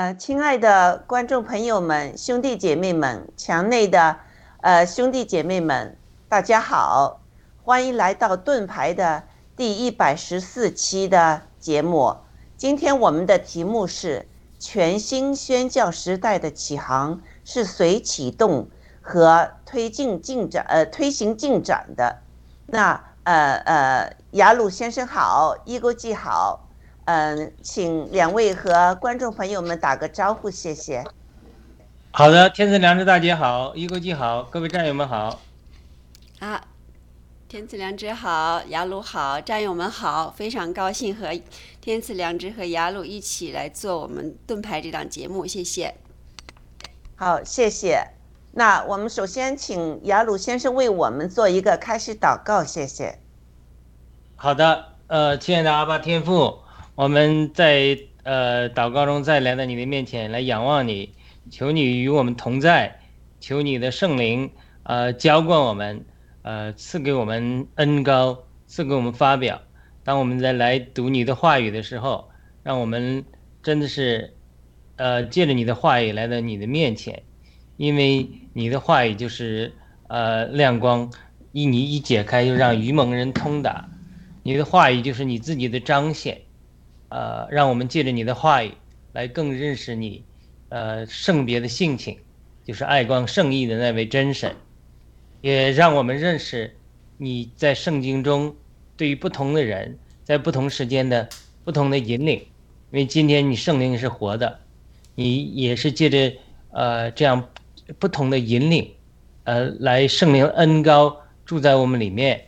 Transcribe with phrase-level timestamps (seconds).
[0.00, 4.16] 呃，亲爱的观众朋友们、兄弟姐妹们、墙内的
[4.62, 5.94] 呃兄弟姐妹们，
[6.26, 7.20] 大家好，
[7.62, 9.22] 欢迎来到盾牌的
[9.54, 12.16] 第一百十四期的节目。
[12.56, 14.26] 今天我们的题目是
[14.58, 18.70] 全新宣教时代的启航是谁启动
[19.02, 20.64] 和推进进展？
[20.66, 22.20] 呃，推行进展的。
[22.64, 26.69] 那呃呃，雅鲁先生好，易国记好。
[27.04, 31.04] 嗯，请两位和观众朋友们打个招呼，谢谢。
[32.12, 35.40] 好的，天赐良知大姐好，一国际好，各位战友们好。
[36.38, 36.62] 啊，
[37.48, 41.28] 天赐良知好，雅鲁好，战友们好，非常高兴和
[41.80, 45.94] 天赐良知和雅鲁一起来做我们盾牌这档节目，谢谢。
[47.16, 48.08] 好，谢谢。
[48.52, 53.18] 那我们首先请雅鲁先生为我们做一个开始祷告，谢谢。
[54.36, 56.59] 好的，呃，亲爱的阿巴天赋。
[57.00, 61.14] 我们在呃祷告中再来到你的面前来仰望你，
[61.50, 63.00] 求你与我们同在，
[63.40, 64.50] 求你的圣灵
[64.82, 66.04] 呃浇灌我们，
[66.42, 69.62] 呃赐给我们恩高，赐给我们发表。
[70.04, 72.28] 当我们在来读你的话语的时候，
[72.62, 73.24] 让我们
[73.62, 74.34] 真的是
[74.96, 77.22] 呃借着你的话语来到你的面前，
[77.78, 79.72] 因为你的话语就是
[80.08, 81.10] 呃亮光，
[81.52, 83.88] 一你一解开就让愚蒙人通达。
[84.42, 86.42] 你的话语就是你自己的彰显，
[87.10, 88.72] 呃，让我们借着你的话语
[89.12, 90.24] 来更认识你，
[90.70, 92.18] 呃，圣别的性情，
[92.64, 94.56] 就是爱光圣义的那位真神，
[95.42, 96.74] 也让我们认识
[97.18, 98.56] 你在圣经中
[98.96, 101.28] 对于不同的人在不同时间的
[101.64, 102.38] 不同的引领，
[102.90, 104.60] 因为今天你圣灵是活的，
[105.14, 106.32] 你也是借着
[106.70, 107.48] 呃这样
[107.98, 108.94] 不同的引领，
[109.44, 112.46] 呃，来圣灵恩高住在我们里面。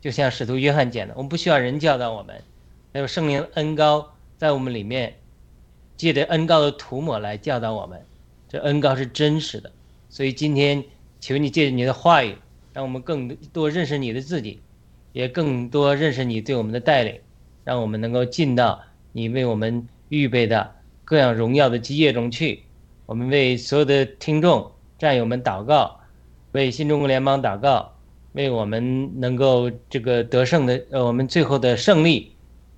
[0.00, 2.42] 就像使徒约翰讲的，我们不需要人教导我们，
[2.96, 5.16] 那有圣灵恩高在我们里面，
[5.96, 8.00] 借着恩高的涂抹来教导我们。
[8.48, 9.72] 这恩高是真实的，
[10.08, 10.84] 所以今天
[11.18, 12.36] 求你借着你的话语，
[12.72, 14.60] 让我们更多认识你的自己，
[15.12, 17.18] 也更多认识你对我们的带领，
[17.64, 18.80] 让我们能够进到
[19.10, 20.70] 你为我们预备的
[21.04, 22.62] 各样荣耀的基业中去。
[23.06, 24.70] 我们为所有的听众
[25.00, 25.98] 战友们祷告，
[26.52, 27.90] 为新中国联邦祷告。
[28.34, 32.33] 为我们能够这个得胜的，呃，我们最后的胜利，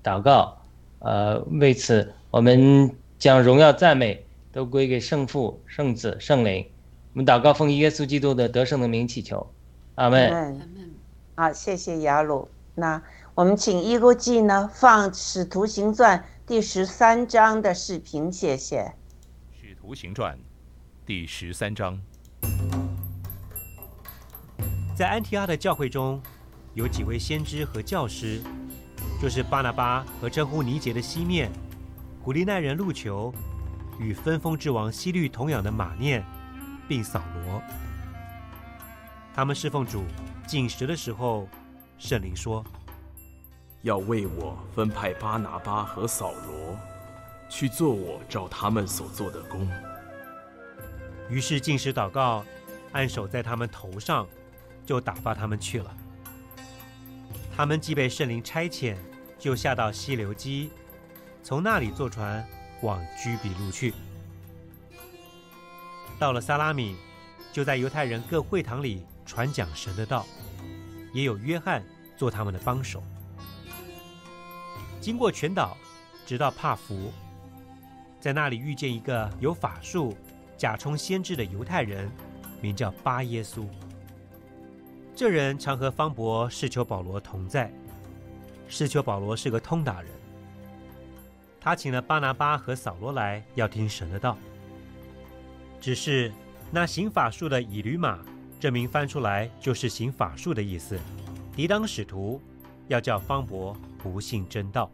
[0.07, 0.57] 祷告，
[0.99, 6.65] 呃，为此我们将荣耀赞美都归给圣父、圣子、圣灵。
[7.11, 9.51] 我们祷告奉耶稣基督的得胜的名祈求，
[9.95, 10.31] 阿门。
[10.31, 10.95] 嗯，
[11.35, 12.47] 好，谢谢雅鲁。
[12.73, 13.01] 那
[13.35, 16.17] 我们请一国记呢放《使徒行传》
[16.47, 18.83] 第十三章的视频，谢谢。
[19.59, 20.35] 《使徒行传》
[21.05, 21.99] 第十三章，
[24.95, 26.21] 在安提阿的教会中，
[26.75, 28.39] 有几位先知和教师，
[29.19, 31.51] 就是巴拿巴和称呼尼杰的西面、
[32.23, 33.33] 古利奈人路球
[33.99, 36.23] 与分封之王西律同养的马念，
[36.87, 37.61] 并扫罗。
[39.33, 40.03] 他们侍奉主
[40.45, 41.47] 进食的时候，
[41.97, 42.63] 圣灵说
[43.81, 46.77] 要为我分派巴拿巴和扫罗，
[47.49, 49.67] 去做我照他们所做的工。
[51.27, 52.45] ：“于是进食祷告，
[52.91, 54.27] 按手在他们头上，
[54.85, 55.91] 就打发他们去了。
[57.57, 58.95] 他们既被圣灵差遣，
[59.39, 60.69] 就下到溪流基，
[61.41, 62.47] 从那里坐船
[62.83, 63.95] 往居比路去。
[66.19, 66.95] 到了撒拉米，
[67.51, 70.23] 就在犹太人各会堂里传讲神的道，
[71.11, 71.83] 也有约翰
[72.15, 73.01] 做他们的帮手。
[75.01, 75.75] 经过全岛，
[76.27, 77.11] 直到帕福，
[78.19, 80.15] 在那里遇见一个有法术、
[80.55, 82.07] 假充先知的犹太人，
[82.61, 83.65] 名叫巴耶稣。
[85.19, 87.73] 这人常和方伯、释求保罗同在。
[88.67, 90.11] 释求保罗是个通达人，
[91.59, 94.37] 他请了巴拿巴和扫罗来，要听神的道。
[95.81, 96.31] 只是
[96.69, 98.19] 那行法术的以吕马，
[98.59, 100.99] 这名翻出来就是行法术的意思，
[101.55, 102.39] 抵挡使徒，
[102.87, 104.87] 要叫方伯不信真道。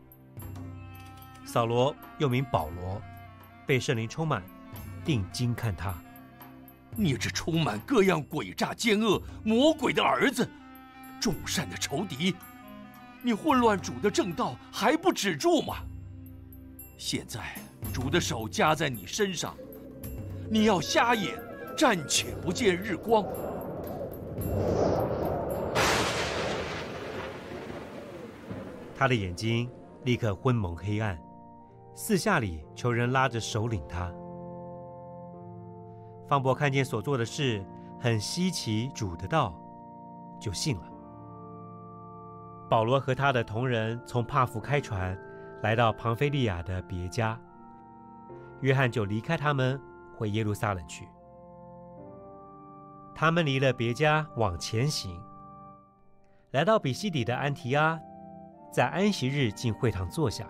[1.43, 3.01] 扫罗又名保罗，
[3.67, 4.41] 被圣灵充满，
[5.03, 5.93] 定睛看他。
[6.95, 10.47] 你这充满各样诡诈奸恶、魔鬼的儿子，
[11.19, 12.35] 众善的仇敌，
[13.21, 15.77] 你混乱主的正道还不止住吗？
[16.97, 17.41] 现在
[17.91, 19.55] 主的手加在你身上，
[20.49, 21.37] 你要瞎眼，
[21.77, 23.25] 暂且不见日光。
[28.95, 29.69] 他的眼睛
[30.05, 31.19] 立刻昏蒙黑暗，
[31.93, 34.13] 四下里求人拉着手领他。
[36.27, 37.63] 方伯看见所做的事
[37.99, 39.53] 很稀奇，主的道，
[40.39, 40.83] 就信了。
[42.69, 45.17] 保罗和他的同人从帕福开船，
[45.61, 47.39] 来到庞菲利亚的别家，
[48.61, 49.79] 约翰就离开他们，
[50.15, 51.07] 回耶路撒冷去。
[53.13, 55.21] 他们离了别家，往前行，
[56.51, 57.99] 来到比西底的安提阿，
[58.71, 60.47] 在安息日进会堂坐下，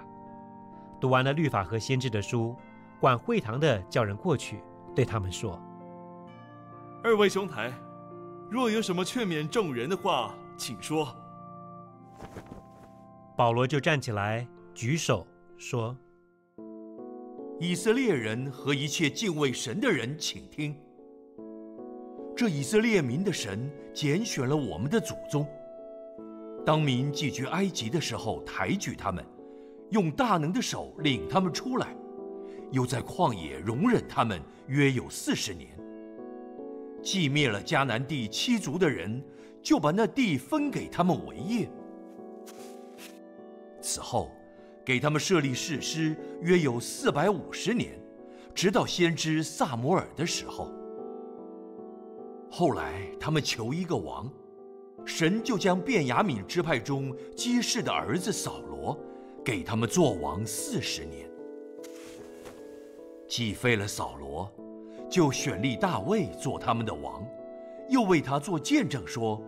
[1.02, 2.56] 读完了律法和先知的书，
[3.02, 4.64] 管会堂的叫人过去，
[4.96, 5.60] 对他们说。
[7.04, 7.72] 二位兄台，
[8.50, 11.14] 若有什么劝勉众人的话，请说。
[13.36, 15.26] 保罗就站起来，举手
[15.58, 15.96] 说
[17.60, 20.76] 以色列人和一切敬畏神的人，请听：
[22.36, 25.48] 这以色列民的神拣选了我们的祖宗，
[26.66, 29.26] 当民寄居埃及的时候抬举他们，
[29.90, 31.96] 用大能的手领他们出来，
[32.74, 35.70] 又在旷野容忍他们约有四十年。
[37.04, 39.24] 既灭了迦南地七族的人，
[39.62, 41.70] 就把那地分给他们为业。
[43.80, 44.32] 此后，
[44.84, 47.92] 给他们设立誓师，约有四百五十年，
[48.56, 50.72] 直到先知萨摩尔的时候。
[52.50, 54.32] 后来他们求一个王，
[55.06, 58.98] 神就将便雅悯支派中基士的儿子扫罗，
[59.46, 61.30] 给他们做王四十年。
[63.36, 64.48] 既废了扫罗，
[65.10, 67.26] 就选立大卫做他们的王，
[67.90, 69.42] 又为他做见证说：“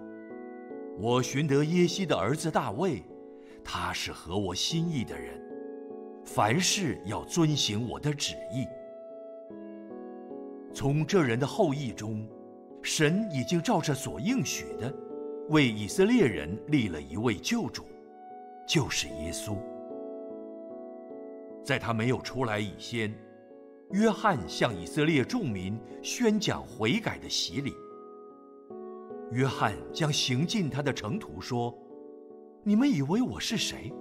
[0.98, 3.04] 我寻得耶西的儿子大卫。”
[3.64, 5.40] 他是合我心意的人，
[6.26, 8.66] 凡事要遵行我的旨意。
[10.74, 12.28] 从这人的后裔中，
[12.82, 14.92] 神已经照着所应许的，
[15.50, 17.84] 为以色列人立了一位救主，
[18.68, 19.56] 就是耶稣。
[21.64, 23.14] 在他没有出来以先，
[23.96, 27.74] 约翰向以色列众民宣讲悔改的洗礼。
[29.32, 31.74] 约翰将行进他的城途说。
[32.62, 33.94] 你们以为我是谁？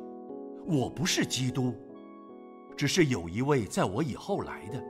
[0.66, 1.74] 我不是基督，
[2.76, 4.82] 只是有一位在我以后来的，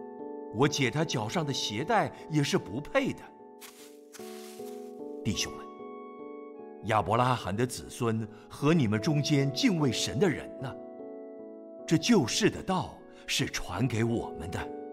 [0.55, 3.19] 我解他脚上的鞋带也是不配的。
[5.25, 5.67] 弟兄们，
[6.85, 10.73] 亚伯拉罕的子孙和你们中间敬畏神的人呢？
[11.85, 12.97] 这救世的道
[13.27, 14.84] 是传给我们的。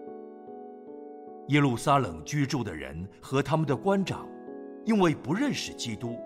[1.48, 4.28] 耶路撒冷居住的人和他们的官长，
[4.84, 6.16] 因为不认识基督。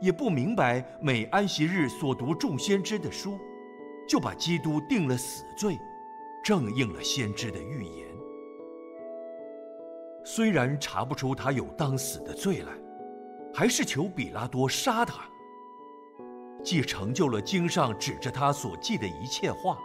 [0.00, 3.38] 也不明白每安息日所读众先知的书，
[4.06, 5.78] 就把基督定了死罪，
[6.44, 8.06] 正应了先知的预言。
[10.24, 12.72] 虽然查不出他有当死的罪来，
[13.54, 15.22] 还是求比拉多杀他。
[16.62, 19.78] 既成就了经上指着他所记的一切话，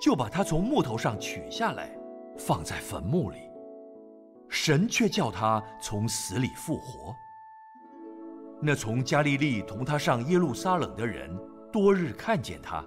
[0.00, 1.96] 就把他从木头上取下来，
[2.36, 3.38] 放在坟墓里。
[4.50, 7.14] 神却叫他从死里复活。
[8.60, 11.34] 那从加利利同他上耶路撒冷的人，
[11.72, 12.84] 多日看见他。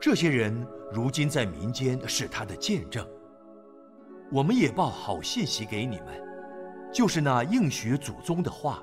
[0.00, 0.54] 这些人
[0.92, 3.04] 如今在民间是他的见证。
[4.30, 6.08] 我们也报好信息给你们，
[6.92, 8.82] 就是那应许祖宗的话。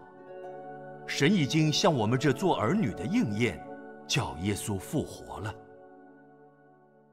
[1.08, 3.63] 神已经向我们这做儿女的应验，
[4.08, 5.53] 叫耶稣复活了。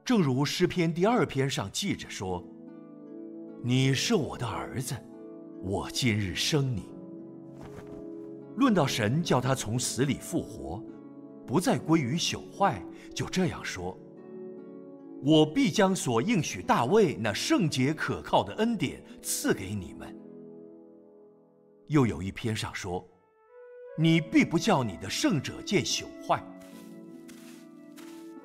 [0.03, 2.43] 正如诗篇第二篇上记着说
[3.61, 4.95] ：“你是我的儿子，
[5.61, 6.85] 我今日生你。”
[8.55, 10.81] 论到神叫他从死里复活，
[11.45, 12.81] 不再归于朽坏，
[13.13, 13.97] 就这样说
[15.23, 20.15] ：“我必将所应许大卫那圣洁可靠的恩典赐给你们。”
[21.87, 23.05] 又有一篇上说
[23.99, 26.41] ：“你必不叫你的圣者见朽坏。”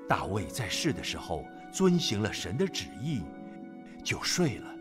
[0.08, 3.22] 大卫在世的时候遵行了神的旨意，
[4.02, 4.73] 就睡了。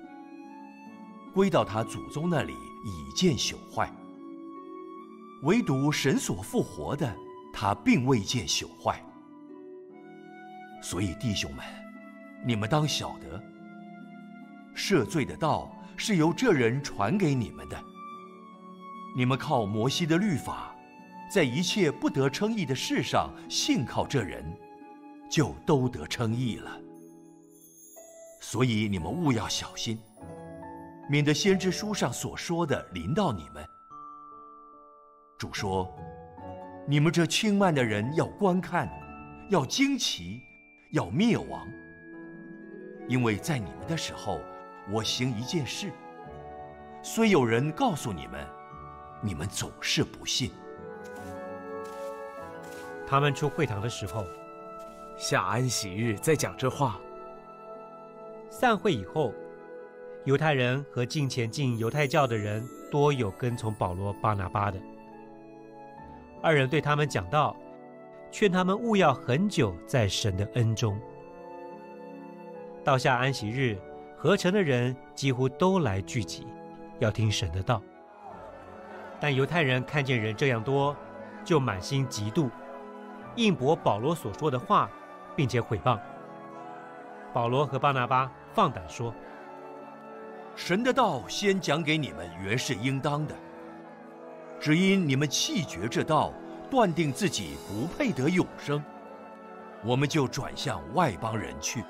[1.33, 3.91] 归到他祖宗那里，已见朽坏。
[5.41, 7.13] 唯独神所复活的，
[7.51, 9.03] 他并未见朽坏。
[10.81, 11.65] 所以弟兄们，
[12.45, 13.41] 你们当晓得，
[14.75, 17.83] 赦罪的道是由这人传给你们的。
[19.15, 20.75] 你们靠摩西的律法，
[21.31, 24.45] 在一切不得称义的事上信靠这人，
[25.31, 26.79] 就都得称义了。
[28.39, 29.97] 所以你们务要小心，
[31.09, 33.67] 免得先知书上所说的临到你们。
[35.37, 35.93] 主说
[36.87, 38.89] ：“你们这轻慢的人要观看，
[39.49, 40.41] 要惊奇，
[40.91, 41.67] 要灭亡。
[43.07, 44.39] 因为在你们的时候，
[44.89, 45.91] 我行一件事，
[47.01, 48.47] 虽有人告诉你们，
[49.21, 50.51] 你们总是不信。”
[53.05, 54.25] 他们出会堂的时候，
[55.17, 56.97] 下安息日再讲这话。
[58.49, 59.33] 散会以后，
[60.25, 64.79] 犹太人和近前进犹太教的人多有跟从保罗、巴拿巴的。
[66.41, 67.55] 二人对他们讲道，
[68.31, 70.97] 劝他们勿要很久在神的恩中。
[72.85, 73.77] 到下安息日，
[74.15, 76.47] 合成的人几乎都来聚集，
[76.99, 77.81] 要听神的道。
[79.19, 80.95] 但犹太人看见人这样多，
[81.43, 82.49] 就满心嫉妒，
[83.35, 84.89] 应驳保罗所说的话，
[85.35, 85.99] 并且毁谤。
[87.33, 89.13] 保罗和巴拿巴放胆说
[90.55, 93.35] ：“神的道先讲给你们，原是应当的。”
[94.59, 96.31] 只因你们弃绝这道，
[96.71, 98.81] 断定自己不配得永生，
[99.83, 101.83] 我们就转向外邦人去。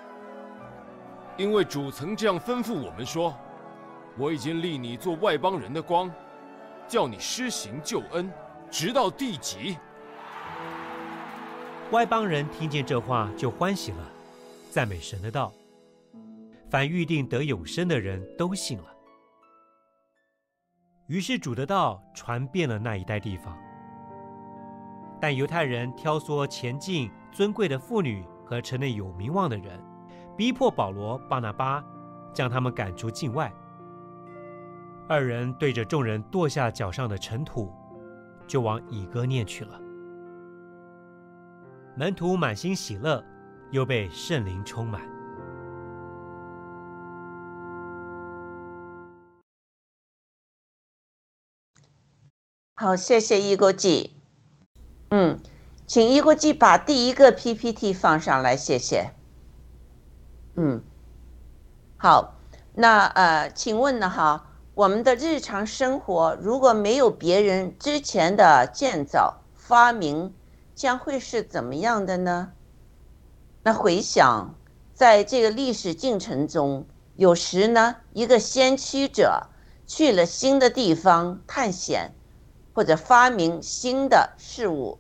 [1.38, 3.36] 因为主曾这样吩咐我们说
[4.18, 6.12] ：“我已经立你做外邦人的光，
[6.88, 8.32] 叫你施行救恩，
[8.72, 9.78] 直到地极。”
[11.92, 13.98] 外邦人听见这话就欢喜了，
[14.72, 15.52] 赞美神的道。
[16.74, 18.86] 凡预定得永生的人都信了。
[21.06, 23.56] 于是主的道传遍了那一带地方。
[25.22, 29.80] 但犹太人挑唆前进尊贵的妇女和城内有名望的人，
[30.36, 31.86] 逼迫保罗、巴拿巴，
[32.34, 33.54] 将他们赶出境外。
[35.08, 37.72] 二人对着众人跺下脚上的尘土，
[38.48, 39.80] 就往以哥念去了。
[41.96, 43.24] 门徒满心喜乐，
[43.70, 45.13] 又被圣灵充满。
[52.76, 54.16] 好，谢谢一国际。
[55.12, 55.40] 嗯，
[55.86, 59.12] 请一国际把第一个 PPT 放上来，谢谢。
[60.56, 60.82] 嗯，
[61.98, 62.40] 好，
[62.74, 70.34] 那呃，请问呢哈，我们的日常生活如果没有别人之前的建造发明，
[70.74, 72.54] 将会是怎么样的呢？
[73.62, 74.56] 那回想，
[74.96, 76.88] 在这个历史进程中，
[77.18, 79.44] 有时呢，一个先驱者
[79.86, 82.16] 去了新的地方探险。
[82.74, 84.98] 或者发明新的事物，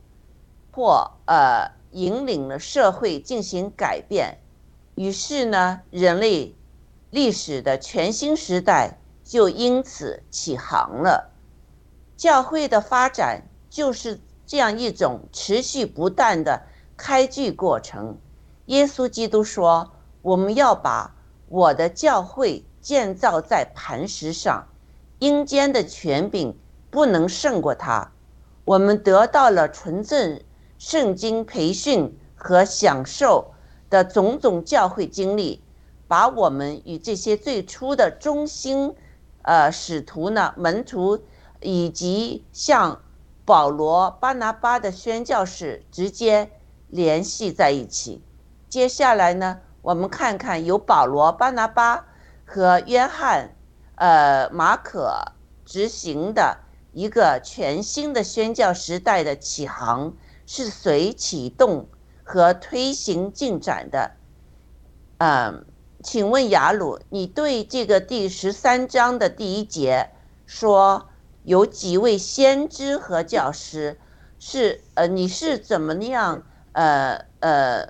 [0.71, 4.39] 或呃引领了社会进行改变，
[4.95, 6.55] 于是呢，人类
[7.09, 11.31] 历史的全新时代就因此起航了。
[12.15, 16.63] 教会的发展就是这样一种持续不断的
[16.95, 18.17] 开具过程。
[18.67, 21.15] 耶稣基督说：“我们要把
[21.49, 24.67] 我的教会建造在磐石上，
[25.19, 26.57] 阴间的权柄。”
[26.93, 28.11] 不能胜过他。
[28.65, 30.39] 我们得到了纯正
[30.77, 33.51] 圣经培训和享受
[33.89, 35.63] 的种种教会经历，
[36.07, 38.93] 把我们与这些最初的中心
[39.41, 41.19] 呃使徒呢门徒
[41.61, 43.01] 以及像
[43.43, 46.51] 保罗、巴拿巴的宣教士直接
[46.89, 48.21] 联系在一起。
[48.69, 52.05] 接下来呢，我们看看由保罗、巴拿巴
[52.45, 53.55] 和约翰、
[53.95, 55.33] 呃马可
[55.65, 56.59] 执行的。
[56.93, 61.87] 一个全新的宣教时代的起航是随启动
[62.23, 64.11] 和推行进展的。
[65.17, 65.65] 嗯，
[66.03, 70.11] 请问雅鲁，你对这个第十三章的第一节
[70.45, 71.09] 说
[71.43, 73.99] 有几位先知和教师，
[74.37, 77.87] 是呃，你是怎么样呃呃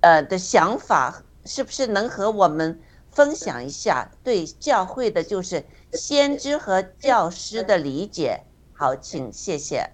[0.00, 1.22] 呃的想法？
[1.44, 5.64] 是不是能和我们分享一下对教会的，就是？
[5.92, 8.40] 先知和教师的理解，
[8.72, 9.90] 好，请谢谢。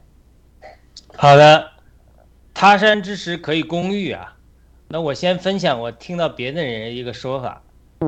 [1.17, 1.71] 好的，
[2.53, 4.37] 他山之石可以攻玉啊。
[4.89, 7.63] 那我先分享我听到别的人一个说法，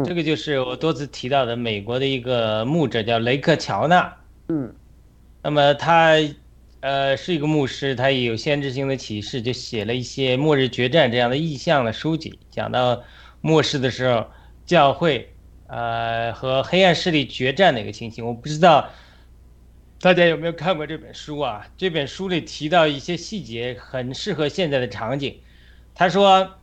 [0.04, 4.16] 这个就是我多次提到的美国的一个牧者叫雷克乔纳。
[4.48, 4.74] 嗯，
[5.42, 6.12] 那么他
[6.80, 13.02] 呃是一个牧师，他也有先知性的启示，就写了一些末日决战这样的意象的书籍，讲到
[13.40, 14.26] 末世的时候
[14.66, 15.32] 教会。
[15.68, 18.88] 呃，和黑暗势力决战的一个情形，我不知道
[20.00, 21.66] 大家有没有看过这本书啊？
[21.76, 25.38] 这本书里提到一些细节，很适合现在的场景。
[25.94, 26.54] 他说，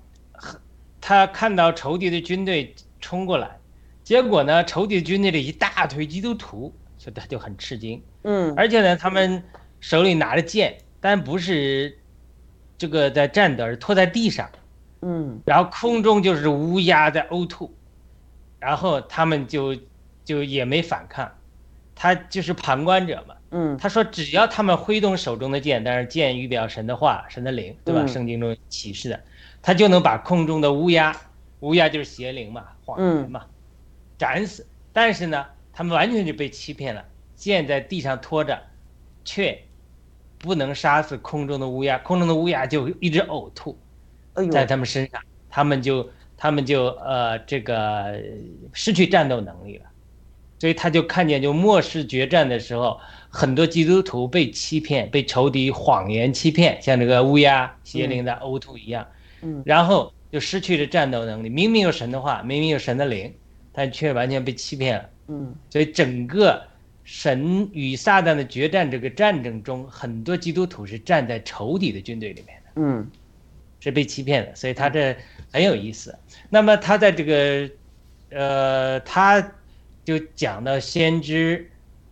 [0.99, 3.59] 他看到仇敌的军队冲过来，
[4.03, 8.01] 结果呢，仇敌军队里一大堆基督徒，所以他就很吃惊。
[8.23, 9.43] 嗯，而且呢，他们
[9.81, 11.95] 手里拿着剑，但不是
[12.75, 14.49] 这个在战斗，而拖在地上。
[15.01, 17.71] 嗯，然后空中就是乌鸦在呕吐。
[18.65, 19.77] 然后他们就，
[20.23, 21.31] 就也没反抗，
[21.93, 23.35] 他就是旁观者嘛。
[23.51, 28.07] 嗯，他说只要他们挥动手中的剑，但是剑预表神的话、神的灵，对吧？
[28.07, 29.21] 圣经中启示的，
[29.61, 31.15] 他就能把空中的乌鸦，
[31.59, 33.45] 乌鸦就是邪灵嘛、谎言嘛，
[34.17, 34.65] 斩死。
[34.91, 38.59] 但是呢，他们完全就被欺骗了，剑在地上拖着，
[39.23, 39.61] 却
[40.39, 43.77] 不能杀死空中的乌鸦，空中的乌鸦就一直呕吐，
[44.51, 46.09] 在他们身上，他们就。
[46.37, 48.21] 他们就呃这个
[48.73, 49.85] 失去战斗能力了，
[50.59, 59.07] 所以他就看见就末世决战的时候，很多基督徒被欺骗，被仇敌谎言欺骗，像这个乌鸦邪灵的呕吐一样，
[59.41, 61.49] 嗯，然后就失去了战斗能力。
[61.49, 63.33] 明明有神的话，明明有神的灵，
[63.71, 66.61] 但却完全被欺骗了，嗯，所以整个
[67.05, 73.09] 神与撒旦的决战这个战争中，很多基督徒是站在仇敌的军队里面的，嗯，
[73.79, 75.15] 是被欺骗的，所以他这。
[75.53, 76.13] 很有意思，
[76.55, 77.69] 那么他在这个，
[78.29, 79.45] 呃，他
[80.05, 81.69] 就讲到先知，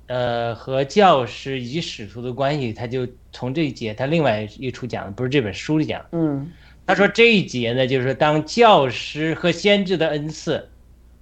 [0.08, 6.52] 呃，和教师以及使徒的关系，他就从这一节，他另外一处讲的不是这本书里讲，嗯，
[6.86, 10.70] 他说这一节呢，就是当教师和先知的恩赐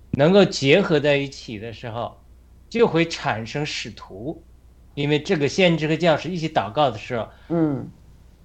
[0.09, 2.19] 能够结合在一起的时候，
[2.71, 4.41] 就会产生使徒，
[4.95, 7.87] 因为这个先知和教师一起祷告的时候，嗯。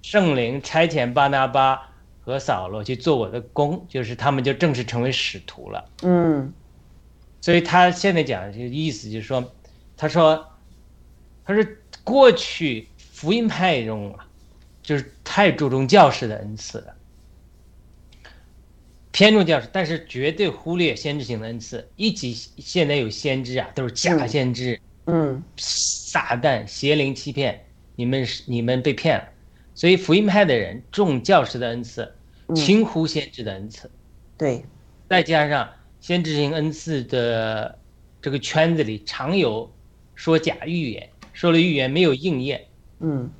[0.03, 1.89] 圣灵差遣巴拿巴
[2.33, 5.89] 和扫罗去做我的工，就是他们就正式成为使徒了。
[6.01, 6.53] 嗯
[7.39, 9.53] 所以他现在讲的这个意思就是说，
[9.95, 10.45] 他说，
[11.45, 11.65] 他说
[12.03, 14.27] 过去福音派中啊，
[14.81, 16.95] 就是太注重教士的恩赐了，
[19.11, 21.87] 偏重教士，但是绝对忽略先知性的恩赐。
[21.95, 29.27] 一起现在有先知啊，都是假先知，嗯撒旦邪灵欺骗，你们是你们被骗了。
[29.77, 32.11] 所以福音派的人重教师的恩赐，
[32.55, 33.87] 轻忽先知的恩赐。
[34.35, 34.65] 对，
[35.07, 35.69] 再加上
[36.01, 37.77] 先知性恩赐的
[38.19, 39.71] 这个圈子里常有
[40.15, 42.65] 说假预言，说了预言没有应验。
[43.01, 43.31] 嗯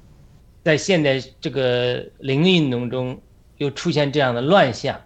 [0.63, 3.19] 在现代这个灵运动中，
[3.58, 5.02] 又出现这样的乱象，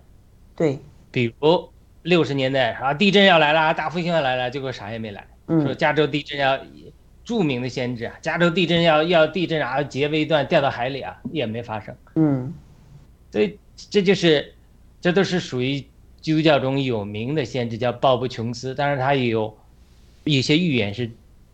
[0.58, 0.80] 对，
[1.12, 1.70] 比如
[2.02, 5.26] 六十年代啊，地震要来了，大复兴要来了，结果啥也没来。
[5.48, 6.60] 嗯说加州地震要，
[7.24, 11.96] 著名的先知啊，加州地震要要地震啊，结为一段掉到海里啊，也没发生。
[12.16, 12.54] 嗯
[13.32, 14.54] 所以这就是，
[15.00, 15.80] 这都是属于
[16.20, 18.76] 基督教中有名的先知，叫鲍勃琼斯。
[18.76, 19.58] 当然，他也有
[20.26, 21.10] 一些预言是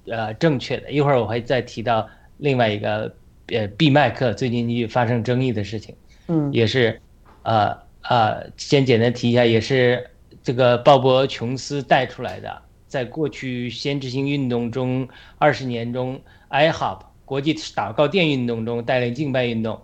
[0.08, 0.92] 呃正确的。
[0.92, 3.14] 一会儿我会再提到另外一个
[3.48, 5.96] 呃毕麦克最近也发生争议的事情，
[6.28, 7.00] 嗯也是
[7.44, 10.10] 呃呃，先简单提一下，也是
[10.42, 12.62] 这个鲍勃琼斯带出来的。
[12.88, 19.82] 在过去先知性运动中，二十年中，IHOP 国际祷告殿运动中带领敬拜运动，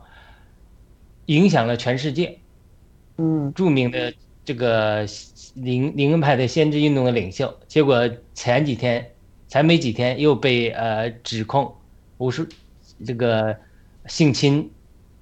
[1.25, 2.39] 影响了全世界。
[3.17, 3.53] 嗯。
[3.53, 4.13] 著名的
[4.45, 5.05] 这个
[5.53, 9.11] 灵灵恩派的先知运动的领袖，结果前几天
[9.47, 11.75] 才没几天又被呃指控
[12.17, 12.47] 无数
[13.05, 13.55] 这个
[14.07, 14.71] 性侵，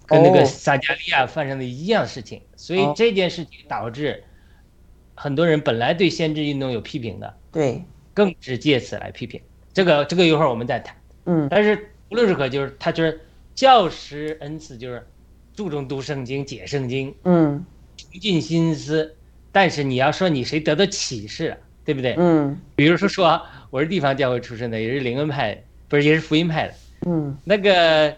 [0.05, 0.45] 跟那个哦。
[0.45, 2.93] 撒加利亚发生的一样事情，所以哦。
[2.95, 4.23] 这件事情导致
[5.15, 7.83] 很多人本来对先知运动有批评的，对，
[8.13, 9.39] 更是借此来批评。
[9.73, 10.95] 这个这个一会儿我们再谈。
[11.25, 13.19] 嗯但是无论如何，就是他就是
[13.53, 15.05] 教师恩赐，就是
[15.55, 17.63] 注重读圣经、解圣经，嗯
[17.95, 19.15] 穷尽心思。
[19.51, 22.15] 但是你要说你谁得到启示了，对不对？
[22.17, 26.73] 嗯比如说说我是地方教会出身的，也是灵恩派，不是也是福音派的。
[27.05, 28.15] 嗯那个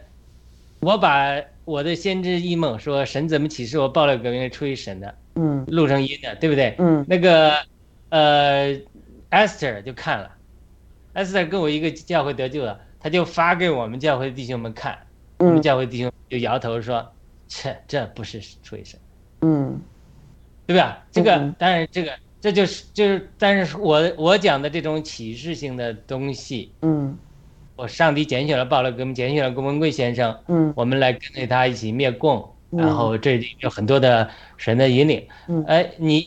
[0.80, 6.76] 我把我的先知异梦说神怎么启示我报了革命出于神的，嗯录成音的，对不对？
[6.78, 7.54] 嗯那个
[8.10, 8.76] 呃
[9.34, 10.32] ，Esther 就看了
[11.16, 14.96] ，Esther 跟我一个教会得救了，他就发给我们教会弟兄们看，
[15.40, 17.12] 我们嗯教会弟兄就摇头说，
[17.48, 19.00] 切这不是出于神，
[19.42, 19.82] 嗯。
[20.66, 21.04] 对吧？
[21.12, 21.56] 这个嗯。
[21.58, 27.18] 当然这个这就是就是，但是我我讲的这种启示性的东西，嗯。
[27.76, 30.72] 我上帝拣选了鲍勒格，拣选了郭文贵先生，嗯。
[30.76, 32.53] 我们来跟随他一起灭共。
[32.74, 32.78] 嗯。
[32.78, 35.64] 然后这里有很多的神的引领，嗯。
[35.66, 36.22] 哎，你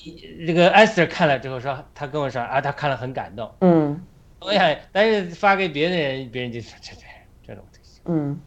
[0.47, 4.01] 这个 Esther 看了之后说，他跟我说啊，他看了很感动，嗯。
[4.39, 7.03] 我想，但是发给别的人，别人就说这这
[7.47, 8.39] 这种东西，嗯，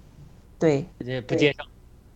[0.57, 1.65] 对，这不接受。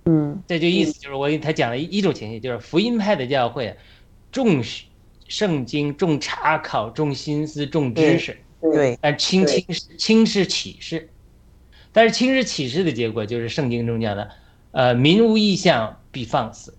[0.06, 0.42] 嗯。
[0.48, 3.76] 这就意思就是我给他讲了一一种情形，就是福音派的教会
[4.32, 4.86] 重视
[5.28, 11.10] 圣经、重查考、重心思、重知识，对，但轻轻视轻视启示。
[11.92, 14.30] 但是轻视启示的结果就是圣经中讲的，
[14.74, 16.76] 呃，民无异象必放肆，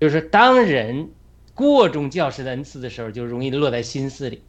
[0.00, 1.10] 就是当人
[1.54, 4.42] 过重教师的恩赐的时候，就容易落在心思里。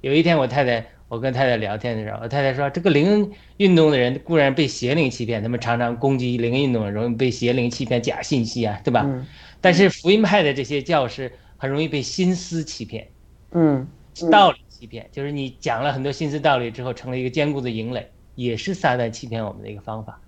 [0.00, 9.02] 有一天我太太，我跟太太聊天的时候，我太太说，这个灵恩运动的人固然被邪灵欺骗，他们常常攻击灵恩运动，容易被邪灵欺骗假信息啊，对吧？
[9.06, 9.24] 嗯
[9.60, 13.06] 但是福音派的这些教师很容易被心思欺骗，
[13.52, 13.86] 嗯
[14.28, 20.20] 道理欺骗，就是你讲了很多心思道理之后，成了一个坚固的营垒，也是撒旦欺骗我们的一个方法。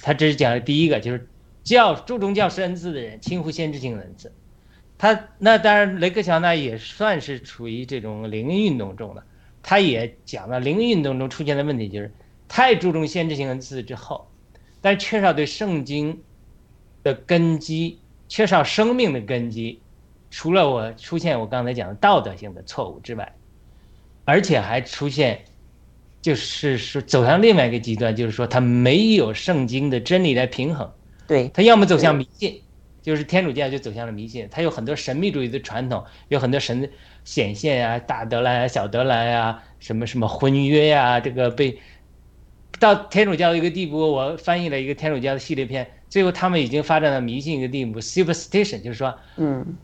[0.00, 1.28] 他只是讲的第一个，就是
[1.62, 4.32] 教注重教师恩赐的人，轻忽先知性恩赐。
[4.98, 9.24] 他那当然，雷克乔纳也算是处于这种灵运动中的，
[9.62, 12.12] 他也讲了灵运动中出现的问题，就是
[12.46, 14.28] 太注重先知性恩赐之后，
[14.80, 16.22] 但缺少对圣经
[17.02, 19.80] 的根基，缺少生命的根基，
[20.30, 23.34] 除了我出现我刚才讲的道德性的错误之外，
[24.24, 25.44] 而且还出现，
[26.22, 30.90] 就是说走向另外一个极端，就是说他没有圣经的真理来平衡，
[31.26, 32.62] 对，他要么走向迷信，
[33.02, 36.88] 就是天主教就走向了迷信，他有很多神秘主义的传统，有很多神
[37.24, 41.78] 显现啊，大德兰啊、小德兰啊，什么什么婚约呀、这个被
[42.78, 49.76] 到天主教的一个地步，我翻译了一个天主教的系列片，最后他们已经发展到迷信一个地步，superstition，就是说嗯。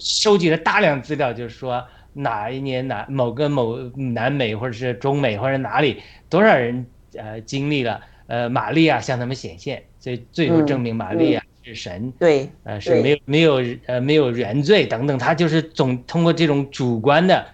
[0.00, 17.46] 收集了大量资料，就是说哪一年哪某个某南美或者是中美或者哪里多少人呃经历了呃玛利亚向他们显现，所以最后证明玛利亚是神，对，呃是没有没有呃没有原罪等等，他就是总通过这种主观的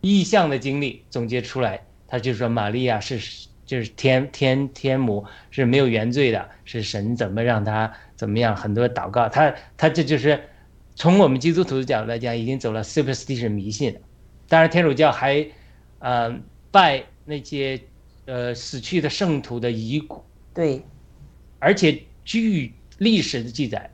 [0.00, 3.18] 意象的经历总结出来，他就说玛利亚是
[3.64, 10.38] 就是天天天母是没有原罪的，是神怎么让他怎么样，很多祷告，他他这就是
[10.96, 14.00] 从我们基督徒的角度来讲，已经走了 superstition 迷信了。
[14.48, 15.46] 当然，天主教还
[15.98, 16.34] 呃
[16.70, 17.78] 拜那些
[18.24, 20.82] 呃死去的圣徒的遗骨，对，
[21.58, 23.90] 而且据历史的记载，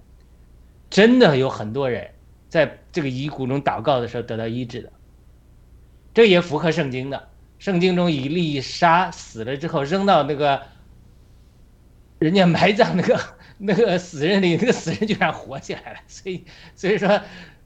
[0.89, 2.09] 真的有很多人
[2.49, 4.93] 在这个遗骨中祷告的时候得到医治的，
[6.15, 7.29] 这也符合圣经的。
[7.59, 10.61] 圣经中以利沙死了之后扔到那个
[12.19, 13.19] 人家埋葬那个
[13.65, 16.01] 那个死人里，那个死人居然活起来了。
[16.09, 16.45] 所以
[16.75, 17.21] 所以说，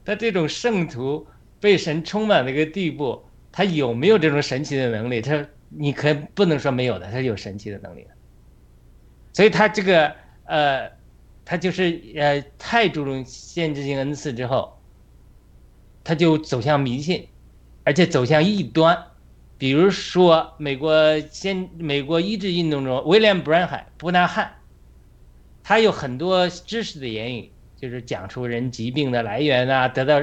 [0.05, 1.25] 他这种圣徒
[1.59, 5.21] 被神充满那个地步，他有没有这种神奇的能力？
[5.21, 8.05] 他你可不能说没有的，他有神奇的能力。
[9.33, 10.13] 所以他这个
[10.45, 10.91] 呃，
[11.43, 14.79] 他就是呃太注重限制性恩赐之后，
[16.03, 17.27] 他就走向迷信，
[17.83, 19.03] 而且走向异端。
[19.59, 24.56] 比如说，美国先美国医治运动中，威廉·布兰海布纳汉，
[25.67, 30.21] 他有很多知识的言语，就是讲出人疾病的来源啊，得到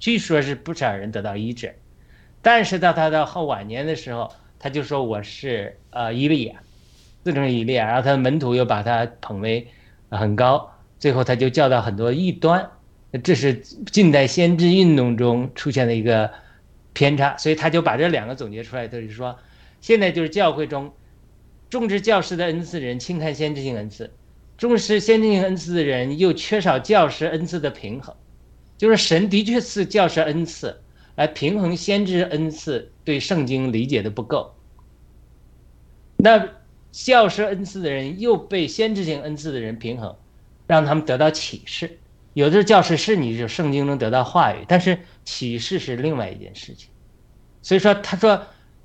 [0.00, 1.72] 据说是不少人得到医治，
[2.42, 6.56] 但是到他的后晚年的时候，他就说我是呃伊利亚，
[7.22, 9.68] 自称伊利亚，然后他的门徒又把他捧为
[10.08, 10.68] 很高，
[10.98, 12.68] 最后他就教导很多异端，
[13.22, 16.28] 这是近代先知运动中出现的一个。
[16.94, 19.38] 偏差，所以他就把这两个总结出来，就是说，
[19.80, 20.92] 现在就是教会中
[21.70, 24.12] 重视教师的恩赐人轻看先知性恩赐，
[24.62, 28.14] 重视先知性恩赐的人又缺少教师恩赐的平衡，
[28.78, 30.80] 就是神的确是教师恩赐
[31.16, 34.54] 来平衡先知恩赐对圣经理解的不够，
[36.16, 36.48] 那
[36.92, 40.14] 教师恩赐的人又被先知性恩赐的人平衡，
[40.68, 41.98] 让他们得到启示。
[42.34, 46.88] 有的教师是你就圣经中得到话语，但是启示是另外一件事情。
[47.62, 48.40] 所以说，他说，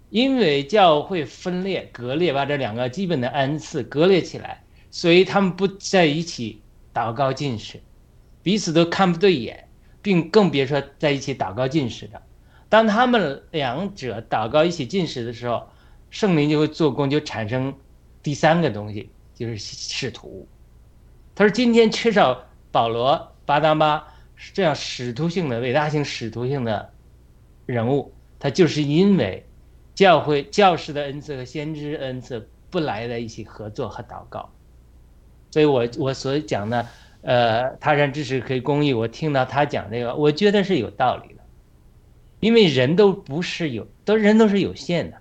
[0.09, 6.61] 因为教会分裂、割裂，把这两个基本的恩赐割裂起来，所以他们不在一起
[6.93, 7.79] 祷告进食，
[8.43, 9.67] 彼此都看不对眼，
[10.01, 12.21] 并更别说在一起祷告进食的。
[12.69, 15.67] 当他们两者祷告一起进食的时候，
[16.09, 17.73] 圣灵就会做工，就产生
[18.21, 20.47] 第三个东西，就是使徒。
[21.35, 23.33] 他说，今天缺少保罗。
[23.47, 24.13] 巴拿巴
[24.51, 26.91] 这样使徒性的伟大性使徒性的
[27.65, 29.45] 人物，他就是因为
[29.95, 34.51] 教会教师的恩赐和先知恩赐不来在一起合作和祷告，
[35.51, 36.87] 所以我我所讲的，
[37.21, 41.41] 呃，他山之石可以公益，我听到他讲这个，我觉得是有道理的，
[42.39, 45.17] 因为人都不是有，都人都是有限的，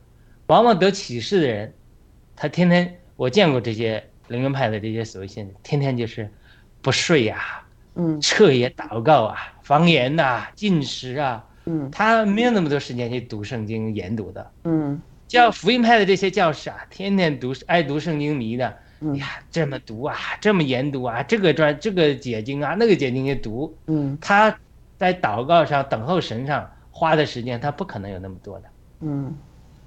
[0.47, 1.75] 往往得启示的人，
[2.35, 6.31] 他天天我见过这些灵恩派的这些所谓信，天天就是
[6.83, 7.63] 不睡呀。
[7.99, 18.77] 嗯，彻夜祷告啊，方言呐，进食啊，嗯，他没有那么多时间去读圣经研读的，嗯，教福音派的这些教师啊，天天读爱读圣经迷的，
[19.15, 24.59] 呀，这么读啊，这么研读啊，这个专这个解经啊，那个解经也读，嗯，他
[24.97, 28.69] 在祷告上等候神上花的时间，他不可能有那么多的，
[29.01, 29.37] 嗯，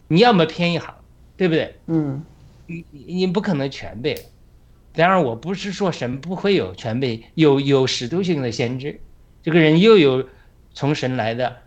[0.08, 0.94] 你要么偏一行，
[1.36, 1.76] 对不对？
[1.88, 2.24] 嗯，
[2.68, 4.16] 你你不可能全背。
[4.94, 9.00] 当然，我不是说神不会有全备，有有使徒性的先知，
[9.42, 10.28] 这个人又有
[10.74, 11.58] 从神来的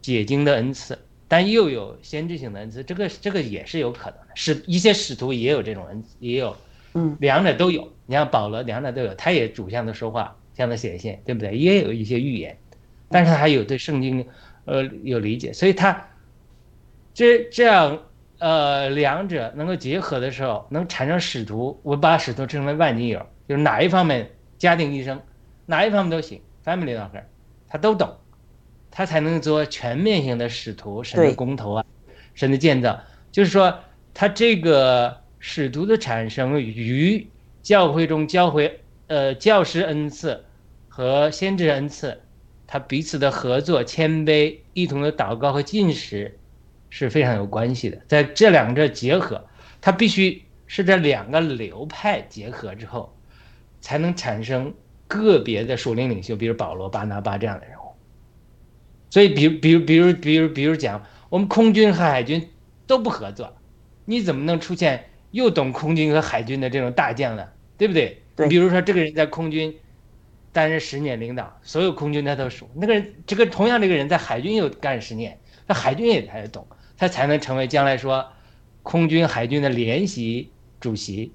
[0.00, 4.28] 解经的恩赐，但又有先知性的恩赐，这个这个也是有可能的。
[4.34, 6.56] 使一些使徒也有这种恩，也有，
[6.94, 7.92] 嗯，两者都有。
[8.06, 11.56] 你像保罗，两者都有，他也主向他说话，向他显现，对不对？
[11.56, 12.56] 也有一些预言，
[13.08, 14.26] 但是他还有对圣经，
[14.64, 16.08] 呃，有理解，所以他
[17.12, 17.98] 这这样。
[18.40, 21.80] 呃，两者能够结合的时候，能产生使徒。
[21.82, 25.18] 我把使徒称为万金油，就是哪一方面家庭医生，
[25.64, 27.22] 哪一方面都行，family doctor，
[27.68, 28.12] 他都懂，
[28.94, 31.84] 他才能做全面性的使徒，神的公头啊，
[32.34, 32.98] 神的建造。
[33.32, 33.76] 就是说，
[34.14, 37.26] 他这个使徒的产生与
[37.60, 40.44] 教会中教会呃教师恩赐
[40.88, 42.20] 和先知恩赐，
[42.68, 46.38] 他彼此的合作、谦卑、一同的祷告和进食。
[46.96, 49.44] 是非常有关系的，在这两者结合，
[49.80, 53.12] 它必须是这两个流派结合之后，
[53.80, 54.72] 才能产生
[55.08, 57.83] 个别的属灵领袖，比如保罗、巴拿巴这样的人物。
[59.14, 62.50] 所以，比如，比如，比如，比如，比如讲，我们空军和海军
[62.84, 63.56] 都不合作，
[64.06, 67.46] 你怎么能出现又懂空军和海军的这种大将呢？
[67.78, 68.20] 对不对？
[68.34, 68.48] 对。
[68.48, 69.72] 比如说，这个人在空军
[70.50, 72.68] 担任十年领导，所有空军他都熟。
[72.74, 76.66] 那个人，这个同样这个人在海军又干十年，那海军也才懂。
[76.96, 78.26] 他才能成为将来说
[78.82, 80.50] 空军海军的联席
[80.80, 81.32] 主席，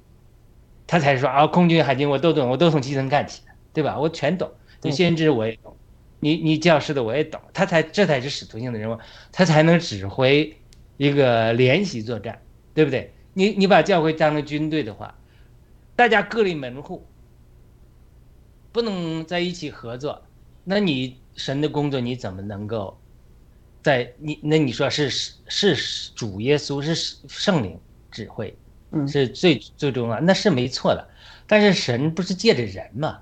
[0.86, 3.98] 他才说啊，空军海军我都懂，我都从基层干起的，对吧？
[3.98, 5.78] 我全懂，你先知我也懂，
[6.20, 8.98] 你你教师的我也懂，他才这才是使徒性的人物，
[9.32, 10.56] 他才能指挥
[10.98, 12.42] 一个联席作战，
[12.74, 13.14] 对不对？
[13.34, 15.16] 你你把教会当成军队的话，
[15.96, 17.06] 大家各立门户，
[18.72, 20.22] 不能在一起合作，
[20.66, 23.00] 那你神的工作你怎么能够
[23.82, 26.94] 在你那你说是是是主耶稣是
[27.30, 27.80] 圣灵
[28.12, 28.54] 指挥，
[28.92, 31.08] 嗯是最最重要，那是没错的。
[31.48, 33.20] 但是神不是借着人嘛，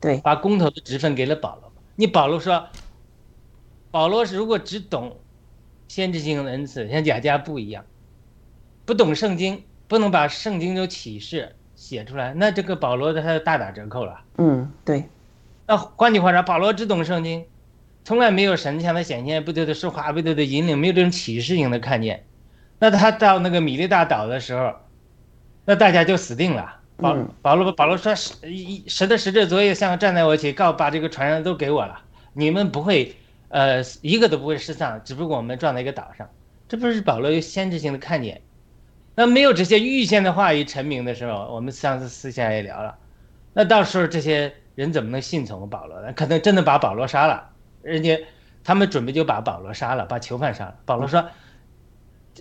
[0.00, 1.63] 对，把公头的职分给了保罗。
[1.96, 2.68] 你保罗说，
[3.90, 5.18] 保罗是如果只懂
[5.86, 7.84] 先知性的恩赐，像雅加不一样，
[8.84, 14.20] 不懂圣经，不能把圣经的启示写出来，那这个保罗的他就大打折扣了。
[14.38, 15.04] 嗯，对，
[15.66, 17.46] 那换句话说，保罗只懂圣经，
[18.04, 22.24] 从来没有神向他显现，不对的说话，不对的引领，没有这种启示性的看见。
[22.80, 24.74] 那他到那个米利大岛的时候，
[25.64, 26.80] 那大家就死定了。
[26.96, 32.00] 保嗯保罗保罗说，十一十的使者昨夜向站在我一起，告把这个船上都给我了，
[32.32, 33.14] 你们不会，
[33.48, 36.28] 呃，一个都不会失丧，只不过我们撞在一个岛上。
[36.68, 38.40] 这不是保罗有先知性的看见。
[39.16, 42.96] 那没有这些预先的话语陈明的时候，我们上次私下也聊了，
[43.52, 46.12] 那到时候这些人怎么能信从保罗呢？
[46.14, 47.50] 可能真的把保罗杀了，
[47.82, 48.18] 人家
[48.64, 50.74] 他们准备就把保罗杀了，把囚犯杀了。
[50.84, 51.24] 保罗说，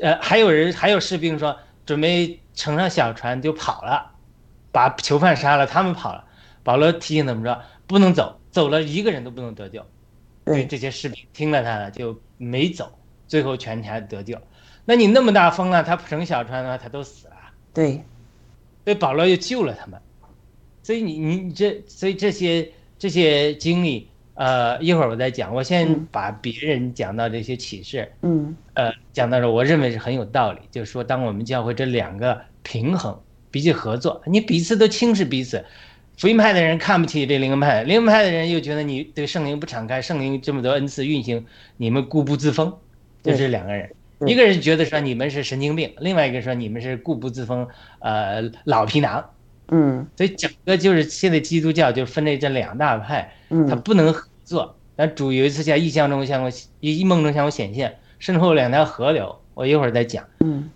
[0.01, 4.12] 呃，还有人还有士兵说准备乘上小船就跑了，
[4.73, 6.25] 把囚犯杀了，他们跑了。
[6.63, 7.57] 保罗提醒他们说
[7.87, 9.85] 不能走，走了一个人都不能得救。
[10.43, 12.91] 对这些士兵听了他的就没走，
[13.27, 14.37] 最后全家得救。
[14.83, 17.35] 那你那么大风浪，他乘小船的话，他都死了。
[17.73, 18.03] 对，
[18.83, 19.97] 所以保罗又救了他们。
[20.81, 25.55] 所以你你你这所以这些这些经历，呃，一会儿我再讲。
[25.55, 30.59] 我先把别人讲到这些启示，嗯呃，讲到这，我认为是很有道理。
[30.71, 33.17] 就是说，当我们教会这两个平衡，
[33.53, 35.63] 彼此合作，你彼此都轻视彼此。
[36.17, 41.45] 福音派的人看不起这灵恩派，灵恩派的人又觉得你对圣灵不敞开，圣灵这么多恩赐运行，
[41.77, 42.73] 你们固步自封，
[43.21, 43.91] 就是两个人。
[44.25, 47.67] 一个人觉得说你们是神经病，另外一个说你们是固步自封，
[47.99, 49.23] 呃，老皮囊。
[49.69, 54.75] 嗯所以整个就是现在基督教就分类这两大派，它嗯不能合作。
[54.95, 60.25] 但主有一次在异象中向我一一梦中向我显现，身后两条河流，我一会儿再讲。
[60.41, 60.69] 嗯，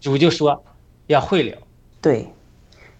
[0.00, 0.64] 主就说
[1.06, 1.56] 要汇流，
[2.00, 2.34] 对。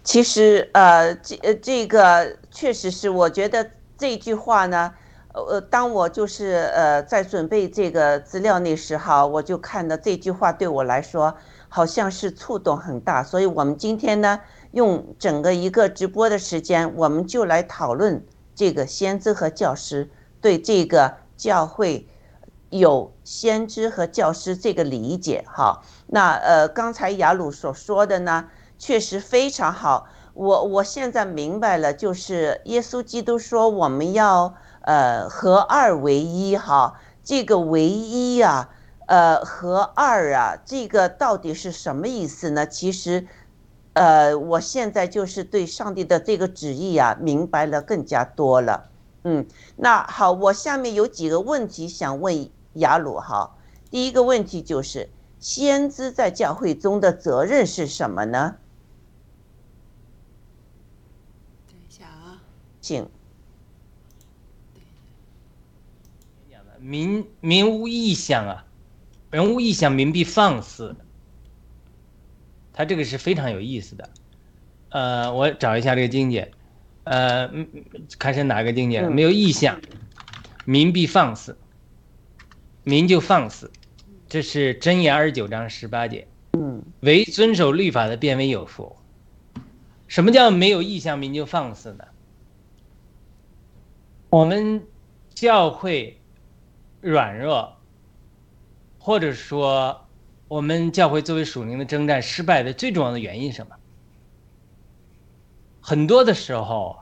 [0.02, 4.94] 其实呃，这呃这个确实是，我觉得这句话呢，
[5.34, 11.36] 呃，当我就是呃在准备这个资料那时候，我就看到这句话对我来说
[11.68, 14.40] 好像是触动很大，所以我们今天呢，
[14.72, 20.08] 用整个一个直播的时间，我们就来讨论这个先知和教师
[20.40, 22.08] 对这个教会
[22.70, 25.82] 有先知和教师这个理解哈。
[26.06, 28.48] 那呃，刚才雅鲁所说的呢，
[28.80, 30.08] 确实非常好。
[30.32, 38.70] 我我现在明白了，就是耶稣基督说我们要呃合二为一哈，这个唯一啊，
[39.06, 42.66] 呃合二啊，这个到底是什么意思呢？
[42.66, 43.26] 其实，
[43.92, 48.88] 呃，我现在就是对上帝的这个旨意啊，明白了更加多了。
[49.24, 53.56] 嗯，那好，我下面有几个问题想问雅鲁哈。
[53.90, 58.56] 第一个问题就是，先知在教会中的责任是什么呢？
[61.66, 62.06] 等一下
[66.80, 68.64] 民民无异象啊，
[69.30, 70.96] 人无异象，民必放肆。
[72.72, 74.08] 他这个是非常有意思的。
[74.88, 76.50] 呃，我找一下这个境界，
[77.04, 77.50] 呃，
[78.18, 79.78] 看是哪个境界没有异象，
[80.64, 81.58] 民必放肆，
[82.82, 83.70] 民就放肆。
[84.28, 86.26] 这是真言二十九章十八节。
[86.52, 88.96] 嗯唯遵守律法的，变为有福。
[90.08, 92.04] 什么叫没有意向民就放肆呢？
[94.30, 94.86] 我们
[95.34, 96.20] 教会
[97.00, 97.76] 软弱，
[98.98, 100.06] 或者说
[100.46, 103.74] 我们教会作为属灵的征战失败的最重要的原因是什么？
[105.80, 106.96] 很多的时候，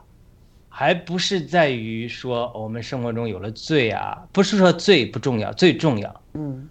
[0.69, 6.67] 还不是在于说我们生活中有了罪啊，不是说罪不重要，最重要，嗯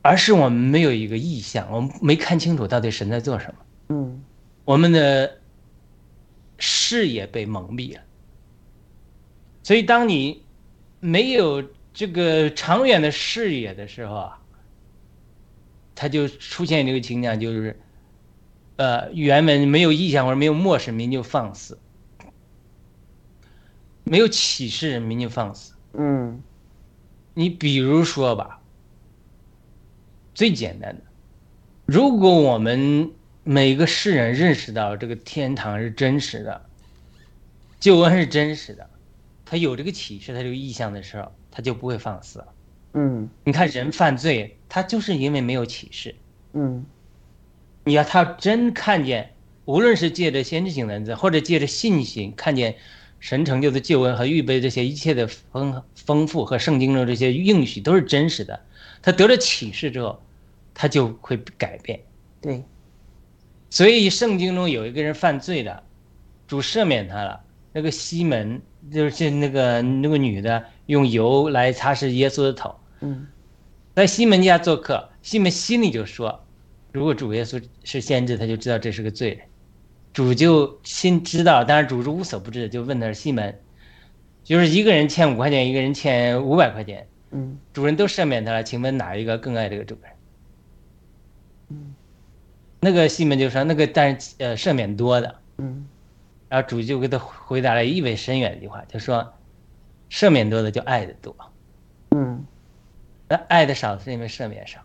[0.00, 3.54] 而是我们没有一个意向，我们没看清楚到底神在做什么。
[3.90, 4.24] 嗯
[4.64, 5.38] 我们的
[6.56, 8.00] 视野被蒙蔽了。
[9.62, 10.42] 所以，当你
[11.00, 14.40] 没有这个长远的视野的时候啊，
[15.94, 17.78] 他就出现这个情况，就是，
[18.76, 21.76] 呃，原本没有意向或者没有漠视，民就放肆；
[24.04, 25.74] 没有启示，民就放肆。
[25.92, 26.42] 嗯
[27.34, 28.60] 你比如说吧，
[30.34, 31.02] 最简单的，
[31.86, 33.10] 如果我们
[33.44, 36.66] 每个世人认识到这个天堂是真实的，
[37.78, 38.89] 救恩是真实的，
[39.50, 42.46] 他有这个启示，他这个意向的时候，他就不会放肆了。
[42.94, 46.14] 嗯你看人犯罪，他就是因为没有启示。
[46.52, 46.86] 嗯
[47.82, 49.32] 你要他真看见，
[49.64, 52.76] 无论是借着先知性的恩赐，或者借着信心看见
[53.18, 58.60] 神成就的救恩和预备这些一切的丰丰富和圣经中这些应许都是真实的，
[59.02, 60.22] 他得了启示之后，
[60.74, 61.98] 他就会改变。
[62.40, 62.62] 对，
[63.68, 65.82] 所以圣经中有一个人犯罪了，
[66.46, 67.40] 主赦免他了。
[67.72, 68.60] 那个西门
[68.92, 73.26] 就是那个那个女的用油来擦拭耶稣的头，嗯。
[73.94, 76.44] 在西门家做客，西门心里就说，
[76.92, 79.40] 如果主耶稣是先知，他就知道这是个罪人。
[80.12, 83.60] 主就心知道，但是主是无所不知的，就问他是西门，
[84.42, 87.58] 就是一个人欠五块钱，一个人欠五百块钱，嗯。
[87.72, 90.12] 主人都赦免他了，请问哪一个更爱这个主人？
[91.68, 91.94] 嗯。
[92.80, 95.86] 那个西门就说那个，但是呃赦免多的，嗯
[96.50, 99.32] 然后主就给他回答了意味深远的一句话，就说
[100.10, 101.34] 赦免多的就爱的多，
[102.10, 102.44] 嗯。
[103.28, 104.80] 那爱的少是因为赦免少。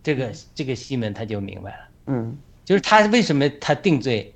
[0.00, 2.38] 这个这个西门他就明白了，嗯。
[2.64, 4.32] 就是他为什么他定罪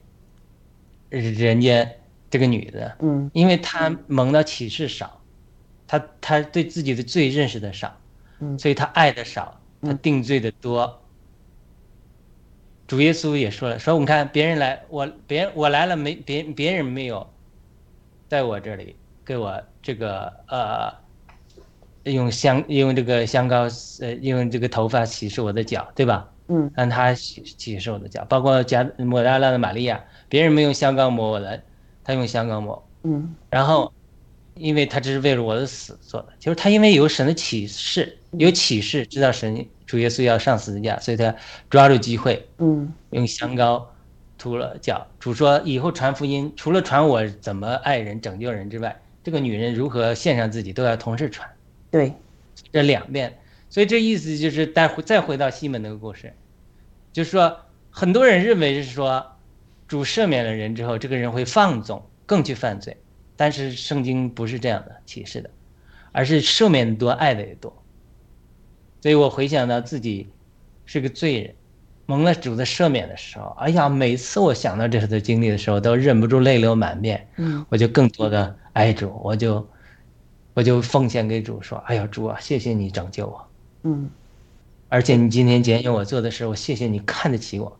[1.09, 1.89] 人家
[2.29, 3.31] 这个女的，嗯。
[3.33, 5.23] 因为他蒙到启示少，
[5.87, 7.97] 他他对自己的罪认识的少，
[8.41, 8.59] 嗯。
[8.59, 11.01] 所以他爱的少，他定罪的多。
[12.95, 17.29] 主耶稣也说了，说你看别人来，我别人我来了没别别人没有，
[18.29, 20.95] 在我这里给我这个呃，
[22.13, 23.67] 用香用这个香膏
[24.01, 26.31] 呃用这个头发洗拭我的脚，对吧？
[26.47, 31.61] 嗯让他洗洗拭我的脚，包括加抹大拉的玛利亚，别人没用香膏抹我的，
[32.05, 32.89] 他用香膏抹。
[33.03, 33.93] 嗯然后，
[34.57, 41.35] 因为他这是为了我的死做的，就是他因为有神的启示，有启示知道神主耶稣要上十字架，所以他
[41.69, 43.93] 抓住机会嗯用香膏
[44.39, 45.07] 涂了脚。
[45.19, 51.49] 主说以后传福音，除了传我怎么爱人、拯救人之外，这个女人如何献上自己，都要同时传。
[51.91, 52.13] 对，
[52.73, 53.39] 这两遍，
[53.71, 56.33] 所以这意思就是再回再回到西门那个故事，
[57.13, 57.57] 就是说
[57.91, 59.25] 很多人认为是说
[59.89, 62.97] 主赦免了人之后，这个人会放纵，更去犯罪，
[63.37, 65.51] 但是圣经不是这样的启示的，
[66.13, 67.73] 而是赦免的多，爱的也多。
[69.01, 70.29] 所以我回想到自己
[70.87, 71.55] 是个罪人，
[72.07, 77.27] 蒙了主的赦免的时候，哎呀，每次我想到这次的经历的时候，都忍不住泪流满面。
[77.37, 79.69] 嗯我就更多的爱主，我就
[80.55, 83.49] 我就奉献给主，说：“哎呀，主啊，谢谢你拯救我，
[83.83, 84.11] 嗯
[84.89, 87.77] 而且你今天拣选我做的时候，谢谢你看得起我。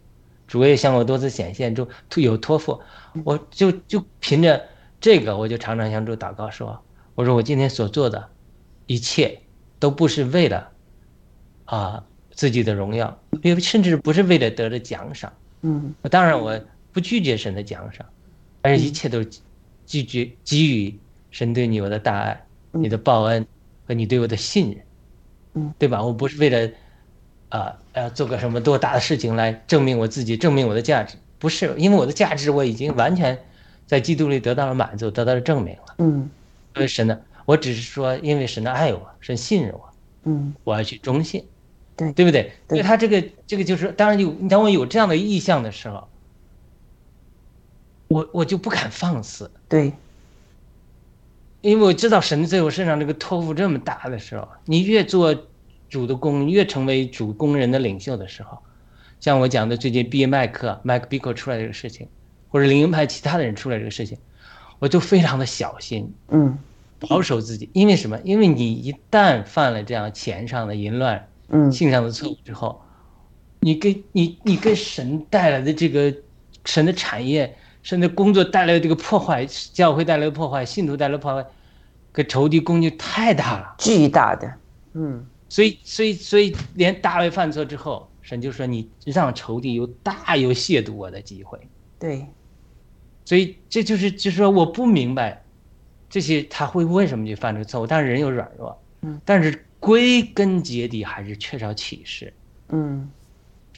[0.47, 2.81] 主也向我多次显现，就有托付，
[3.25, 4.63] 我就就凭着
[5.05, 6.83] 这个，我就常常向主祷告说：
[7.15, 8.27] 我说我今天所做的
[8.87, 9.39] 一切
[9.79, 10.67] 都不是为了
[11.67, 15.31] 啊自己的荣耀，也甚至不是为了得着奖赏。
[15.61, 16.59] 嗯当然，我
[16.91, 18.07] 不拒绝神的奖赏，
[18.63, 19.29] 而是一切都是
[19.85, 20.99] 拒绝给予
[21.31, 23.47] 神对你我的大爱、你的报恩
[23.87, 24.85] 和你对我的信任，
[25.53, 26.03] 嗯，对吧？
[26.03, 26.73] 我不是为了
[27.51, 33.39] 啊要做个什么多大的事情来证明我自己、证明我的价值，不是，因为我的价值我已经完全
[33.87, 35.95] 在基督里得到了满足，得到了证明了。
[35.99, 36.31] 嗯。
[36.75, 39.89] 所以神呢，我只是说，因为神的爱我，神信任我，
[40.25, 40.55] 嗯。
[40.65, 41.45] 我要去忠信，
[41.97, 42.13] 对。
[42.13, 42.53] 对不对？
[42.69, 42.77] 对。
[42.77, 46.09] 所以他这个这个就是，当然有，当我有这样的意向的时候，
[48.09, 49.93] 我我就不敢放肆，对，
[51.63, 55.35] 因为我知道神在我身上这个托付这么大的时候，你越做
[55.89, 58.59] 主的工，越成为主工人的领袖的时候，
[59.21, 62.07] 像我讲的最近毕业麦克麦克比克出来这个事情，
[62.55, 64.17] 或者灵恩派其他的人出来这个事情，
[64.79, 66.57] 我就非常的小心，嗯
[67.01, 68.17] 保守自己，因为什么？
[68.23, 72.81] 因为你一旦犯了这样钱上的淫乱、嗯性上的错误之后，
[73.59, 76.15] 你跟你你跟神带来的这个
[76.65, 81.45] 神的产业、神的工作带来的这个破坏，教会带来的破坏，信徒带来的破坏，
[82.13, 83.75] 给仇敌攻击太大了。
[83.79, 84.55] 巨大的，
[84.93, 91.59] 嗯所以，所以，所以，连大卫犯错之后，神就说你让仇敌有大有亵渎我的机会。
[91.97, 92.27] 对，
[93.25, 95.43] 所以这就是就是说我不明白
[96.11, 102.33] 这些他会为什么去犯这个错误，但是人有软弱，嗯，但是归根结底还是缺少启示。
[102.69, 103.11] 嗯。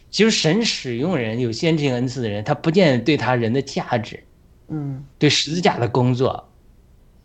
[0.08, 4.22] 其实神使用人有先知性恩赐的人，他不见得对他人的价值、
[4.68, 5.04] 嗯。
[5.18, 6.48] 对十字架的工作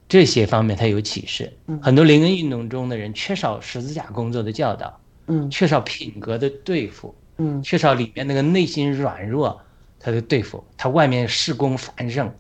[0.09, 1.53] 这些方面他有启示。
[1.67, 1.79] 嗯。
[1.81, 5.49] 很多灵恩运动中的人缺少十字架工作的教导，嗯。
[5.49, 7.61] 缺少品格的对付，嗯。
[7.63, 9.61] 缺少里面那个内心软弱，
[10.03, 12.31] 他的对付，他外面事功繁盛，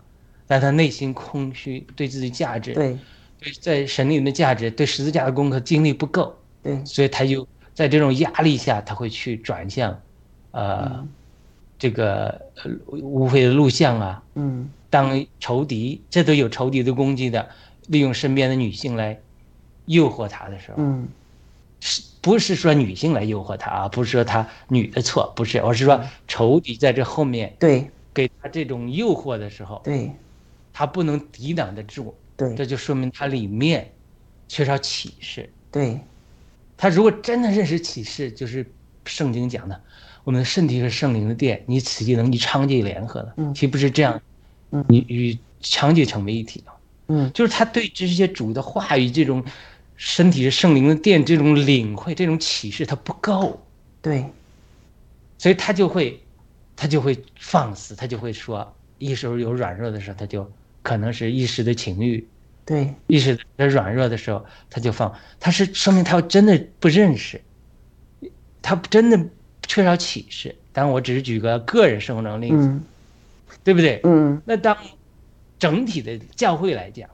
[0.47, 2.97] 但他内心空虚，对自己价值，对
[3.39, 9.99] 对在神里面的价值，对十字架的功课精力不够，对，所以他就在这种压力下，他会去转向，
[10.51, 11.07] 呃，
[11.77, 17.47] 这个呃污秽的录像啊，嗯当仇敌，这都有仇敌的攻击的，
[17.87, 19.17] 利用身边的女性来
[19.85, 21.07] 诱惑他的时候，嗯
[22.21, 27.89] 不是说女性来诱惑他啊，不是说他女的错，不是，我是说仇敌在这后面对。
[28.13, 30.11] 给他这种诱惑的时候，对。
[30.73, 32.53] 他不能抵挡得住，对。
[32.55, 33.89] 这就说明他里面
[34.49, 35.49] 缺少启示。
[35.71, 35.97] 对。
[36.75, 38.69] 他如果真的认识启示，就是
[39.05, 39.81] 圣经讲的，
[40.25, 43.53] 我们的身体是圣灵的殿，你此际能与娼妓联合的，嗯。
[43.53, 44.21] 岂不是这样？
[44.71, 44.83] 嗯。
[44.89, 46.73] 你与娼妓成为一体了。
[47.07, 47.31] 嗯。
[47.33, 49.41] 就是他对这些主的话语这种
[50.03, 53.61] 身体是圣灵的殿这种领会这种启示他不够，
[54.01, 54.25] 对。
[55.37, 56.19] 所以他就会
[56.75, 62.27] 他就会放肆，他就会说一时候有软弱的时候，他就可能是一时的情欲，
[62.65, 62.91] 对。
[63.05, 67.39] 一时的软弱的时候，他就放，他是说明他真的不认识，
[68.59, 69.23] 他真的
[69.67, 70.55] 缺少启示。
[70.73, 72.83] 当然，我只是举个个人生活中的例子，嗯。
[73.63, 74.01] 对不对？
[74.03, 74.41] 嗯。
[74.45, 74.75] 那当
[75.59, 77.07] 整体的教会来讲，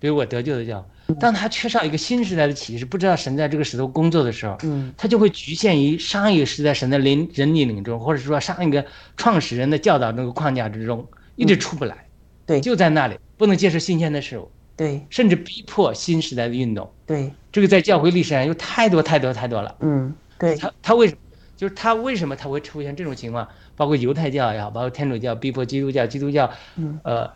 [0.00, 0.84] 比如我得救的教，
[1.20, 8.84] 当他缺少一个新时代的启示，不知道神在这个时候工作的时候，嗯他就会局限于上一个时代神的领人引领中，或者说上一个
[9.16, 12.06] 创始人的教导那个框架之中，一直出不来。
[12.46, 16.90] 对就在那里，不能接受新鲜的事物，对甚至逼迫新时代的运动。
[17.06, 19.76] 对这个在教会历史上有太多太多太多了。
[19.80, 21.18] 嗯对他他为什么？
[21.56, 23.46] 就是他为什么他会出现这种情况？
[23.76, 27.30] 包括犹太教也好，包括天主教逼迫基督教，基督教嗯呃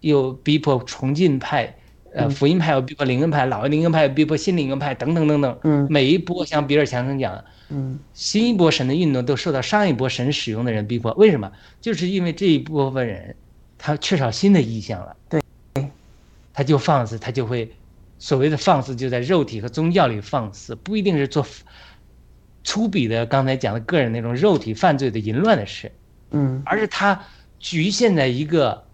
[0.00, 1.74] 又逼迫崇敬派，
[2.12, 5.58] 呃嗯福音派有逼迫灵恩派，老灵恩派有逼迫新灵恩派，等等等等。
[5.62, 11.50] 嗯每一波像比尔强森讲的，嗯新一波神的运动都受到上一波神使用的人逼迫，为什么？
[11.80, 13.36] 就是因为这一部分人
[13.78, 15.40] 他缺少新的意象了，对，
[16.52, 17.72] 他就放肆，他就会
[18.18, 21.46] 所谓的放肆就在肉体和宗教里放肆，不一定是做
[22.62, 25.90] 粗鄙的刚才讲的个人那种肉体犯罪的淫乱的事，
[26.32, 27.22] 嗯而是他
[27.58, 28.84] 局限在一个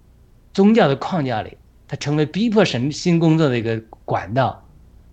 [0.55, 1.57] 宗教的框架里，
[1.89, 4.63] 他成为逼迫神新工作的一个管道，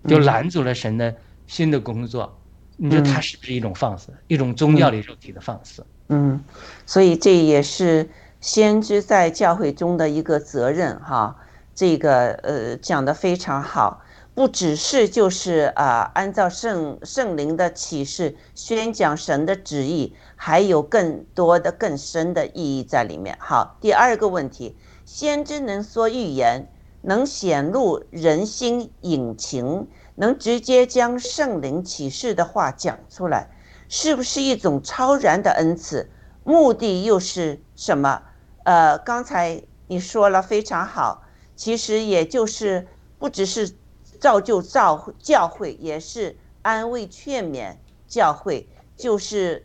[0.06, 1.14] 就嗯拦阻了神的
[1.46, 2.36] 新的工作。
[2.76, 5.86] 你说他嗯是不是一种放肆，一种宗教里肉体的放肆？
[6.08, 6.42] 嗯，
[6.84, 8.08] 所以这也是
[8.40, 11.36] 先知在教会中的一个责任哈。
[11.74, 14.02] 这个呃讲的非常好，
[14.34, 23.36] 不只是就是啊、按照圣圣灵的启示宣讲神的旨意，还有更多的更深的意义在里面。
[23.40, 24.76] 好，第二个问题，
[25.16, 26.68] 先知能说预言，
[27.02, 29.86] 能显露人心隐情，
[30.16, 33.48] 能直接将圣灵启示的话讲出来。
[33.88, 36.10] 是不是一种超然的恩赐？
[36.42, 38.24] 目的又是什么？
[38.64, 41.22] 呃，刚才你说了非常好，
[41.54, 42.88] 其实也就是
[43.20, 43.70] 不只是
[44.18, 47.76] 造就教教会，也是安慰劝勉
[48.08, 49.64] 教会，就是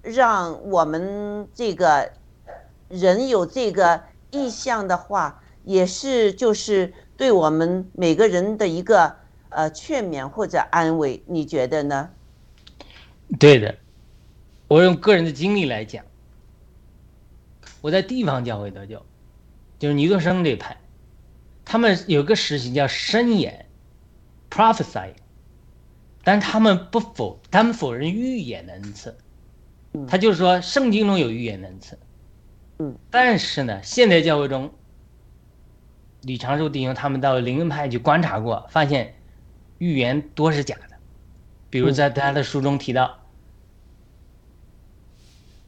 [0.00, 2.12] 让我们这个
[2.86, 9.16] 人有这个意向的话，也是就是对我们每个人的一个
[9.48, 12.10] 呃劝勉或者安慰，你觉得呢？
[13.38, 13.76] 对的，
[14.68, 16.04] 我用个人的经历来讲，
[17.80, 19.04] 我在地方教会得救，
[19.78, 20.78] 就是尼多生这一派，
[21.64, 23.66] 他们有个实习叫申言
[24.50, 25.14] （prophesying），
[26.24, 29.16] 但他们不否，他们否认预言的恩赐，
[30.06, 31.98] 他就是说圣经中有预言的恩赐，
[32.78, 34.72] 嗯，但是呢，现代教会中，
[36.22, 39.14] 李长寿弟兄他们到灵恩派去观察过，发现
[39.78, 40.82] 预言多是假的。
[41.70, 43.18] 比如在他的书中提到，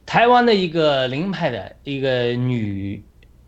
[0.05, 3.03] 台湾的一个灵恩派的一个女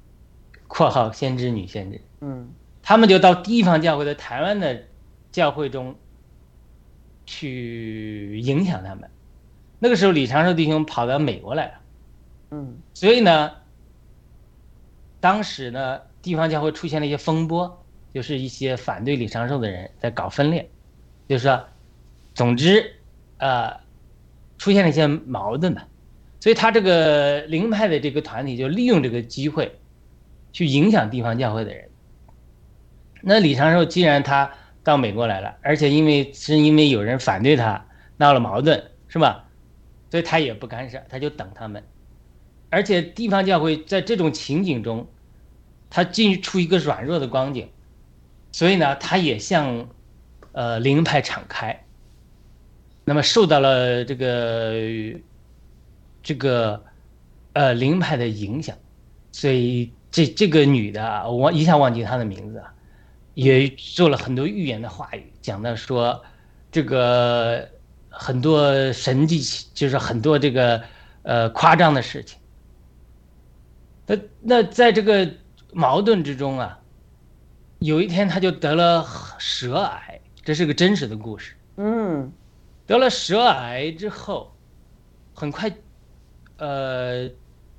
[0.68, 4.84] （括号先知女先知），嗯他们就到地方教会的台湾的
[5.32, 5.96] 教会中
[7.26, 9.10] 去影响他们。
[9.80, 11.74] 那个时候，李长寿弟兄跑到美国来了，
[12.54, 13.52] 嗯所以呢，
[15.20, 17.84] 当时呢，地方教会出现了一些风波，
[18.14, 20.70] 就是一些反对李长寿的人在搞分裂，
[21.28, 21.66] 就是说，
[22.36, 22.94] 总之，
[23.38, 23.76] 呃，
[24.60, 25.88] 出现了一些矛盾吧。
[26.40, 29.80] 所以他这个灵派的这个团体就利用这个机会，
[30.52, 31.90] 去影响地方教会的人。
[33.24, 34.52] 那李长寿既然他
[34.84, 37.84] 到美国来了，而且因为是因为有人反对他，
[38.18, 39.50] 闹了矛盾，是吧？
[40.12, 41.84] 所以他也不干涉，他就等他们。
[42.74, 45.08] 而且地方教会在这种情景中，
[45.92, 47.70] 他进出一个软弱的光景，
[48.52, 49.88] 所以呢，他也向
[50.54, 51.86] 呃灵派敞开。
[53.06, 54.74] 那么受到了这个
[56.24, 56.84] 这个
[57.54, 58.76] 呃灵派的影响，
[59.32, 62.74] 所以这这个女的，我一下忘记她的名字啊，
[63.36, 66.24] 也做了很多预言的话语，讲到说
[66.72, 67.70] 这个
[68.10, 69.42] 很多神迹，
[69.76, 70.82] 就是很多这个
[71.22, 72.40] 呃夸张的事情。
[74.06, 75.32] 那那在这个
[75.72, 76.80] 矛盾之中啊，
[77.80, 79.06] 有一天他就得了
[79.40, 81.56] 舌癌，这是个真实的故事。
[81.78, 82.32] 嗯
[82.86, 84.54] 得了舌癌之后，
[85.34, 85.74] 很快，
[86.58, 87.30] 呃，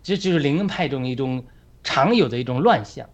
[0.03, 1.45] 这就是灵恩派中一种
[1.83, 3.09] 常有的一种乱象。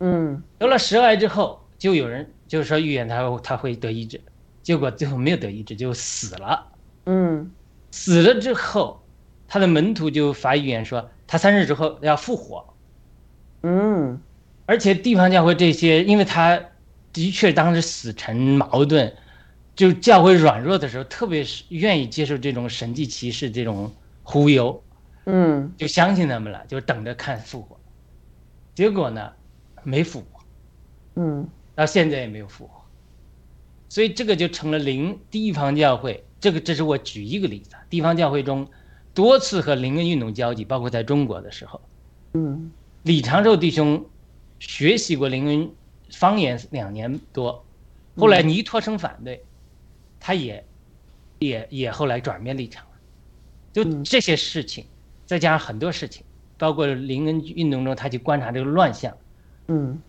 [0.00, 4.20] 嗯得了舌癌之后，就有人就是说预言他他会得医治，
[4.62, 6.66] 结果最后没有得医治，就死了。
[7.06, 7.50] 嗯
[7.92, 9.02] 死了之后，
[9.50, 12.64] 他的门徒就发预言说，他三日之后要复活。
[13.62, 14.22] 嗯
[14.64, 16.62] 而且地方教会这些，因为他
[17.12, 19.12] 的确当时死沉矛盾，
[19.74, 23.92] 就教会软弱的时候，特别是愿意接受这种神迹奇事这种
[24.22, 24.80] 忽悠，
[25.26, 27.76] 嗯就相信他们了，就等着看复活。
[28.72, 29.32] 结果呢，
[29.82, 30.40] 没复活，
[31.16, 32.84] 嗯到现在也没有复活，
[33.88, 36.24] 所以这个就成了灵地方教会。
[36.38, 38.66] 这个这是我举一个例子啊，地方教会中
[39.14, 41.80] 多次和灵恩运动交集，包括在中国的时候，
[42.34, 42.70] 嗯。
[43.02, 44.04] 李长寿弟兄
[44.58, 45.70] 学习过灵恩
[46.10, 47.64] 方言两年多，
[48.16, 49.42] 后来尼托生反对，
[50.20, 50.62] 他也
[51.38, 52.90] 也也后来转变立场了。
[53.72, 54.84] 就这些事情，
[55.24, 56.22] 再加上很多事情，
[56.58, 59.16] 包括灵恩运动中他去观察这个乱象，
[59.68, 60.00] 嗯。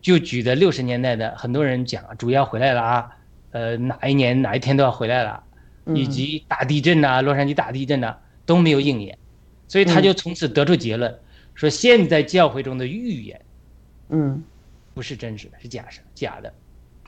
[0.00, 3.16] 就举的六十年代的很多人讲主要回来了啊，
[3.50, 5.51] 呃哪一年哪一天都要回来了，嗯
[5.94, 8.16] 以及大地震呐、洛杉矶大地震呐、
[8.46, 9.18] 都没有应验，
[9.68, 11.18] 所以他就从此得出结论，
[11.54, 13.40] 说现在教会中的预言
[14.10, 14.42] 嗯。
[14.94, 16.52] 不是真实的，是假的，假的。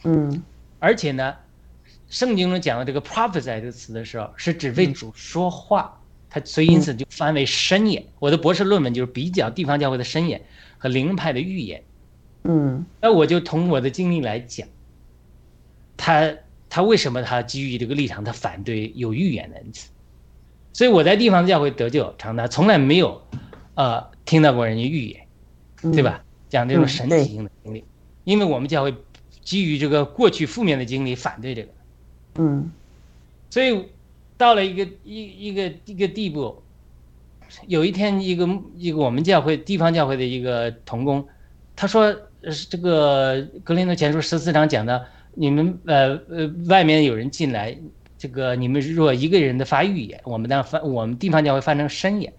[0.05, 0.43] 嗯。
[0.79, 1.35] 而且呢，
[2.09, 6.01] 圣经中讲到这个 prophesy 这个词的时候，是指为主说话，
[6.31, 8.03] 他所以因此就翻为申言。
[8.19, 10.41] 我的博士论文就是比较地方教会的申言
[10.79, 11.83] 和灵派的预言。
[12.45, 12.87] 嗯。
[13.03, 14.67] 那我就从我的经历来讲，
[15.99, 16.35] 他
[16.75, 19.91] 他为什么他基于这个立场，他反对有预言的恩赐？
[20.73, 23.23] 所以我在地方教会得救长大，从来没有，
[23.77, 25.25] 呃，听到过人家预言，
[25.93, 26.25] 对吧？
[26.49, 27.85] 讲这种神奇性的经历，
[28.25, 28.93] 因为我们教会
[29.45, 31.69] 基于这个过去负面的经历反对这个，
[32.39, 32.69] 嗯
[33.51, 33.87] 所以
[34.37, 36.61] 到了一个一一个一个地步，
[37.69, 41.25] 有一天一个一个我们教会地方教会的一个童工，
[41.77, 42.13] 他说
[42.69, 45.07] 这个格林多前书十四章讲的，
[45.37, 47.77] 你们呃呃外面有人进来，
[48.19, 52.33] 这个你们若一个人的发预言，我们当翻我们地方教会翻成申言，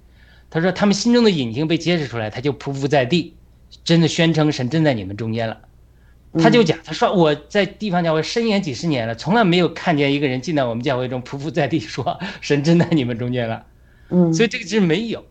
[0.49, 3.33] 他说他们心中的隐情被揭示出来，他就匍匐在地，
[3.83, 5.59] 真的宣称神真在你们中间了。
[6.37, 13.65] 他就讲，他说我在地方教会深研几十年了，从来没有看见一个人进到我们教会中匍匐在地说 神真在你们中间了，
[14.09, 14.33] 嗯。
[14.33, 15.25] 所以这个是没有。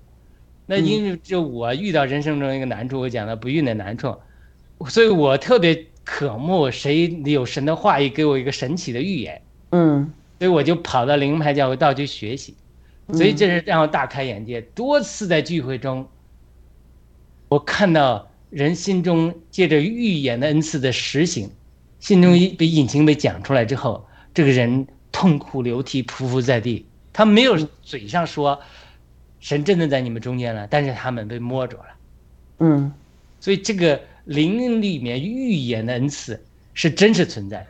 [0.67, 4.17] 那因为就我遇到人生中一个难处，我讲了不孕的难处，
[4.89, 9.41] 所以我特别渴慕谁有神的话语给我一个神奇的预言，
[9.71, 12.55] 嗯所以我就跑到灵牌教会道去学习，
[13.13, 14.61] 所以这是让我大开眼界。
[14.61, 16.07] 多次在聚会中，
[17.49, 21.51] 我看到人心中借着预言的恩赐的实行，
[22.01, 26.85] 心中一被隐情被讲出来之后，这个人痛哭流涕，匍匐在地。
[27.13, 28.61] 他没有嘴上说
[29.41, 31.85] 神真的在你们中间了，但是他们被摸着了。
[32.59, 32.93] 嗯
[33.41, 37.67] 所以这个灵里面预言的恩赐是真实存在的。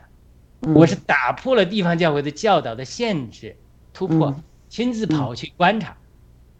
[0.62, 0.74] 嗯。
[0.74, 3.54] 我是打破了地方教会的教导的限制，
[3.92, 4.34] 突破，
[4.68, 5.96] 亲自跑去观察，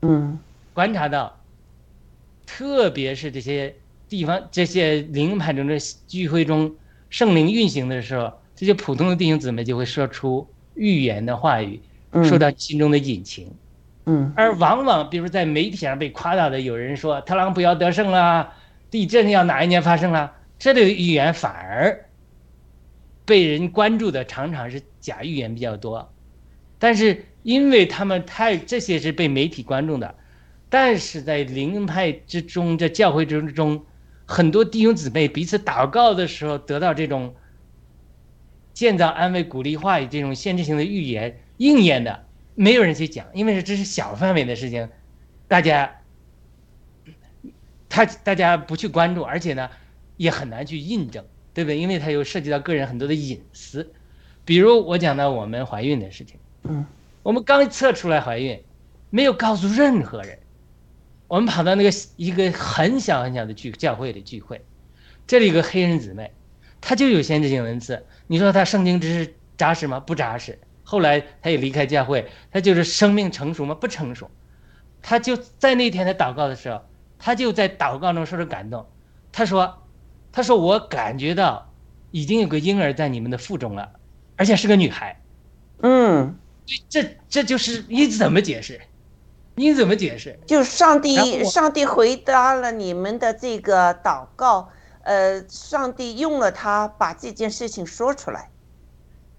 [0.02, 0.38] 嗯。
[0.72, 1.38] 观察到，
[2.44, 3.74] 特别是这些
[4.08, 5.78] 地方这些灵派中的
[6.08, 6.74] 聚会中，
[7.10, 11.80] 圣灵运行的时候，这些普通的弟兄姊妹就会说出预言的话语，
[12.10, 12.24] 嗯。
[12.24, 13.48] 说到心中的隐情。
[14.06, 14.32] 嗯。
[14.36, 18.52] 而往往，比如在媒体上被夸大的，有人说特朗普要得胜啦，
[18.94, 22.08] 地震要哪一年发生啦，这类预言反而
[23.24, 26.14] 被人关注的常常是假预言比较多。
[26.78, 30.14] 但是因为他们太这些是被媒体关注的，
[30.68, 33.84] 但是在灵恩派之中，在教会之中，
[34.26, 37.34] 很多弟兄姊妹彼此祷告的时候，得到这种
[38.72, 44.88] 建造、安慰、鼓励话语这种限制性的预言应验的，没有人去讲，因为这是小范围的事情，
[45.48, 45.96] 大家
[47.94, 49.70] 他大家不去关注，而且呢
[50.16, 51.78] 也很难去印证，对不对？
[51.78, 53.92] 因为它又涉及到个人很多的隐私，
[54.44, 56.84] 比如我讲到我们怀孕的事情，嗯
[57.22, 58.60] 我们刚测出来怀孕，
[59.10, 60.40] 没有告诉任何人，
[61.28, 64.60] 我们跑到那个一个很小很小的聚教会里聚会，
[65.28, 66.32] 这里有个黑人姊妹，
[66.80, 70.00] 她就有先知性文字，你说她圣经知识扎实吗？
[70.00, 70.58] 不扎实。
[70.82, 73.72] 后来她也离开教会，她就是生命成熟吗？
[73.76, 74.28] 不成熟。
[75.00, 76.82] 她就在那天她祷告的时候，
[77.24, 78.86] 她就在祷告中说着感动，
[79.32, 79.78] 他说
[80.30, 81.72] ：“他说我感觉到
[82.10, 83.92] 已经有个婴儿在你们的腹中了，
[84.36, 85.18] 而且是个女孩。”
[85.80, 86.36] 嗯，
[86.90, 88.78] 这这就是你怎么解释？
[89.54, 90.38] 你怎么解释？
[90.46, 94.68] 就上帝，上帝回答了你们的这个祷告，
[95.04, 98.50] 呃，上帝用了它把这件事情说出来。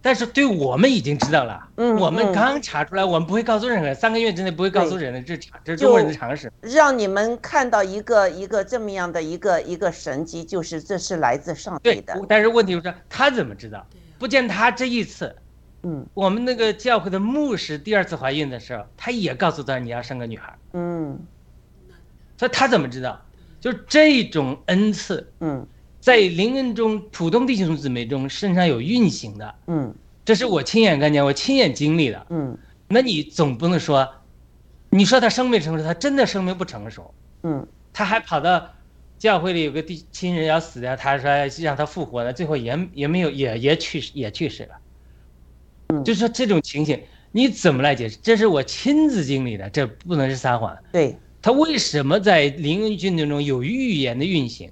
[0.06, 6.54] 但是对我们已经知道了，嗯我们嗯刚查出来，我们不会告诉任何人，三个月之内不会告诉对人的，这常这是中国人的常识。
[6.62, 13.84] 让你们看到一个一个这么样的一个一个神迹，就是这是来自上帝对的，，但是问题是，他怎么知道？
[14.20, 15.36] 不见他这一次，
[15.82, 16.06] 嗯。
[16.14, 21.18] 我们那个教会的牧师第二次怀孕的时候，他也告诉他你要生个女孩，嗯。
[22.38, 23.20] 所以他怎么知道？
[23.60, 25.66] 就是这种恩赐嗯
[26.06, 32.28] 在灵恩中，普通弟兄姊妹中身上有运行的，嗯这是我亲眼看见，我亲眼经历的。
[32.30, 32.56] 嗯
[32.88, 34.08] 那你总不能说，
[34.92, 38.70] 你说他生命成熟，他真的生命不成熟，嗯他还跑到
[39.18, 41.28] 教会里有个弟亲人要死掉，他说
[41.64, 44.76] 让他复活了，最后也也没有也也去世也去世了。
[45.88, 47.02] 嗯就是说这种情形，
[47.32, 48.20] 你怎么来解释？
[48.22, 50.78] 这是我亲自经历的，这不能是撒谎。
[50.92, 54.70] 对，他为什么在灵恩军队中有预言的运行，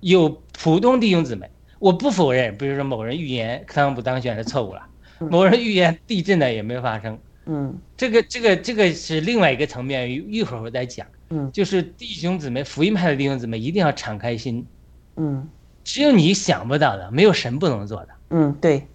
[0.00, 1.48] 有普通弟兄姊妹？
[1.78, 4.82] 我不否认，比如说某人预言特朗普当选是错误了，
[5.18, 7.78] 某人预言地震呢也没有发生，嗯。
[7.96, 11.06] 这个这个这个是另外一个层面，一一会儿我再讲。
[11.30, 11.50] 嗯。
[11.52, 14.66] 就是弟兄姊妹，福音派的弟兄姊妹一定要敞开心，
[15.16, 15.48] 嗯。
[15.84, 18.86] 只有你想不到的，没有神不能做的，嗯，对，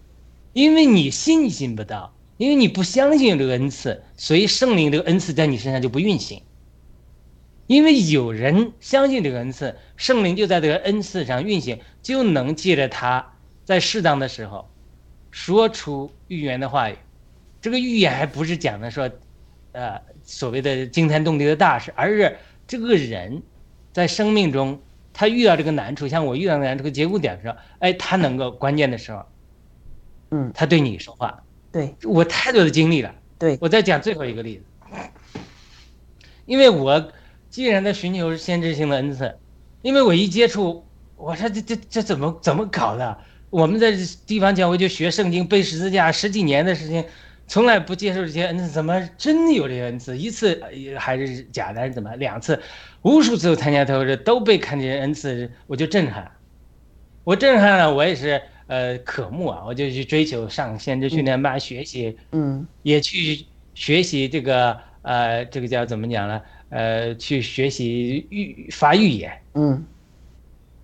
[0.51, 6.43] 因为你信心不到，因为你不相信这个恩赐，所以圣灵这个恩赐在你身上就不运行。
[7.68, 13.34] 因为有人相信这个恩赐，圣灵就在这个恩赐上运行，就能借着他
[13.64, 14.70] 在适当的时候
[15.32, 16.95] 说出预言的话语。
[17.61, 19.09] 这个预言还不是讲的说，
[19.72, 22.38] 呃，所谓的惊天动地的大事，而是
[22.68, 23.41] 这个人
[23.93, 24.82] 在生命中
[25.14, 29.26] 他遇到这个难处，像我遇到的难处，这个节骨点上，哎，他能够关键的时候，
[30.32, 31.41] 嗯，他对你说话。
[31.72, 33.16] 对，我太多的经历了。
[33.39, 34.97] 对，我再讲最后一个例子，
[36.45, 37.11] 因为我
[37.54, 39.32] 既然在寻求先知性的恩赐，
[39.84, 40.84] 因为我一接触，
[41.16, 43.16] 我说这这这怎么怎么搞的？
[43.51, 43.93] 我们在
[44.26, 47.06] 地方教会就学圣经、背十字架十几年的事情，
[47.45, 50.18] 从来不接受这些恩赐，怎么真的有这些恩赐？
[50.18, 52.16] 一次呃还是假的，还是怎么？
[52.16, 52.60] 两次，
[53.04, 56.32] 无数次我参加头这都被看见恩赐，我就震撼。
[57.24, 63.45] 我震撼了，我也是呃渴慕啊，我就去追求上先知训练班学习，嗯也去
[63.76, 66.41] 学习这个呃这个叫怎么讲呢？
[66.74, 69.86] 呃，去学习预发预言，嗯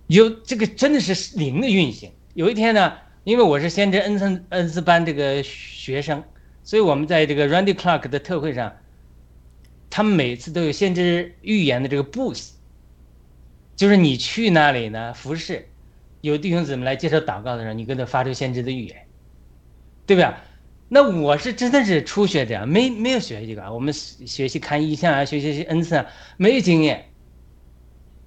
[0.06, 2.12] 有这个真的是灵的运行。
[2.34, 6.22] 有一天呢，因为我是先知恩赐恩斯班这个学生，
[6.62, 8.72] 所以我们在这个 Randy Clark 的特会上，
[9.90, 12.50] 他们每次都有先知预言的这个 booth，
[13.74, 15.68] 就是你去那里呢服侍，
[16.20, 18.96] 有弟兄姊妹来接受祷告的时候，你跟他发出先知的预言，
[20.06, 20.40] 对吧？
[20.92, 27.06] 那我是真的是初学者，没没有学这个，我们学习看意象啊，学习恩赐啊，没有经验。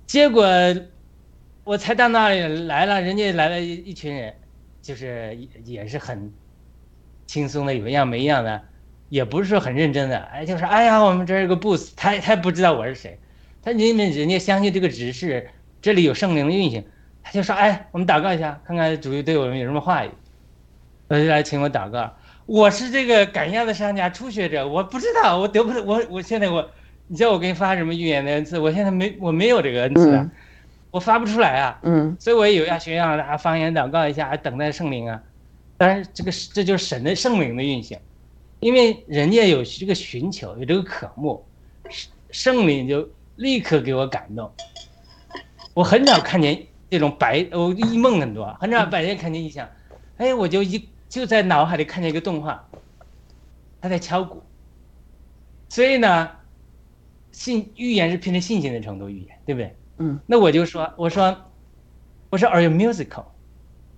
[0.08, 0.48] 结果
[1.66, 4.34] 我才到那里来了，人家来了一一群人，
[4.82, 6.32] 就是也是很
[7.28, 8.64] 轻松的，有样没样的，
[9.10, 13.20] 也不是说很认真的，哎，就是哎呀，我们这儿有个 booth，他他不知道我是谁，
[13.62, 15.50] 他因为人家相信这个指示，
[15.82, 16.86] 这里有圣灵的运行，
[17.22, 20.12] 他就说，哎，我们祷告一下，看看主对我们有什么话语，
[21.10, 22.16] 他就来请我祷告。
[22.46, 26.70] 我是这个赶鸭子上架初学者，我不知道，我得不得我我现在我，
[27.08, 30.32] 你叫我给你发什么预言的恩赐，我现在没我没有这个恩赐啊，嗯
[30.92, 35.22] 我发不出来啊，嗯所以我也有样学样的啊，方言祷告一下，等待圣灵啊。
[35.76, 37.98] 当然，这个这就是神的圣灵的运行，
[38.60, 41.44] 因为人家有这个寻求，有这个渴慕，
[41.90, 44.52] 圣圣灵就立刻给我感动。
[45.74, 49.68] 我很少看见这种白，我一梦很多，很少白天看见异象，
[50.18, 52.68] 哎，我就一就在脑海里看见一个动画，
[53.80, 54.42] 他在敲鼓，
[55.70, 56.32] 所以呢，
[57.32, 59.76] 信预言是凭着信心的程度预言，对不对？
[60.00, 61.38] 嗯，那我就说，我说，
[62.32, 63.26] 我说，Are you musical？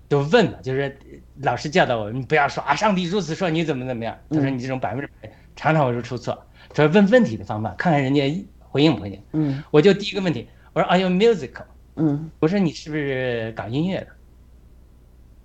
[0.09, 0.99] 就问嘛，就是
[1.41, 4.19] 老师教导我，你不要说啊，上帝如此说，你怎么怎么样？
[4.29, 6.45] 他说你这种百分之百，常常会说出错。
[6.73, 9.23] 主要问问题的方法，看看人家回应不回应。
[9.31, 11.63] 嗯我就第一个问题，我说 Are you musical？
[11.95, 14.07] 嗯我说你是不是搞音乐的？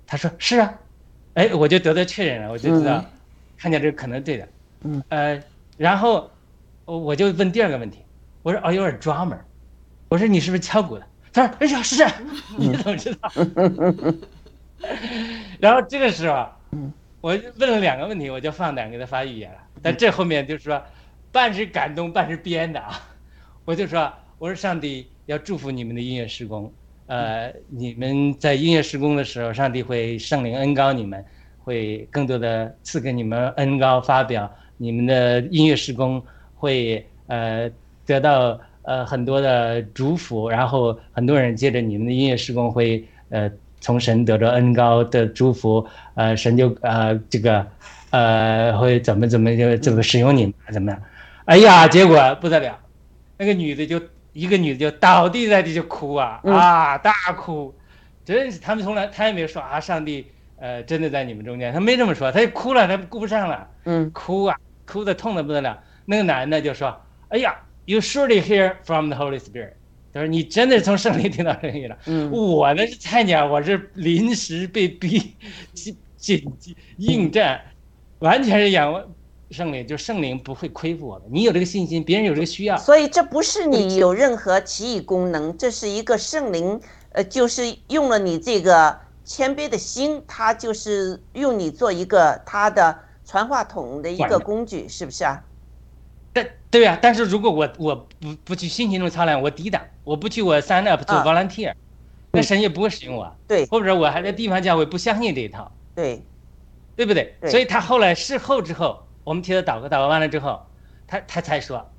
[0.05, 0.75] 他说是啊，
[1.35, 3.05] 哎，我就得到确认了，我就知道，嗯
[3.57, 4.49] 看见这个可能对的。
[4.85, 5.43] 嗯，呃，
[5.76, 6.31] 然后
[6.87, 7.99] 我我就问第二个问题，
[8.43, 9.37] 我说 Are you a drummer？
[10.09, 11.07] 我说你是不是敲鼓的？
[11.33, 12.12] 他说哎呀是啊，
[12.57, 13.31] 你怎么知道？
[15.61, 16.57] 然后这个时候啊，
[17.20, 19.59] 我就问了两个问题，我就放胆给他发预言了。
[19.83, 20.83] 但这后面就是说，
[21.31, 22.99] 半是感动，半是编的啊。
[23.66, 26.72] 我就说，我说上帝要祝福你们的音乐施工，
[27.11, 31.24] 呃，你们在音乐施工的时候，上帝会圣灵恩高你们，
[31.58, 36.22] 会更多的赐给你们恩高发表，你们的音乐施工
[36.54, 37.68] 会呃
[38.06, 43.50] 得到呃很多的祝福，然后很多人借着你们的音乐施工会呃
[43.80, 45.84] 从神得着恩高的祝福，
[46.14, 47.66] 呃，神就呃这个
[48.11, 51.02] 呃会怎么怎么就怎么使用你们怎么样？
[51.46, 52.78] 哎呀，结果不得了，
[53.36, 54.00] 那个女的就
[54.33, 57.74] 一个女的就倒地在地就哭啊嗯啊大哭，
[58.24, 60.26] 真是他们从来他也没有说啊上帝
[60.57, 63.68] 呃真的在你们中间，他没这么说，他就哭了，他顾不上了。
[63.85, 64.57] 嗯哭啊，
[64.87, 65.83] 哭的痛的不得了。
[66.05, 69.72] 那个男的就说：“哎呀，You surely hear from the Holy Spirit。”
[70.12, 71.97] 他说：“你真的是从圣灵听到声音了。
[72.07, 75.37] 嗯我呢是菜鸟，我是临时被逼
[75.72, 77.61] 紧紧急应战，
[78.18, 79.03] 完全是仰望
[79.51, 81.24] 圣灵，就圣灵不会亏负我的。
[81.30, 86.80] 你有这个信心，别人有这个需要，所以这不是你有任何奇异功能，这是一个圣灵，
[87.12, 95.42] 呃，就是用了你这个谦卑的心，他就是用你做一个他的传话筒的一个工具，是不是啊？
[96.32, 101.74] 但对啊、但是如果我我不不去辛勤中操练，我抵挡，我不去我 sign up 做啊 volunteer，、
[102.30, 103.36] 那神也不会使用我。
[103.48, 105.72] 对或者我还在地方教会不相信这一套。
[105.92, 106.22] 对，
[106.94, 107.34] 对不对？
[107.40, 110.66] 对所以他后来事后之后，我们替他祷告，祷告完了之后，
[111.07, 111.91] 他他才说，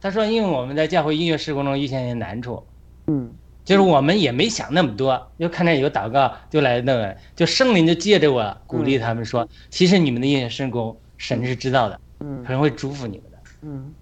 [0.00, 2.64] 他说因为我们在教会音乐施工中遇见一些难处，
[3.06, 3.32] 嗯。
[3.64, 12.44] 就是我们也没想那么多，就看见有祷告就来那个，就圣灵就借着我鼓励他们说，其实你们的音乐施工神是知道的，嗯。
[12.44, 13.38] 神会祝福你们的。
[13.62, 13.94] 嗯。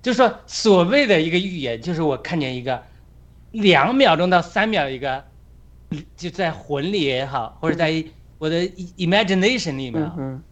[0.00, 2.82] 就说所谓的一个预言，就是我看见一个
[3.50, 5.22] 两秒钟到三秒一个，
[6.16, 8.02] 就在魂里也好，或者在
[8.38, 8.62] 我的
[8.96, 10.42] imagination 里面嗯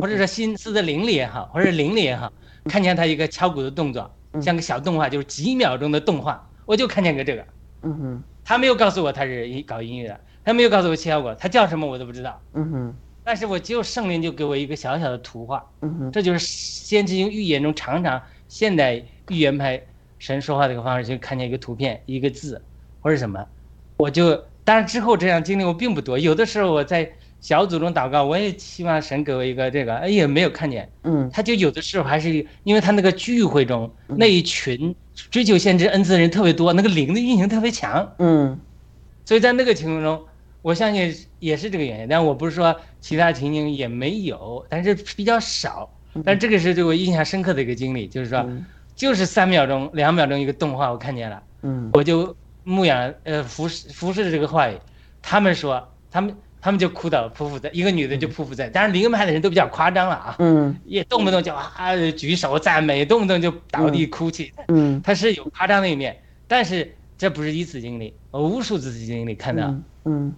[0.00, 2.32] 或者说心思的灵里也好，或者灵里也好，
[2.64, 7.44] 看见他一个敲鼓的动作，像个小动画，就是几秒钟的动画，我就看见个这个。
[7.82, 8.22] 嗯哼。
[8.44, 12.40] 他没有告诉我他是搞音乐的，他没有告诉我敲鼓，他叫什么我都不知道。
[12.54, 12.94] 嗯哼。
[13.22, 16.10] 但是我就圣灵就给我一个小小的图画，嗯哼。
[16.10, 19.80] 这就是先知性预言中常常现代预言派
[20.18, 22.60] 神说话的一个方式，就看见一个图片、一个字
[23.00, 23.46] 或者什么，
[23.96, 24.34] 我就
[24.64, 27.12] 当然之后这样经历我并不多，有的时候我在
[27.42, 31.28] 小组中祷告，我也希望神给我一个这个，哎也没有看见，嗯。
[31.30, 38.58] 他就有的时候还是因为他那个聚会中那一群追求先知恩赐的人特别多，那个灵的运行特别强，嗯。
[39.24, 40.24] 所以在那个情况中，
[40.62, 42.08] 我相信也是这个原因。
[42.08, 45.90] 但我不是说其他情形也没有，但是比较少。
[46.24, 48.46] 但这个是对我印象深刻的一个经历，就是说，
[48.94, 51.90] 就是三秒钟、两秒钟一个动画，我看见了，嗯。
[51.94, 54.76] 我就牧养呃服侍服侍这个话语。
[55.22, 58.70] 他们说，他们他们就哭倒匍匐在，一个女的就匍匐在。
[58.70, 64.52] 当然灵恩派的人都比较夸张了啊，嗯也动不动就啊举手赞美，动不动就倒地哭泣。
[64.68, 69.64] 嗯他是有夸张的一面，但是这不是一次经历，我无数次经历看到。
[69.66, 70.34] 嗯嗯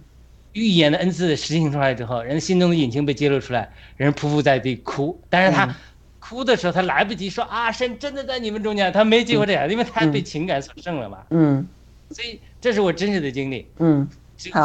[0.53, 5.21] 预言的恩赐实行出来之后，人心中的隐情被揭露出来，人匍匐在地哭。
[5.29, 5.75] 但是他
[6.17, 11.19] 哭的时候，他来不及说啊，神真的在你们中间，他没机会这样，因为他被情感所胜了嘛。
[11.29, 11.67] 嗯
[12.09, 13.67] 所以这是我真实的经历。
[13.79, 14.07] 嗯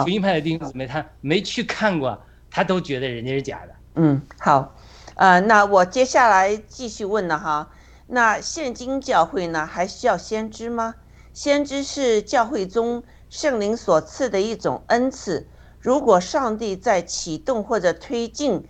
[0.02, 3.74] 福音派的弟兄姊妹，他没去看过，他都觉得人家是假的。
[3.94, 4.74] 嗯，好，
[5.14, 7.70] 呃，那我接下来继续问了哈。
[8.06, 10.94] 那现今教会呢，还需要先知吗？
[11.32, 15.46] 先知是教会中圣灵所赐的一种恩赐。
[15.78, 18.64] 如果上帝在启动或者推进，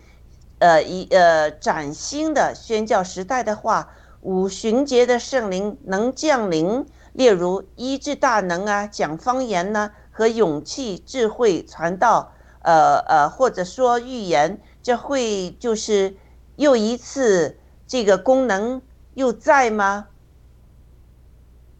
[0.58, 3.88] 呃一呃崭新的宣教时代的话，
[4.20, 9.90] 五旬节的圣灵能降临，例如医治大能啊、讲方言呢、
[10.20, 16.14] 和勇气、智慧传道，呃呃，或者说预言，这会就是
[16.56, 17.56] 又一次
[17.86, 18.82] 这个功能
[19.14, 20.08] 又在吗？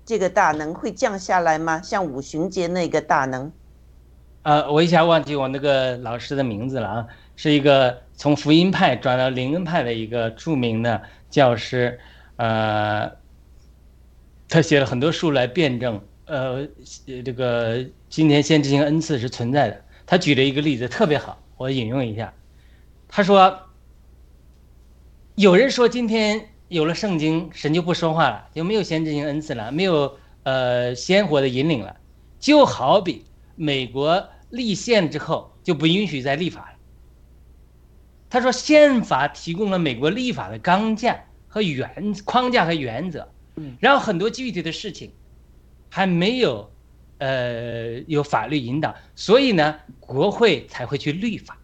[0.07, 1.82] 这个大能会降下来吗？
[1.82, 3.53] 像五旬节那个大能？
[4.41, 12.01] 呃，我一下忘记我那个老师的名字了啊，是一个从福音派转到灵恩派的一个著名的教师，
[12.36, 13.12] 呃，
[14.49, 16.66] 他写了很多书来辩证，呃，
[17.22, 19.84] 这个今天先知性恩赐是存在的。
[20.04, 22.34] 他举了一个例子特别好，我引用一下，
[23.06, 23.70] 他说，
[25.36, 31.96] 有人说今天有了圣经，神就不说话了，就没有先知性恩赐了，没有呃鲜活的引领了，
[32.40, 33.24] 就好比。
[33.54, 36.76] 美国立宪之后就不允许再立法了。
[38.28, 43.28] 他说，宪法提供了美国立法的纲架和原框架和原则，
[43.78, 45.12] 然后很多具体的事情
[45.90, 46.72] 还没有
[47.20, 51.56] 呃有法律引导，所以呢，国会才会去立法。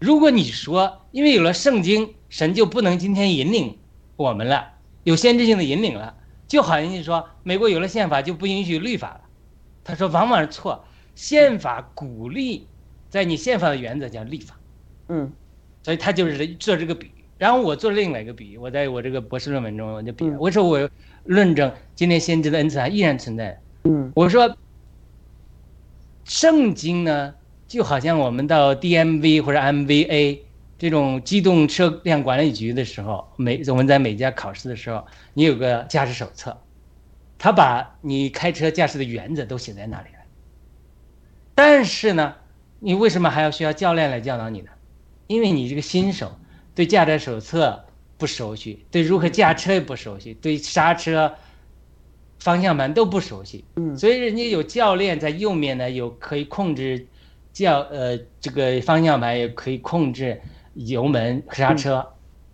[0.00, 3.78] 如果你说因为有了圣经，神就不能今天引领
[4.16, 4.72] 我们了，
[5.04, 6.16] 有先知性的引领了，
[6.48, 9.20] 就好像你说美国有了宪法就不允许立法了。
[9.84, 10.84] 他说，往往是错。
[11.14, 12.66] 宪法鼓励，
[13.08, 14.54] 在你宪法的原则叫立法，
[15.08, 15.32] 嗯，
[15.82, 17.24] 所以他就是做这个比喻。
[17.38, 20.90] 然后我做另外一个比喻，我在我这个博士论文中我就比，我说我
[21.24, 23.58] 论证今天先知的恩赐还依然存在。
[23.84, 24.54] 嗯，我说
[26.26, 27.34] 圣经呢
[27.68, 30.40] 就好像我们到 DMV 或者 MVA
[30.76, 36.60] 这种机动车辆管理局的时候，每我们在每家考试的时候，你有个驾驶手册，
[37.38, 40.18] 他把你开车驾驶的原则都写在那里了。
[41.54, 42.34] 但是呢，
[42.80, 44.70] 你为什么还要需要教练来教导你呢？
[45.28, 46.36] 因为你这个新手
[46.74, 47.86] 对驾驶手册
[48.18, 51.34] 不熟悉，对如何驾车也不熟悉，对刹车、
[52.38, 53.64] 方向盘都不熟悉。
[53.76, 57.06] 嗯，所以人家有教练在右面呢，有可以控制
[57.52, 60.40] 教呃这个方向盘，也可以控制
[60.74, 62.06] 油门刹车，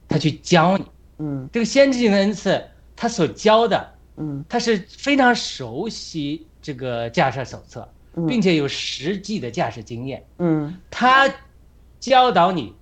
[0.09, 0.85] 他去教你。
[1.19, 1.49] 嗯。
[1.53, 2.65] 这个先知性的恩赐，
[2.95, 4.45] 他所教的，嗯。
[4.49, 8.27] 他是非常熟悉这个驾驶手册，嗯。
[8.27, 10.25] 并且有实际的驾驶经验。
[10.39, 10.75] 嗯。
[10.91, 11.29] 他
[11.99, 12.75] 教导你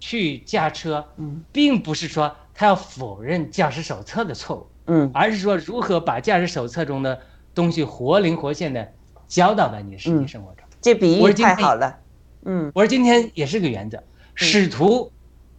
[0.00, 1.44] 去驾车，嗯。
[1.52, 5.10] 并不是说他要否认驾驶手册的错误，嗯。
[5.12, 7.20] 而是说如何把驾驶手册中的
[7.54, 8.92] 东西活灵活现的
[9.26, 10.64] 教导在你的实际生活中。
[10.80, 11.98] 这比喻太好了。
[12.44, 12.70] 嗯。
[12.74, 14.02] 我说今天也是个原则，
[14.34, 15.10] 使徒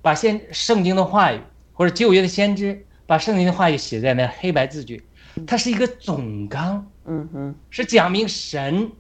[0.02, 1.40] 把先圣经的话语
[1.74, 5.04] 或者旧约的先知把圣经的话语写在那黑白字句，
[5.46, 7.56] 它是一个总纲，嗯哼。
[7.70, 8.92] 是讲明神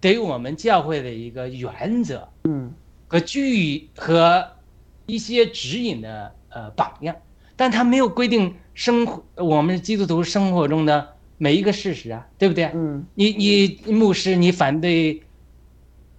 [0.00, 2.72] 给我们教会的一个原则嗯。
[3.10, 4.46] 和具和
[5.06, 7.16] 一些指引的呃榜样，
[7.58, 12.70] 但他没有规定生活我们基督徒生活中的每一个事实啊，对不对？
[12.72, 15.22] 嗯你你牧师你反对，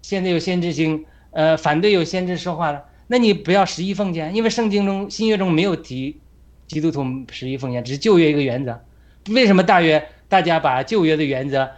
[0.02, 6.20] 现在有先知性，呃，反对有先知说话了，那你不要十一奉献，因为圣经中新约中没有提
[6.68, 8.82] 基督徒十一奉献，只是旧约一个原则。
[9.30, 11.72] 为什么大约大家把旧约的原则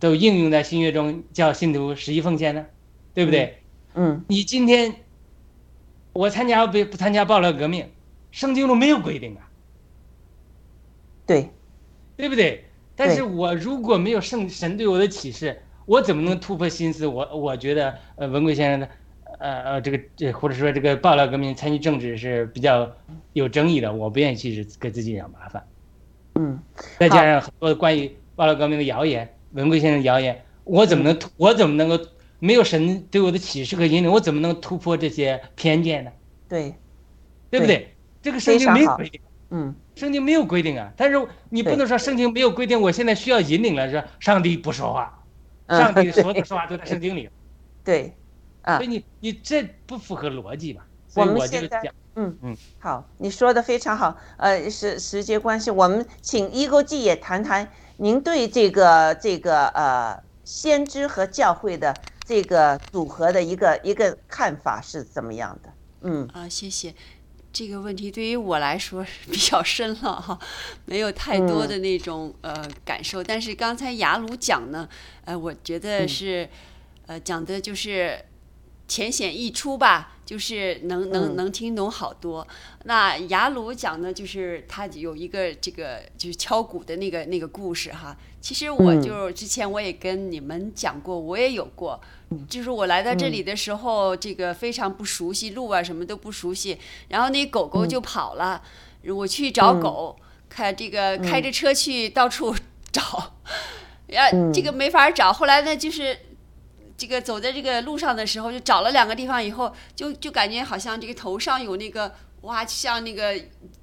[0.00, 2.64] 都应用在新约中，叫信徒十一奉献呢？
[3.12, 3.58] 对不对？
[3.94, 4.94] 嗯你今天
[6.14, 7.86] 我参加不不参加暴乱革命，
[8.34, 9.48] 圣经中没有规定啊，
[11.24, 11.48] 对，
[12.16, 12.64] 对不对？
[12.96, 17.06] 但是我如果没有圣神对我的启示，我怎么能突破心思？
[17.06, 18.88] 我我觉得，呃，文贵先生的，
[19.38, 22.90] 呃呃，这个这或者说这个暴乱革命参与政治是比较
[23.34, 25.64] 有争议的，我不愿意去给自己惹麻烦。
[26.34, 26.60] 嗯
[26.98, 32.04] 再加上很多关于暴乱革命的谣言，文贵先生的谣言，我怎么能突我怎么能够
[32.40, 36.10] 没有神对我的启示和引领，我怎么能突破这些偏见呢？
[36.48, 36.74] 对，
[37.48, 37.93] 对不对？
[38.24, 39.20] 这个圣经没有规定。
[39.50, 45.22] 嗯圣经没有规定啊，但是你不能说圣经没有规定，我现在需要引领了，说上帝不说话，
[45.66, 47.30] 嗯上帝 所有的说话都在圣经里，
[47.84, 48.16] 对，
[48.62, 50.84] 啊所以你你这不符合逻辑吧？
[51.06, 54.18] 所我以们现在我就讲，嗯嗯，好，你说的非常好。
[54.38, 57.68] 呃，时时间关系，我们请一勾记也谈谈
[57.98, 61.94] 您对这个这个呃先知和教会的
[62.24, 65.68] 这个组合的一个一个看法是怎么样的？
[66.06, 66.92] 嗯啊，谢谢。
[67.54, 70.36] 这个问题对于我来说比较深了哈，
[70.86, 73.22] 没有太多的那种、呃感受。
[73.22, 74.88] 但是刚才雅鲁讲呢，
[75.24, 76.48] 呃，我觉得是、
[77.06, 78.18] 呃讲的就是
[78.88, 82.44] 浅显易出吧，就是能能嗯能听懂好多。
[82.86, 88.16] 那雅鲁讲呢就是他有一个这个就是敲鼓的那个那个故事哈。
[88.40, 91.98] 其实我嗯就之前我也跟你们讲过，我也有过，
[92.48, 96.78] 就是我来到这里的时候，这个非常不熟悉路啊，什么都不熟悉，
[97.08, 98.62] 然后那狗狗就跑了，
[99.06, 100.16] 我去找狗，
[100.48, 102.54] 看这个开着车去到处
[102.92, 103.34] 找，
[104.08, 105.32] 呀，这个没法找。
[105.32, 106.18] 后来呢，就是
[106.96, 113.34] 这个走在这个路上的时候，就找了两个地方以后，就就感觉好像这个头上有那个哇，像那个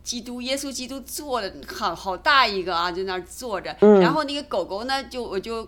[0.04, 5.68] 基督耶稣基督坐的好好大一个啊，在那儿坐着，然后那个狗狗呢，就我就。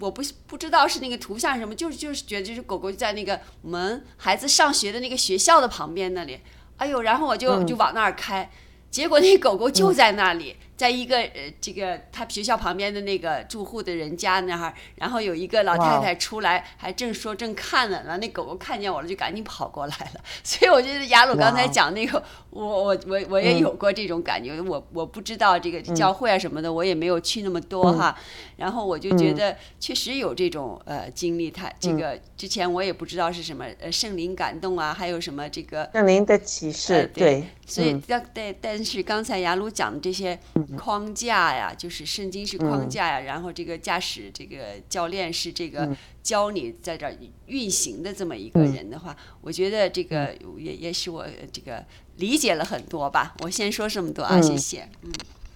[0.00, 6.40] 我不不知道是那个图像是什么，就是就是觉得就是狗狗在那个我们孩子上学的那个学校的旁边那里，
[6.76, 8.50] 哎呦，然后我就就往那儿开，
[8.90, 20.20] 结果那狗狗就在那里，在一个呃这个他学校旁边的那个住户的人家那儿，然后有一个老太太出来，还正说正看呢，然后那狗狗看见我了，就赶紧跑过来了。
[20.44, 28.16] 所以我觉得雅鲁刚才讲那个，我我我我也有过这种感觉，我我不知道这个教会啊什么的，我也没有去那么多哈，
[28.56, 40.38] 然后我就觉得确实有这种呃经历，他这个之前我也不知道是什么呃圣灵感动啊，还有什么这个圣灵的启示，呃对所以嗯但但但是刚才雅鲁讲的这些
[40.78, 47.14] 框架呀，就是圣经是框架呀，然后这个驾驶这个教练是这个教你在这儿
[47.46, 51.84] 运行的这么一个人的话，我觉得这个也也使我这个
[52.16, 53.34] 理解了很多吧。
[53.40, 54.88] 我先说这么多啊，谢谢。
[55.02, 55.12] 嗯，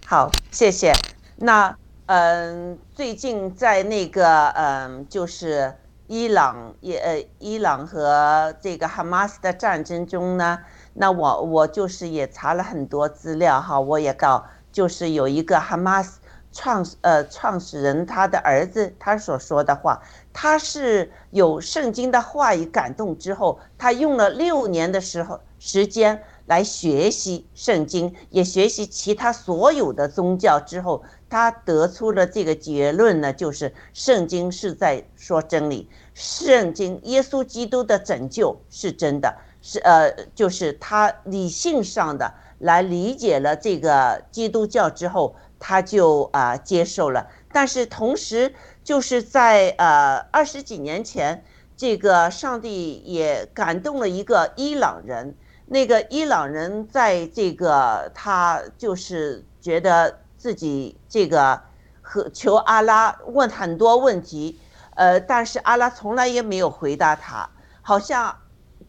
[0.07, 0.93] 好，谢谢。
[1.37, 1.75] 那
[2.07, 5.75] 嗯，最近在那个嗯，就是
[6.09, 10.59] 伊朗也呃，伊朗和这个哈马斯的战争中呢，
[10.95, 16.21] 那我我就是也查了很多资料哈，我也告就是有一个哈马斯
[16.53, 45.35] 创呃创始人他的儿子他所说的话，他是有圣经的话语感动之后，他用了六年的时候时间来学习圣经，也学习其他所有的宗教之后，他得出了这个结论呢，就是圣经是在说真理，圣经耶稣基督的拯救是真的，是呃就是他理性上的来理解了这个基督教之后。
[45.65, 48.53] 他就啊接受了，但是同时
[48.83, 51.45] 就是在呃二十几年前，
[51.77, 55.37] 这个上帝也感动了一个伊朗人，
[55.67, 61.63] 那个伊朗人在这个他就是觉得自己这个
[62.01, 64.59] 和求阿拉问很多问题，
[64.97, 67.49] 呃，但是阿拉从来也没有回答他，
[67.83, 68.37] 好像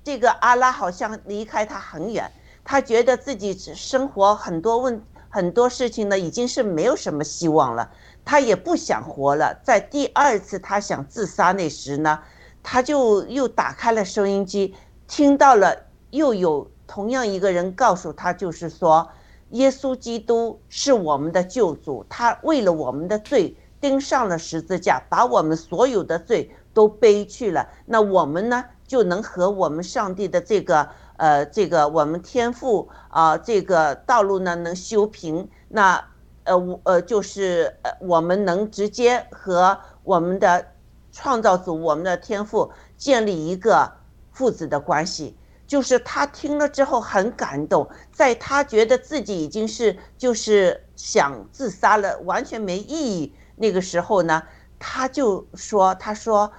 [0.04, 2.32] 这个阿拉好像离开他很远，
[2.64, 5.02] 他觉得自己生活很多问。
[5.36, 7.90] 很多事情呢，已经是没有什么希望了，
[8.24, 9.60] 他也不想活了。
[9.64, 12.20] 在第二次他想自杀那时呢，
[12.62, 14.76] 他就又打开了收音机，
[15.08, 15.76] 听到了
[16.12, 19.10] 又有同样一个人告诉他，就是说，
[19.50, 27.68] 耶稣基督是我们的救主，他为了我们的罪钉上了十字架，把我们所有的罪都背去了。
[27.88, 30.88] 那我们呢，就能和我们上帝的这个。
[31.16, 36.04] 呃，这个我们天赋啊，这个道路呢能修平，那
[36.44, 40.66] 呃我呃就是呃我们能直接和我们的
[41.12, 43.94] 创造主、我们的天赋建立一个
[44.32, 45.38] 父子的关系。
[45.68, 54.42] 就是他听了之后很感动，在他觉得自己已经是就是想自杀了，完全没意义那个时候呢，
[54.80, 56.52] 他就说：“他说，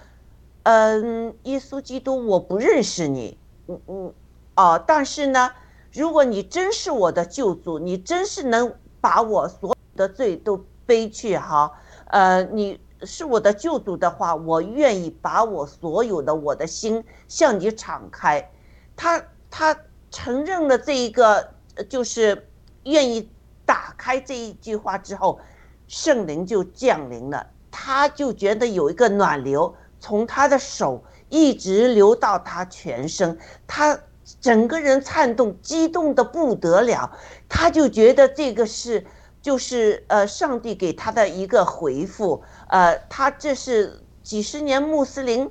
[0.64, 3.38] 嗯，耶稣基督，我不认识你，
[3.68, 4.12] 嗯嗯。”
[4.56, 5.50] 哦，但是呢，
[5.92, 11.72] 如果你真是我的救主，你真是能把我所有的罪都背去哈，
[12.06, 18.48] 呃，你是我的救主的话，我愿意把我所有的我的心向你敞开。
[18.94, 19.76] 他他
[20.12, 21.52] 承认了这一个，
[21.88, 22.46] 就是
[22.84, 23.28] 愿意
[23.66, 25.40] 打开这一句话之后，
[25.88, 29.74] 圣灵就降临了，他就觉得有一个暖流
[30.04, 33.98] 从他的手一直流到他全身，他。
[34.40, 37.10] 整个人颤动，激动的不得了，
[37.46, 39.04] 他就觉得这个是，
[39.42, 45.50] 就是呃，上帝给他的一个回复，呃，他这是几十年穆斯林，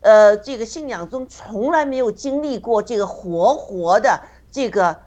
[0.00, 4.20] 呃，这个信仰中从来没有经历过这个活活的
[4.50, 5.00] 这个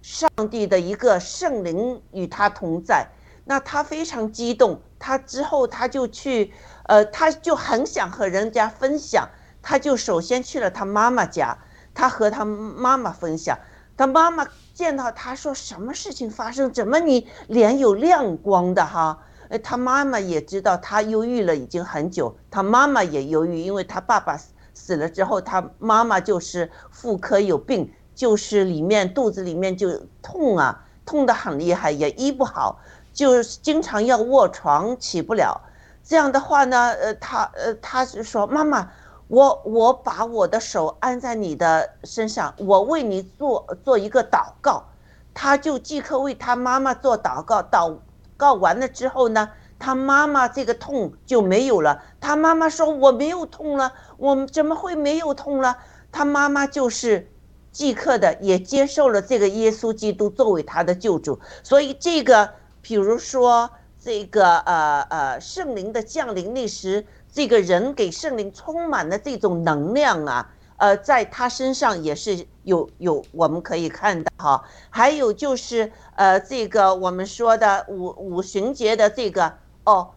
[0.00, 3.08] 上帝的一个圣灵与他同在，
[3.44, 6.52] 那他非常激动，他之后他就去，
[6.84, 9.28] 呃，他就很想和人家分享，
[9.62, 11.58] 他就首先去了他妈妈家。
[11.94, 13.58] 他和他妈妈分享，
[13.98, 16.72] 他妈妈见到他说：“什么事情发生？
[16.72, 19.18] 怎么你脸有亮光的哈？”
[19.50, 24.40] 呃，他妈妈也知道他忧郁了已经很久，他妈妈也忧郁，因为他爸爸
[24.72, 32.80] 死了之后，他妈妈就是妇科有病，就是里面肚子里面就痛啊，痛得很厉害，也医不好，
[33.12, 35.60] 就经常要卧床起不了。
[36.04, 38.90] 这样的话呢，呃，他呃，他是说妈妈。
[39.28, 44.84] 我我把我的手按在你的身上，我为你做做一个祷告，
[45.32, 47.62] 他就即刻为他妈妈做祷告。
[47.62, 47.96] 祷
[48.36, 49.48] 告完了之后呢，
[49.78, 52.02] 他妈妈这个痛就没有了。
[52.20, 55.78] 他妈妈说我没有痛了，我怎么会没有痛了？
[56.10, 57.30] 他妈妈就是
[57.70, 61.40] 即刻的也接受了这个耶稣基督作为他的救主。
[61.62, 62.50] 所以这个，
[62.82, 63.70] 比如说
[64.02, 67.06] 这个呃呃圣灵的降临那时。
[67.34, 74.64] 这个人给圣灵充满了这种能量啊，呃，在他身上也是有有我们可以看到哈。
[74.90, 79.54] 还有就是呃，这个我们说的五五旬节的这个
[79.84, 80.10] 哦，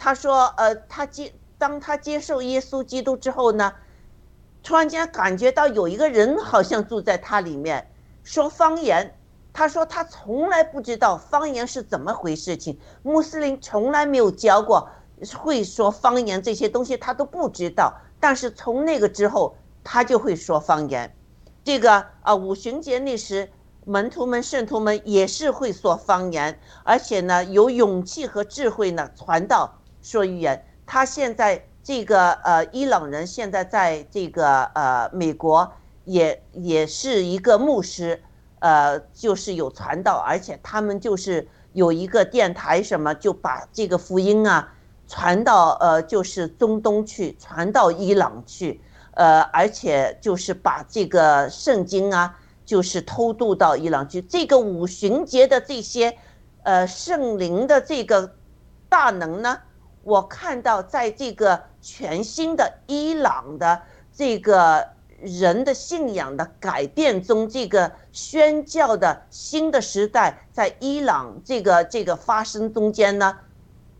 [0.00, 3.72] 他说呃，他接当他接受耶稣基督之后呢，
[4.64, 7.88] 突然间感觉到有一个人好像住在他里面，
[8.24, 9.14] 说方言。
[9.52, 14.88] 他说他从来不知道方言是怎么回事情，穆斯林从来没有教过。
[15.38, 19.54] 会说方言这些东西他都不知道，但是从那个之后
[19.84, 21.14] 他就会说方言。
[21.62, 23.48] 这个啊，五旬节那时
[23.84, 30.66] 门徒们、圣徒们也是会说方言，而且呢有勇气和智慧呢传道说语言。
[30.86, 35.72] 他现在这个呃伊朗人现在在这个呃美国
[36.04, 38.20] 也也是一个牧师，
[38.62, 44.72] 呃就是有传道，而且他们就是有一个电台什么就把这个福音啊。
[45.08, 48.80] 传到呃，就是中东去，传到伊朗去，
[49.10, 54.22] 呃，而且就是把这个圣经啊，就是偷渡到伊朗去。
[54.22, 56.16] 这个五旬节的这些，
[56.62, 58.36] 呃，圣灵的这个
[58.88, 59.58] 大能呢？
[60.02, 63.82] 我看到在这个全新的伊朗的
[64.14, 64.88] 这个
[65.22, 73.36] 人的信仰的改变中，这个宣教的新的时代在伊朗这个这个发生中间呢，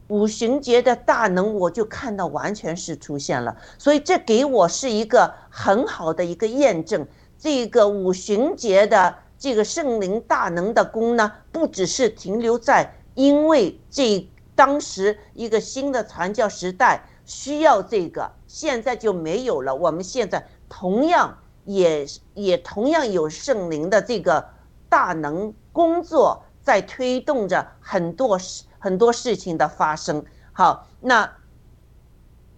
[0.09, 7.07] 五旬节的大能我就看到完全是出现了，所以这给我是一个很好的一个验证。
[7.39, 19.75] 这个五旬节的这个圣灵大能的功呢，不只是停留在因为这当时一个新的传教时代需要这个，现在就没有了。
[19.75, 21.37] 我们现在同样
[21.67, 24.49] 也也同样有圣灵的这个
[24.89, 30.25] 大能工作在推动着很多事很多事情的发生。
[30.55, 31.31] 好，那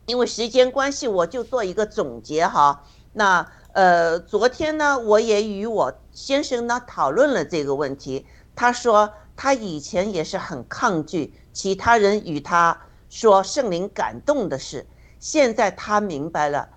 [0.07, 2.85] 因为时间关系，我就做一个总结哈。
[3.15, 8.25] 那呃，昨天呢，我也与我先生呢讨论了这个问题。
[8.55, 12.81] 他说他以前也是很抗拒其他人与他
[13.11, 14.87] 说圣灵感动的事，
[15.19, 16.69] 现在他明白了，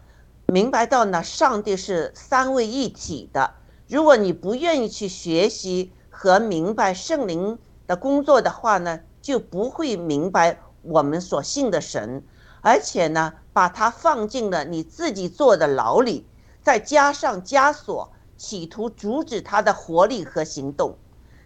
[0.50, 3.56] 明白到呢，上帝是三位一体的。
[3.90, 12.24] 如果你不愿意去学习和明白圣灵的工作的话呢，就不会明白我们所信的神，
[12.62, 16.26] 而且呢，把它放进了你自己做的牢里。
[16.64, 20.98] 再加上枷锁，企图阻止他的活力和行动。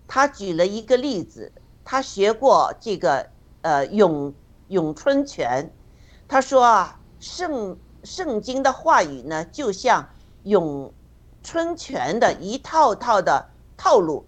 [0.07, 1.52] 他举了一个例子，
[1.84, 3.28] 他学过这个
[3.61, 4.32] 呃咏
[4.68, 5.73] 咏春拳。
[6.28, 10.10] 他说啊，圣圣经的话语呢，就像
[10.44, 10.94] 咏
[11.44, 14.26] 春拳的一套套的套路，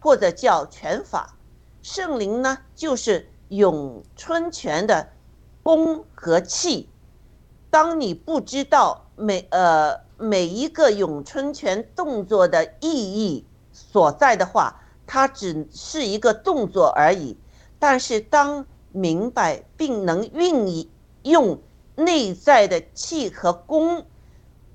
[0.00, 1.36] 或者叫拳法。
[1.82, 5.08] 圣灵呢，就是咏春拳的
[5.62, 6.88] 功和气。
[7.70, 10.00] 当你不知道每呃。
[10.18, 17.36] 每一个咏春拳动作的意义所在的话，它只是一个动作而已。
[17.80, 20.88] 但是当明白并能运
[21.24, 21.58] 用
[22.04, 24.06] 内在的气和功，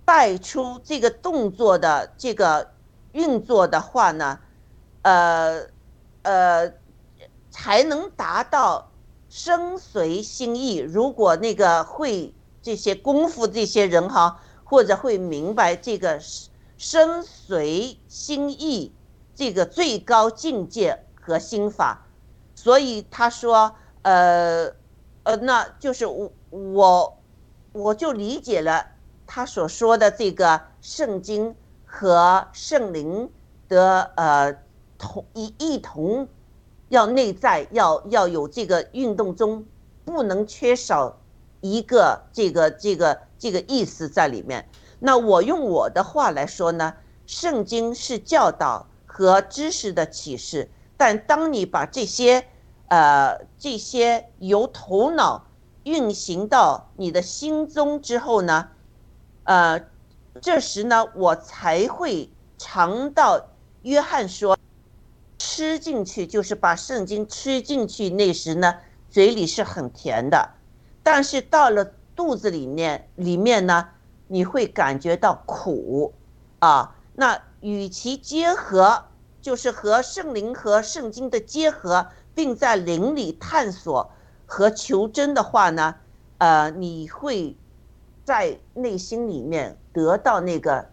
[0.06, 2.72] 带出这个动作的这个
[3.12, 4.40] 运作的话呢，
[5.04, 5.68] 呃
[6.24, 6.74] 呃，
[7.50, 8.92] 才能达到
[9.30, 10.78] 身随心意。
[10.78, 14.42] 如果那个会这些功夫这些人哈。
[14.70, 16.20] 或者会明白这个
[16.78, 18.94] 身随心意
[19.34, 22.06] 这个最高境界和心法，
[22.54, 24.70] 所以他说，呃，
[25.24, 27.17] 呃，那就是我我
[27.72, 28.86] 我就理解了
[29.26, 33.30] 他所说的这个圣经和圣灵
[33.68, 34.56] 的呃
[34.98, 36.28] 同一一同
[36.90, 39.66] 要内在要要有这个运动中
[40.06, 41.18] 不能缺少
[41.62, 43.20] 一个这个这个。
[43.40, 44.68] 这个意思在里面。
[44.98, 46.96] 那我用我的话来说呢，
[47.28, 50.68] 圣经是教导和知识的启示。
[50.98, 52.48] 但当你把这些，
[52.88, 55.46] 呃，这些由头脑
[55.88, 58.70] 运行到你的心中之后呢，
[59.44, 59.82] 呃，
[60.42, 63.48] 这时呢，我才会尝到
[63.82, 64.58] 约翰说，
[65.40, 68.10] 吃进去就是把圣经吃进去。
[68.10, 68.76] 那时呢，
[69.10, 70.50] 嘴里是很甜的，
[71.02, 71.94] 但是到了。
[72.18, 73.90] 肚子里面里面呢，
[74.28, 76.16] 你会感觉到苦，
[76.58, 79.06] 啊，那与其结合，
[79.40, 84.10] 就是和圣灵和圣经的结合，并在灵里探索
[84.48, 85.94] 和求真的话呢，
[86.40, 87.56] 呃，你会
[88.24, 90.90] 在内心里面得到那个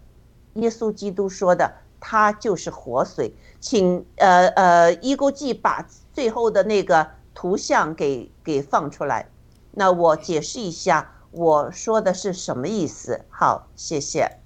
[0.54, 3.34] 耶稣基督说的，他就是活水。
[3.60, 9.30] 请呃呃，一勾记把最后的那个图像给给放出来，
[9.70, 11.12] 那我解释一下。
[11.30, 13.24] 我说的是什么意思？
[13.28, 14.38] 好，谢谢。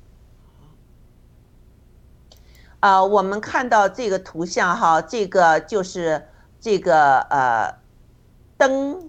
[2.80, 6.28] 啊，我们看到这个图像哈，这个就是
[6.60, 7.77] 这个呃
[8.58, 9.08] 灯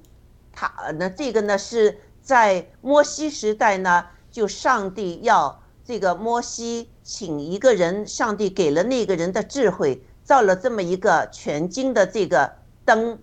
[0.54, 0.92] 塔。
[0.98, 12.54] 那这个呢是在摩西时代呢，就上帝要这个摩西请一个人，上帝给了那个人的智慧，造了这么一个全金的这个
[12.86, 13.20] 灯。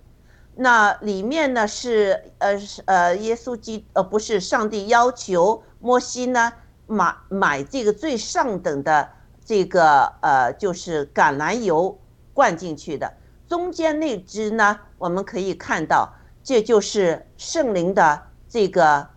[0.59, 6.51] 那里面呢是呃是呃耶稣基呃不是上帝要求摩西呢
[6.87, 9.07] 买买这个最上等的
[9.45, 11.99] 这个呃就是橄榄油
[12.33, 13.13] 灌进去的，
[13.47, 16.11] 中间那支呢我们可以看到
[16.47, 19.09] 这就是圣灵的这个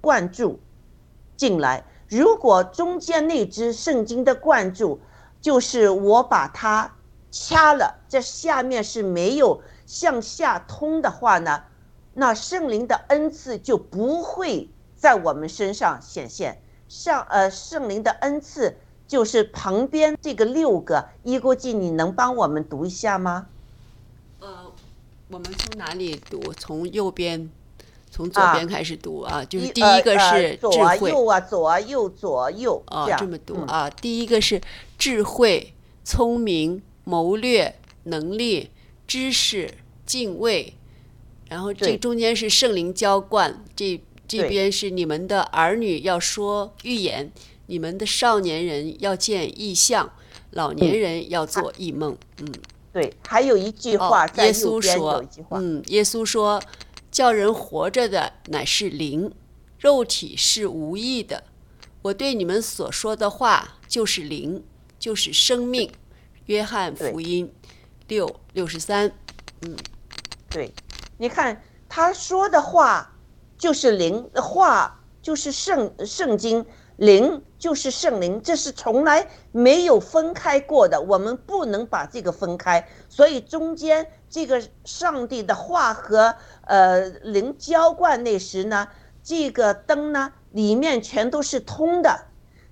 [0.00, 0.58] 灌注
[1.36, 1.84] 进来。
[2.08, 4.98] 如果中间那只圣经的灌注
[5.40, 6.92] 就是我把它
[7.30, 9.62] 掐了，这下面是没有。
[9.86, 11.62] 向下通的话呢，
[12.14, 16.60] 那圣灵的恩赐就不会在我们身上显现。
[16.88, 18.76] 上呃，圣灵的恩赐
[19.06, 23.46] 就是旁边这个六个，一国记，你能帮我们读一下吗？
[25.32, 26.40] 呃，我们从哪里读？
[26.58, 27.50] 从右边，
[28.10, 29.42] 从左啊边开始读啊。
[29.44, 33.90] 就是第呃一个呃是智左啊慧，右啊左啊右左右哦，样这么读嗯啊。
[33.90, 34.60] 第一个是
[34.98, 35.72] 智慧、
[36.04, 38.70] 聪明、谋略、能力、
[39.06, 39.72] 知识、
[40.04, 40.74] 敬畏，
[41.48, 43.98] 然后这中间是圣灵浇灌，这
[44.28, 47.32] 这边是你们的儿女要说预言，
[47.66, 50.12] 你们的少年人要见异象，
[50.50, 52.16] 老年人要做异梦。
[52.38, 52.52] 嗯，
[52.92, 56.62] 对，还有一句话哦，在耶稣说一句，话，嗯，耶稣说，
[57.10, 59.32] 叫人活着的乃是灵，
[59.78, 61.44] 肉体是无益的。
[62.02, 64.62] 我对你们所说的话就是灵，
[64.98, 65.90] 就是生命。
[66.46, 67.50] 约翰福音
[68.08, 69.12] 六六十三，
[69.62, 69.76] 嗯
[70.50, 70.74] 对，
[71.16, 73.16] 你看他说的话
[73.56, 76.66] 就是灵，话就是圣圣经，
[77.02, 86.32] 灵就是圣灵，这是从来没有分开过的，我们不能把这个分开，所以中间这个上帝的话和
[86.64, 88.86] 呃灵浇灌那时呢，
[89.20, 92.26] 这个灯呢里面全都是通的，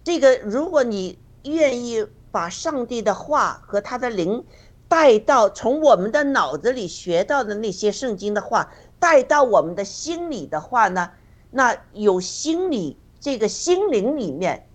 [0.05, 4.45] 这个如果你愿意把上帝的话和他的灵
[4.87, 11.11] 带到从我们的脑子里学到的那些圣经的话带到我们的心里的话呢，
[11.51, 14.67] 那有心理这个心灵里面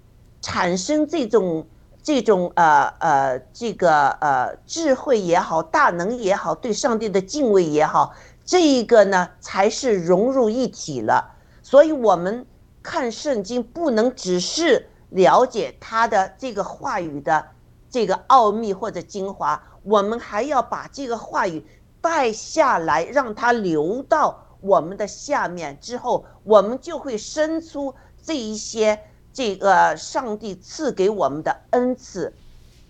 [0.42, 1.68] 产生这种
[2.04, 8.14] 这种呃呃这个呃智慧也好，大能也好，对上帝的敬畏也好，
[8.46, 11.34] 这一个呢才是融入一体了。
[11.64, 12.46] 所以我们
[12.84, 17.48] 看圣经不能只是了解他的这个话语的
[17.90, 21.66] 这个奥秘或者精华，我们还要把这个话语
[22.02, 27.96] 带下来，让它流到我们的下面之后，我们就会生出
[28.26, 29.00] 这一些
[29.32, 32.34] 这个上帝赐给我们的恩赐，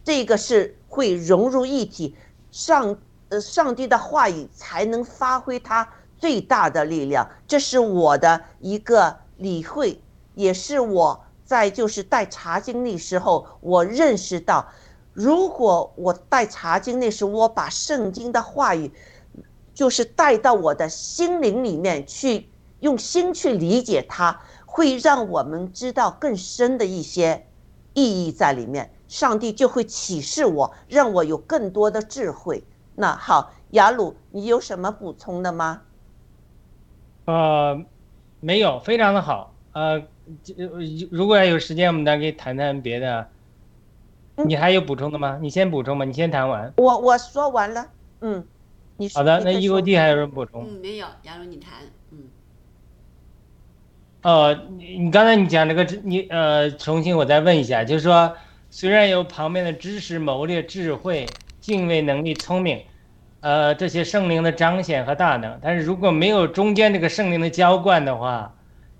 [0.03, 2.15] 这个是会融入一体，
[2.51, 2.97] 上
[3.27, 5.87] 呃上帝的话语才能发挥它
[6.17, 7.29] 最大的力量。
[7.45, 9.99] 这是我的一个理会，
[10.35, 14.65] 也是我在就是带查经那时候，我认识到，
[15.11, 18.89] 如果我带查经那时，我把圣经的话语，
[19.73, 22.49] 就是带到我的心灵里面去，
[22.79, 24.39] 用心去理解它，
[24.75, 27.47] 会让我们知道更深的一些
[27.93, 28.91] 意义在里面。
[29.07, 32.61] 上帝就会启示我，让我有更多的智慧。
[32.95, 35.83] 那好，雅鲁，你有什么补充的吗？
[37.23, 37.85] 呃，
[38.41, 39.53] 没有，非常的好。
[39.71, 40.01] 呃，
[40.43, 40.53] 这
[41.09, 43.29] 如果有时间，我们再可以谈谈别的。
[44.45, 45.39] 你还有补充的吗？
[45.41, 46.73] 你先补充吧，你先谈完。
[46.75, 47.87] 我我说完了，
[48.19, 48.45] 嗯，
[48.97, 50.67] 你好的，那 EOD 还有什么补充？
[50.67, 51.91] 嗯，没有，雅鲁你谈，嗯，
[54.25, 58.35] 呃，你刚才你讲这个，你呃，重新我再问一下，就是说，
[58.71, 61.27] 虽然有旁边的知识、谋略、智慧、
[61.61, 62.81] 敬畏能力、聪明，
[63.41, 68.51] 呃，这些圣灵的彰显和大能，但是如果没有中间这个圣灵的浇灌的话，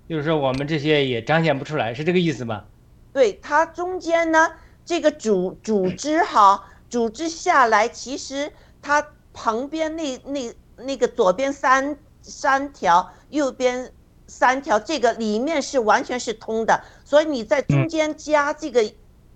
[0.08, 2.64] 就是说我们这些也彰显不出来，是这个意思吧？
[3.12, 4.52] 对它中间呢，
[4.84, 9.04] 这个组组织哈，组织下来，其实它
[9.34, 10.54] 旁边那那
[10.84, 13.90] 那个左边三三条，右边
[14.26, 18.92] 三条，这个里面是完全是通的，所以你在中间加这个，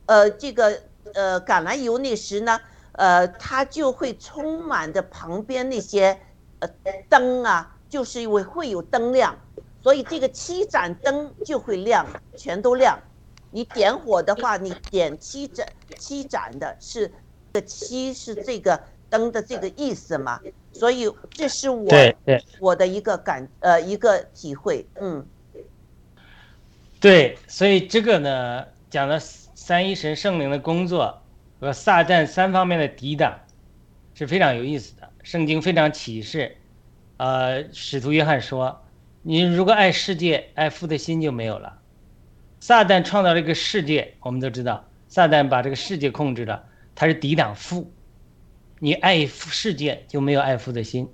[0.07, 0.83] 呃，这个
[1.15, 2.61] 呃橄榄油那时呢，
[2.93, 6.19] 呃，它就会充满着旁边那些
[6.59, 6.69] 呃
[7.09, 9.37] 灯啊，就是因为会有灯亮，
[9.83, 12.05] 所以这个七盏灯就会亮，
[12.37, 12.99] 全都亮。
[13.53, 15.67] 你点火的话，你点七盏
[15.99, 17.13] 七盏的是，
[17.53, 20.41] 这七是这个灯的这个意思嘛？
[20.81, 25.27] 所以这是我对对我的一个感呃一个体会，嗯，
[26.99, 31.21] 对，所以这个呢，讲了三一神圣灵的工作
[31.61, 33.39] 和撒旦三方面的抵挡，
[34.15, 35.07] 是非常有意思的。
[35.23, 36.57] 圣经非常启示，
[37.19, 38.83] 呃，使徒约翰说，
[39.21, 41.79] 你如果爱世界，爱父的心就没有了。
[42.59, 47.93] 撒旦创造这个世界，我们都知道，撒旦把这个世界控制了，他是抵挡父。
[48.83, 51.09] 你爱父世界，就没有爱父的心。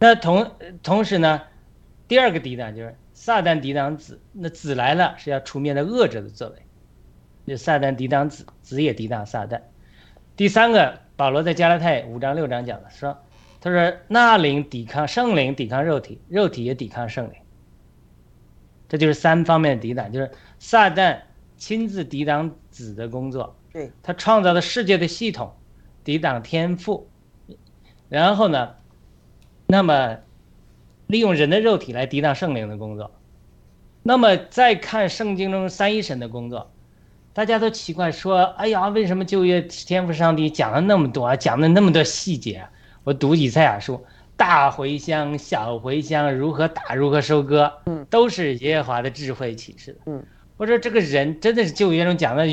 [0.00, 0.50] 那同
[0.82, 1.42] 同时呢，
[2.08, 6.56] 第二个抵挡就是撒旦抵挡子，那子来了是要出面的恶者的作为，
[7.46, 9.62] 就撒旦抵挡子，子也抵挡撒旦。
[10.36, 13.16] 第三个，保罗在加拉太五章六章讲的说，
[13.60, 17.38] 他说那灵抵抗圣灵，抵抗肉体，肉体也抵抗圣灵。
[18.88, 21.20] 这就是三方面的抵挡，就是撒旦
[21.56, 25.52] 亲自抵挡子的工作，对他创造的世界的系统
[26.08, 27.06] 抵挡天赋，
[28.08, 28.76] 然后呢，
[29.66, 30.16] 那么
[31.06, 33.10] 利用人的肉体来抵挡圣灵的工作。
[34.02, 36.70] 那么再看圣经中三一神的工作，
[37.34, 42.70] 大家都奇怪说：“哎呀，为什么旧约天赋上帝讲了那么多啊，讲了那么多细节啊？”
[43.04, 44.02] 我读以赛亚书，
[44.34, 49.98] 大茴香、小茴香如何打、如何收割，嗯，都是耶和华的智慧启示的。
[50.06, 50.24] 嗯，
[50.58, 52.44] 我说这个人真的是旧约中讲的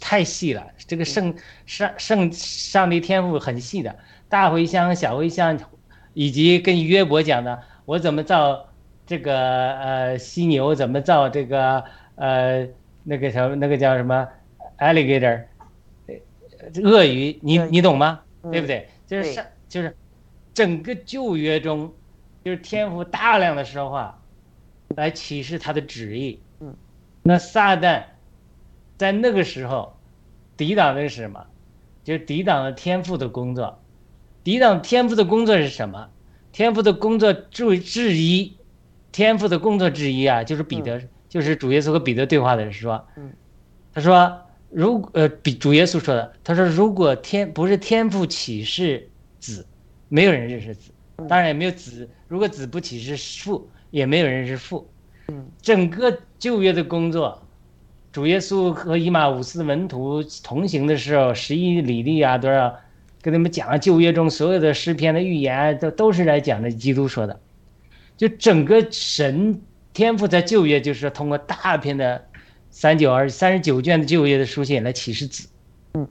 [0.00, 1.34] 太细了，这个圣
[1.64, 3.98] 上圣上帝天赋很细的，
[4.28, 5.58] 大茴香、小茴香，
[6.12, 8.68] 以及跟约伯讲的，我怎么造
[9.06, 11.82] 这个呃犀牛，怎么造这个
[12.16, 12.68] 呃
[13.02, 14.28] 那个什么那个叫什么
[14.78, 15.44] alligator，
[16.06, 16.14] 呃
[16.84, 18.20] 鳄鱼，你你懂吗？
[18.52, 18.86] 对不对？
[19.06, 19.96] 就是上就是
[20.52, 21.94] 整个旧约中，
[22.44, 24.20] 就是天赋大量的说话，
[24.96, 26.42] 来启示他的旨意。
[27.22, 28.04] 嗯，那撒旦
[28.96, 29.96] 在那个时候
[30.56, 31.46] 抵挡的是什么？
[32.04, 33.78] 就是抵挡了天赋的工作。
[34.42, 36.08] 抵挡天赋的工作是什么？
[36.52, 38.56] 天赋的工作之之一，
[39.12, 43.32] 天赋的工作之一啊，就是彼得，就是主耶稣和彼得对话的时候说，嗯
[43.92, 44.40] 他说
[44.70, 49.66] 如呃比主耶稣说的，他说如果天不是天赋启示子，
[50.08, 50.90] 没有人认识子，
[51.28, 54.88] 当然也没有子，如果子不启示父，也没有人认识父。
[55.28, 57.42] 嗯，整个旧约的工作，
[58.12, 62.74] 主耶稣和以马五斯门徒同行的时候，十一里地啊，多少
[63.20, 67.38] 跟他们讲了旧约中所有的诗篇的预言啊，都都是来讲的基督说的。
[68.16, 69.60] 就整个神
[69.92, 72.24] 天赋在旧约，就是通过大片的
[72.70, 75.48] 三九二三十九卷的旧约的书信来启示子。
[75.94, 76.08] 嗯。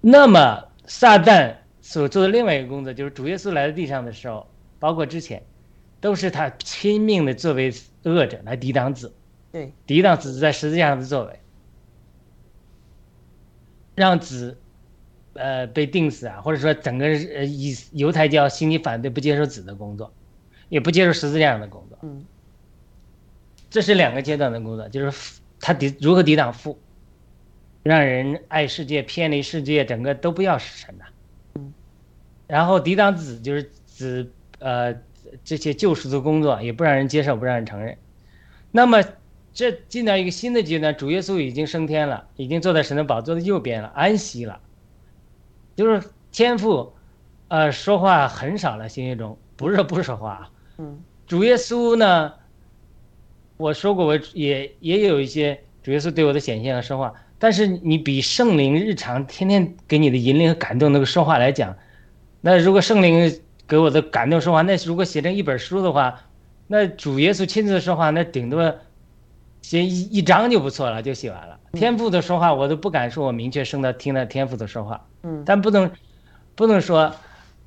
[0.00, 4.46] 那么撒旦所做的另外一个工作，就是主耶稣来到地上的时候，
[4.78, 5.42] 包括之前，
[6.00, 7.72] 都是他拼命的作为
[8.04, 9.12] 恶者来抵挡子，
[9.52, 11.38] 对，抵挡子在十字架上的作为，
[13.94, 14.56] 让子，
[15.34, 20.10] 呃，被钉死啊，或者说整个呃以犹太教心里反对不接受子的工作，
[20.70, 21.98] 也不接受十字架上的工作。
[22.02, 22.24] 嗯，
[23.68, 26.78] 这是两个阶段的工作，就是他抵如何抵挡父，
[27.82, 31.04] 让人爱世界、偏离世界，整个都不要神呐、
[31.56, 31.74] 嗯，
[32.46, 34.94] 然后抵挡子就是子呃
[35.44, 37.96] 这些救赎的工作，也不让人接受，不让人承认。
[38.70, 39.02] 那么
[39.52, 44.60] 这进到一个新的阶段，主耶稣已经升天了，已经坐在神的宝座的右边了，安息了。
[45.76, 46.92] 就是天父，
[47.48, 50.50] 呃，说话很少了，新约中不是说不说话啊。
[50.78, 52.32] 嗯主耶稣呢，
[53.56, 61.76] 我说过，我也也有一些主耶稣对我的显现和说话，但是你比圣灵日常天天给你的引领和感动那个说话来讲，
[62.40, 63.40] 那如果圣灵
[63.70, 66.20] 给我的感动说话，那如果写成一本书的话，
[66.66, 68.74] 那主耶稣亲自说话，那顶多
[69.62, 71.56] 写一一章就不错了，就写完了。
[71.74, 75.88] 天赋的说话，我都不敢说我明确生的听到天赋的说话，嗯但不能
[76.56, 77.14] 不能说，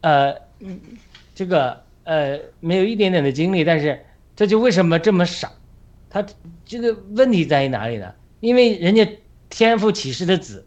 [0.01, 0.77] 呃，嗯
[1.34, 4.05] 这个呃没有一点点的经历，但是
[4.35, 5.49] 这就为什么这么少？
[6.09, 6.25] 他
[6.65, 8.13] 这个问题在于哪里呢？
[8.41, 9.07] 因为人家
[9.49, 10.65] 天赋启示的子，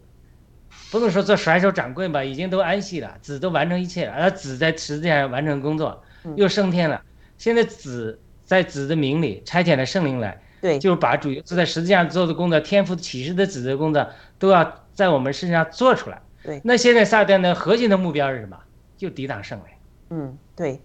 [0.89, 6.03] 不能说做甩手掌柜吧，已经都安息了，子都完成一切了，而子在十字架上完成工作，
[6.35, 7.01] 又升天了。
[7.37, 14.09] 现在子在子的名里差遣了圣灵来，对，就是把主耶稣在十字架上做的工作，天赋启示的子的工作，
[14.39, 16.21] 都要在我们身上做出来。
[16.43, 18.57] 对，那现在撒旦的核心的目标是什么？
[18.95, 19.65] 就抵挡圣灵。
[20.09, 20.81] 嗯，对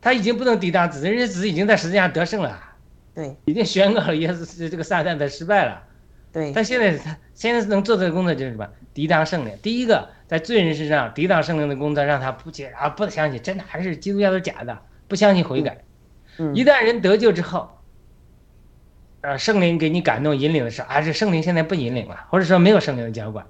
[0.00, 2.60] 他已经不能抵挡子，人家子已经在十字架上得胜了，
[3.14, 5.82] 对已经宣告了耶稣这个撒旦的失败了。
[6.36, 8.68] 对，他现在他现在能做的工作就是什么？
[8.92, 9.56] 抵挡圣灵。
[9.62, 15.82] 第一个，在罪人身上抵挡圣灵的工作，让他不接啊，不相信，真的还是基督教都是假的，不相信悔改。
[16.36, 17.70] 嗯一旦人得救之后，
[19.22, 23.46] 呃，圣灵给你感动引领的时候，啊，是圣灵现在不引领了，或者说没有圣灵的浇灌。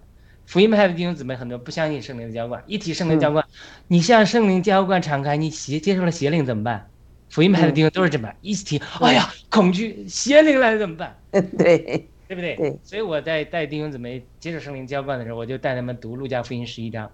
[0.47, 3.45] 福音派的弟兄姊妹很多不相信圣灵的浇灌，一提圣灵浇灌，
[3.89, 6.89] 你向圣灵浇灌敞开，你邪接受了邪灵怎么办？
[7.29, 11.19] 福音派的弟兄都是这么，一提，哎呀，恐惧邪灵来了怎么办？
[11.59, 12.57] 对对不对？
[12.57, 12.79] 对。
[12.83, 17.11] 所以我在带弟兄姊妹接受圣灵浇灌的时候，我就带他们读路加福音十一章。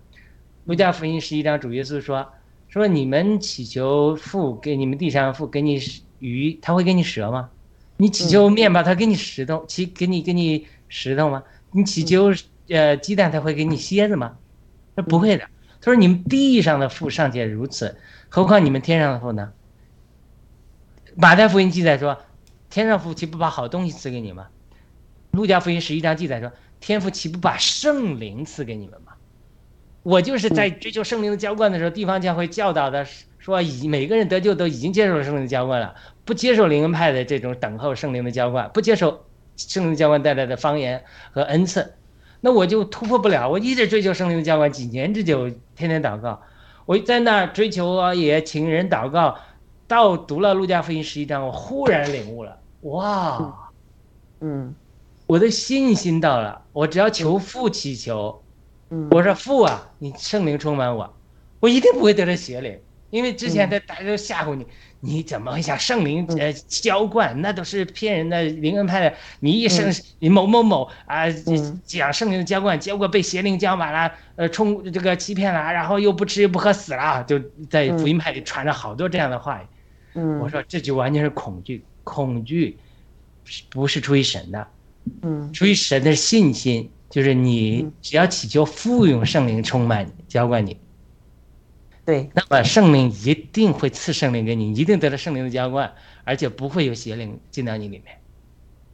[0.65, 2.33] 路加福音十一章，主耶稣说
[2.69, 5.79] ：“说你们祈求父给你们地上父给你
[6.21, 7.51] 鱼，他会给你蛇吗？
[7.97, 11.43] 你祈求面包，他给你石头，祈给你给你石头吗？
[11.73, 12.33] 你祈求
[12.69, 14.37] 呃鸡蛋，他会给你蝎子吗？
[14.95, 15.45] 他不会的。
[15.81, 17.97] 他说你们地上的父尚且如此，
[18.29, 19.53] 何况你们天上的父呢？
[21.17, 22.19] 马太福音记载说，
[22.71, 24.47] 天上父岂不把好东西赐给你吗？
[25.33, 29.13] 路加福音十一章记载说，天父岂不把圣灵赐给你们吗？
[30.03, 33.07] 我就是在追求圣灵的浇灌的时候，地方教会教导的
[33.39, 35.95] 说，已每个人得救都已经接受了圣灵的浇灌了，
[36.25, 39.25] 不接受灵恩派的这种等候圣灵的浇灌，不接受
[39.57, 41.95] 圣灵浇灌带来的方言和恩赐，
[42.41, 43.49] 那我就突破不了。
[43.49, 46.43] 我一直追求圣灵的浇灌，几年之久，天天祷告，
[46.85, 49.39] 我在那儿追求啊，也请人祷告，
[49.89, 53.71] 到读了路加福音十一章，我忽然领悟了，哇，
[54.41, 54.75] 嗯
[55.33, 58.43] 我的信心到了，我只要求父祈求。
[58.91, 61.11] 嗯，我说父啊，你圣灵充满我，
[61.59, 62.79] 我一定不会得着邪灵，
[63.09, 64.67] 因为之前嗯的大家都吓唬你，
[65.01, 67.41] 你怎么会想圣灵呃浇灌？
[67.41, 69.17] 那都是骗人的灵恩派的。
[69.41, 71.25] 你一生你某某某啊
[71.87, 77.41] 讲圣灵的浇灌，结果被邪灵浇满了，呃冲这个欺骗了，然后又不吃又不喝死了，就
[77.71, 79.67] 在福音派里传了好多这样的话语。
[80.13, 82.77] 嗯，我说这就完全是恐惧，恐惧
[83.71, 84.69] 不是出于神的？
[85.23, 85.53] 嗯。
[85.53, 90.77] 出于神的信心，就是你只要祈求复用圣灵充满你、浇灌你，
[92.05, 95.93] 对，那么圣灵一定会赐圣灵给你，一定得到圣灵的浇灌，
[96.24, 98.16] 而且不会有邪灵进到你里面。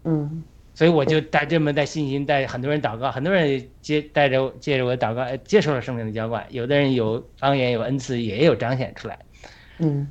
[0.05, 0.43] 嗯。
[0.75, 6.47] 所以我就带这么带信心，带很多人祷告，很多人接带着借着我祷告，呃接受了圣灵的浇灌。
[6.51, 9.19] 有的人有方言，有恩赐，也有彰显出来。
[9.79, 10.09] 嗯。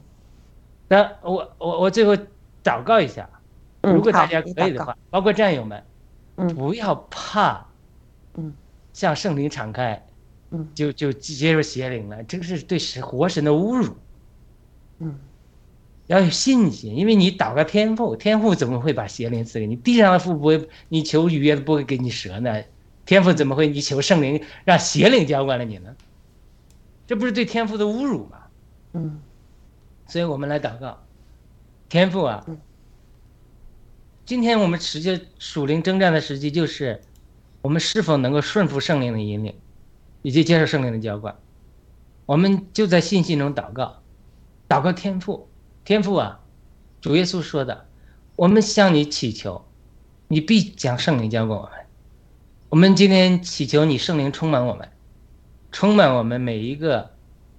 [0.90, 2.18] 那我我我最后
[2.62, 3.37] 祷告一下，嗯
[3.94, 5.84] 如果大家可以的话，包括战友们，
[6.36, 7.66] 嗯不要怕，
[8.36, 8.54] 嗯，
[8.94, 10.06] 向圣灵敞开，
[10.52, 13.96] 嗯，就就接受邪灵了，这个是对神活神的侮辱。
[15.00, 15.20] 嗯，
[16.08, 19.76] 要有信心，因为你祷告天赋，天赋怎么会把邪灵赐给你？
[19.76, 22.64] 地上的父不会，你求鱼不会给你蛇呢，
[23.06, 25.96] 天赋怎么会你求圣灵让邪灵浇灌了你呢？
[27.06, 28.38] 这不是对天赋的侮辱吗？
[28.94, 29.22] 嗯
[30.08, 30.98] 所以我们来祷告，
[31.90, 32.46] 天赋啊，
[34.28, 37.02] 今天我们实际属灵征战的时机就是，
[37.62, 39.56] 我们是否能够顺服圣灵的引领，
[40.22, 41.34] 以及接受圣灵的浇灌。
[42.26, 44.04] 我们就在信心中祷告，
[44.68, 45.48] 祷告天父，
[45.86, 46.42] 天父啊，
[47.00, 47.88] 主耶稣说的，
[48.36, 49.66] 我们向你祈求，
[50.28, 51.72] 你必将圣灵浇灌我们。
[52.68, 54.90] 我们今天祈求你圣灵充满我们，
[55.72, 57.12] 充满我们每一个，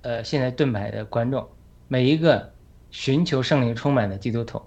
[0.03, 1.49] 呃，现在盾牌的观众。
[1.89, 2.53] 每一个
[2.91, 4.61] 寻求圣灵充满的基督徒，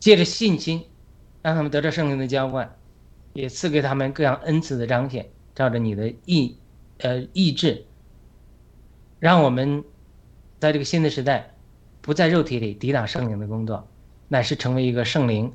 [0.00, 0.86] 借着信心，
[1.42, 2.76] 让他们得到圣灵的浇灌，
[3.32, 6.56] 也赐给他们各样恩赐的彰显，照着你的意，
[6.98, 7.84] 呃意志，
[9.18, 9.84] 让我们
[10.60, 11.54] 在这个新的时代，
[12.00, 13.88] 不在肉体里抵挡圣灵的工作，
[14.28, 15.52] 乃是成为一个圣灵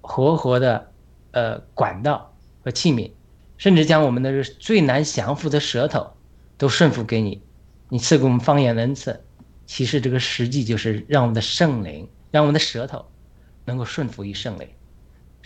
[0.00, 0.90] 活活的
[1.32, 3.10] 呃管道和器皿，
[3.58, 6.10] 甚至将我们的最难降服的舌头
[6.56, 7.42] 都顺服给你，
[7.90, 9.22] 你赐给我们方言的恩赐。
[9.66, 13.04] 其实这个实际就是让我们的圣灵，让我们的舌头
[13.64, 14.68] 能够顺服于圣灵，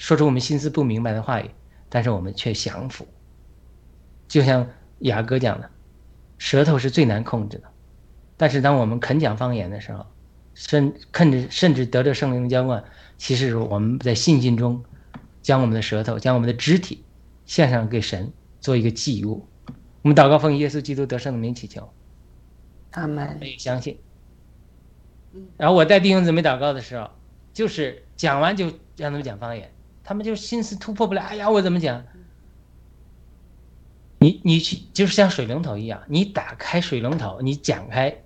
[0.01, 1.51] 说出我们心思不明白的话语，
[1.91, 3.07] 但是我们却降服。
[4.27, 4.67] 就像
[5.01, 5.71] 雅各讲的，
[6.39, 7.65] 舌头是最难控制的，
[8.39, 10.07] 但是当我们肯讲方言的时候，
[10.55, 12.83] 甚甚至甚至得着圣灵的浇灌，
[13.19, 14.83] 其实是我们在信心中，
[15.43, 17.05] 将我们的舌头，将我们的肢体
[17.45, 19.47] 献上给神，做一个祭物。
[20.01, 21.93] 我们祷告奉耶稣基督得胜的名祈求，
[22.93, 23.37] 阿门。
[23.39, 23.99] 我也相信。
[25.59, 27.11] 然后我带弟兄姊妹祷告的时候，
[27.53, 29.71] 就是讲完就让他们讲方言，
[30.03, 31.23] 他们就心思突破不了。
[31.23, 32.05] 哎呀，我怎么讲？
[34.19, 38.23] 你你去就是像水龙头一样，你打开水龙头，你讲开，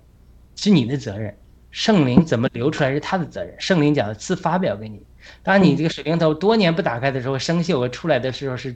[0.55, 1.37] 是你的责任。
[1.71, 3.55] 圣灵怎么流出来是他的责任。
[3.59, 5.01] 圣灵讲的赐发表给你。
[5.43, 8.75] 当你这个水龙头多年不打开的时候，生锈和出来的时候是，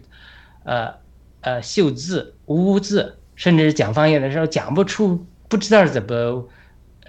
[0.64, 0.94] 呃
[1.42, 6.50] 呃锈字污字，甚至是讲方言的时候讲不出，不知道怎么。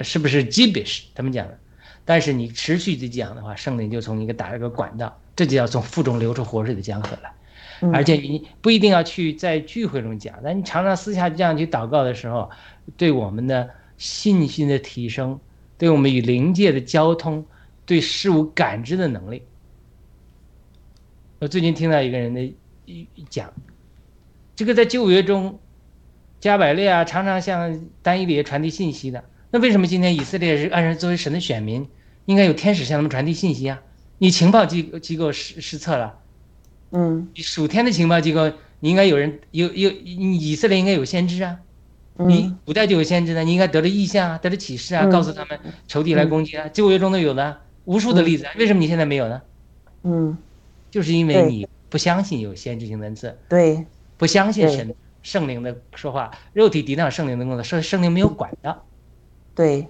[0.02, 1.58] 是不是 gibberish 他们讲的？
[2.06, 7.32] 但是你持续的讲的话，圣灵就从一个打了个管道，这就叫从腹中流出活水的江河来。
[7.80, 12.50] 嗯而且你不一定要去在聚会中讲，但你常常私下这样去祷告的时候，
[12.98, 15.40] 对我们的信心的提升，
[15.78, 17.46] 对我们与灵界的交通，
[17.86, 19.42] 对事物感知的能力。
[21.38, 22.54] 我最近听到一个人的
[23.30, 23.50] 讲，
[24.54, 25.58] 这个在旧约中，
[26.38, 29.24] 加百列啊，常常向单一里传递信息的。
[29.50, 31.88] 那为什么今天以色列是按照作为神的选民，
[32.26, 33.80] 应该有天使向他们传递信息啊？
[34.22, 36.18] 你情报机机构失失策了，
[36.90, 41.58] 嗯，你属天的情报机构，你应该有人有有以色列应该有先知啊，
[42.16, 45.10] 你古代就有先知的，你应该得了意象啊，得了启示啊，嗯。
[45.10, 49.40] 告诉他们仇敌来攻击啊，旧约中都有的无数的例子，为什么你现在没有呢？
[50.02, 50.36] 嗯，
[50.90, 53.86] 就是因为你不相信有先知性的恩赐，对，
[54.18, 58.82] 不相信神圣灵的说话，肉体抵挡圣灵的工作，圣圣灵没有管的。
[59.54, 59.88] 对，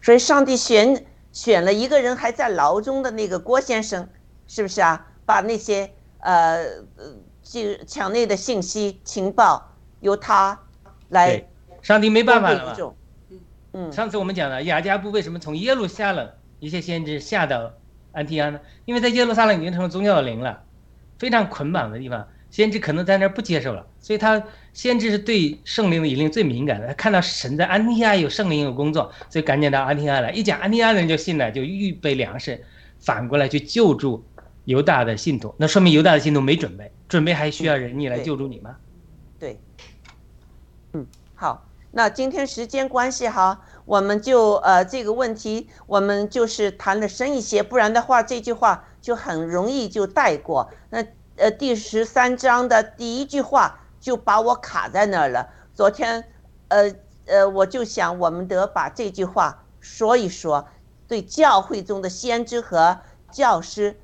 [0.00, 1.04] 所以上帝选
[1.40, 4.08] 选了一个人还在牢中的那个郭先生，
[4.48, 5.06] 是不是啊？
[5.24, 5.88] 把那些
[6.18, 6.64] 呃
[6.96, 10.58] 呃这墙内的信息情报由他
[11.10, 11.48] 来对，
[11.80, 12.92] 上帝没办法了嘛。
[13.72, 16.28] 嗯，上次我们讲了雅加布为什么从耶路撒冷
[16.58, 17.70] 一些先知下到
[18.10, 18.58] 安提阿呢？
[18.84, 20.64] 因为在耶路撒冷已经成了宗教的灵了，
[21.20, 24.42] 非常捆绑的地方，先知可能在那儿不接受了，所以他
[24.72, 26.86] 先知是对圣灵的引领最敏感的。
[26.86, 30.30] 他看到神在安提阿有圣灵有工作，所以赶紧到安提阿来。
[30.30, 32.64] 一讲安提阿的人就信了，就预备粮食，
[32.98, 34.24] 反过来去救助
[34.64, 35.54] 犹大的信徒。
[35.58, 38.76] 那说明犹大的信徒没准备，准备还需要人你来救助你吗？
[39.38, 39.60] 对，
[40.94, 50.70] 嗯，好，那今天时间关系哈，我们就呃这个问题我们就是谈的深一些，不然的话这句话就很容易就带过。
[50.90, 51.04] 那
[51.38, 55.48] 呃第十三章的第一句话就把我卡在那儿了。
[55.74, 56.24] 昨天
[56.68, 56.92] 呃
[57.26, 60.68] 呃我就想我们得把这句话说一说，
[61.06, 62.98] 对教会中的先知和
[63.30, 64.00] 教师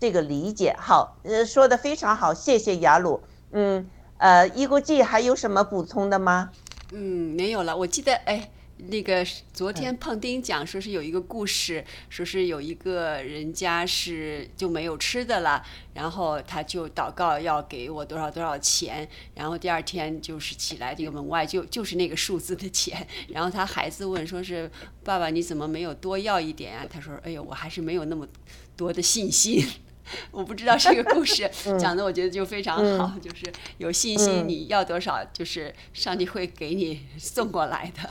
[0.00, 0.74] 这个理解。
[0.78, 3.22] 好，呃说的非常好，谢谢雅鲁。
[3.52, 3.88] 嗯
[4.18, 6.50] 呃一国际还有什么补充的吗？
[6.92, 7.76] 嗯，没有了。
[7.76, 8.50] 我记得，哎，
[8.88, 15.64] 那个昨天胖丁讲说是有一个故事，说是有一个人家是就没有吃的了，
[15.94, 24.70] 然后他就祷告要给我多少多少钱，然后第二天就是起来这个门外就就是那个数字的钱， 然后他孩子问说是
[25.04, 26.84] 爸爸你怎么没有多要一点啊？
[26.90, 28.26] 他说哎呦我还是没有那么
[28.76, 29.64] 多的信心。
[30.32, 31.48] 我不知道这个故事
[31.78, 38.10] 讲的，我觉得就非常好，就是有信心，你要多少，就是上帝会给你送过来的。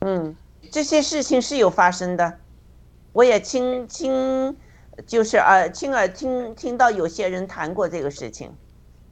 [0.00, 0.36] 嗯，
[0.70, 2.38] 这些事情是有发生的，
[3.12, 4.56] 我也亲亲，
[5.06, 8.52] 就是耳亲耳听听到有些人谈过这个事情，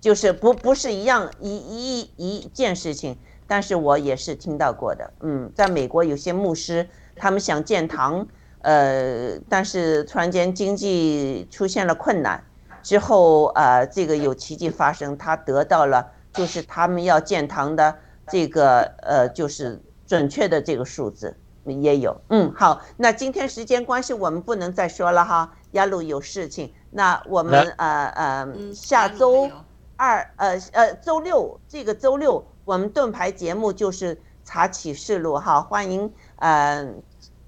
[0.01, 5.13] 就是不不是一样一一一件事情，但是我也是听到过的。
[5.21, 8.27] 嗯，在美国有些牧师他们想建堂。
[8.63, 12.43] 呃，但是突然间经济出现了困难，
[12.83, 17.97] 之后呃，这个有奇迹发生，他得到了就是他们要建堂的
[18.27, 22.21] 这个呃，就是准确的这个数字也有。
[22.31, 25.53] 嗯，好，那今天时间关系，我们不能再说了哈。
[25.73, 29.49] 亚鲁有事情，那我们呃呃下周
[29.95, 36.89] 二呃呃周六这个周六我们盾牌节目就是查启示录哈，欢迎呃。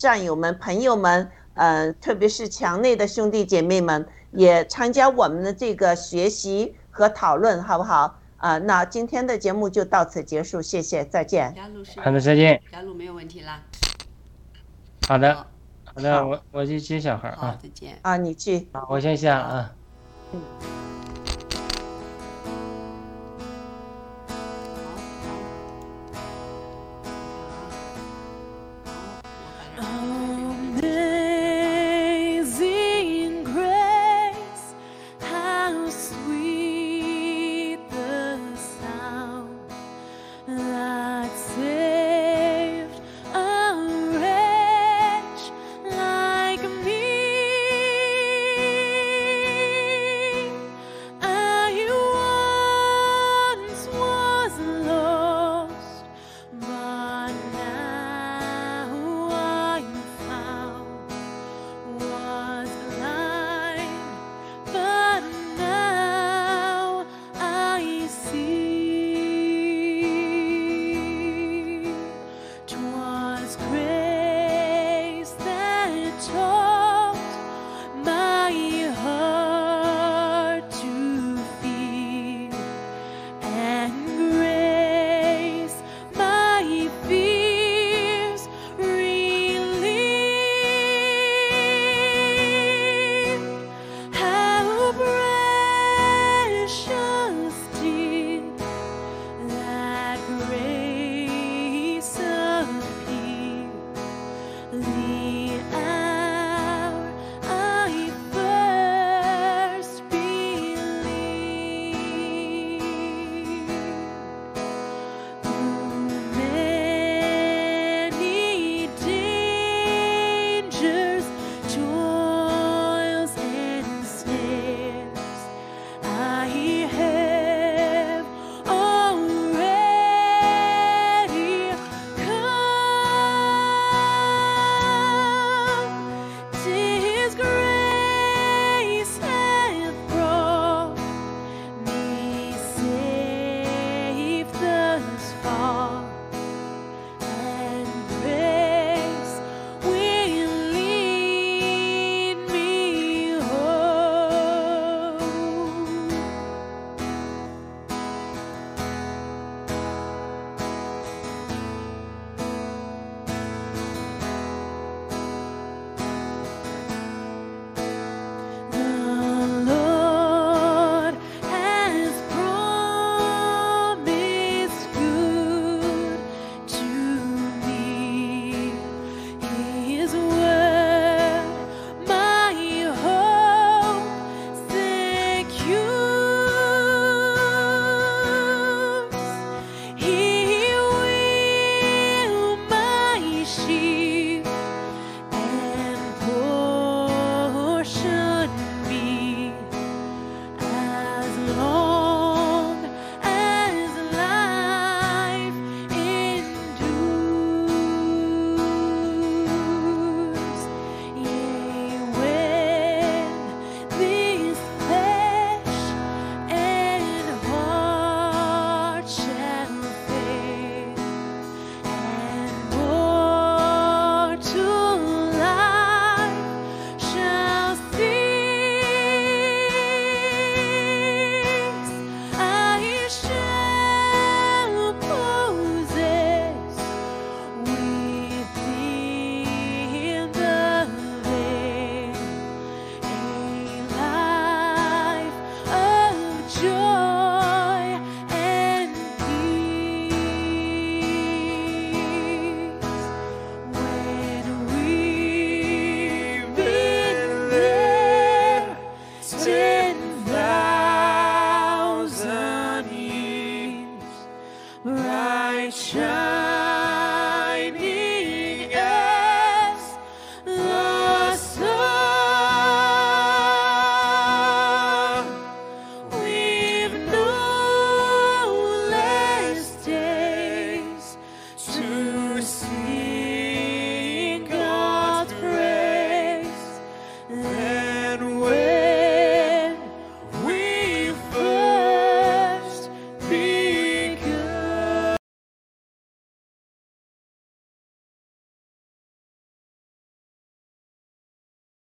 [0.01, 8.19] 战友们、朋友们，呃，特别是墙内的兄弟姐妹们，也参加我们的这个学习和讨论，好不好？
[8.41, 11.55] 啊，那今天的节目就到此结束，谢谢，再见。
[12.03, 12.61] 好的，再见。
[12.73, 13.63] 雅鲁没有问题啦。
[15.07, 15.47] 好的，
[15.85, 17.59] 好的，我我去接小孩啊。
[17.63, 17.99] 再见。
[18.01, 18.67] 啊，你去。
[18.89, 19.73] 我先下啊。
[20.33, 20.90] 嗯。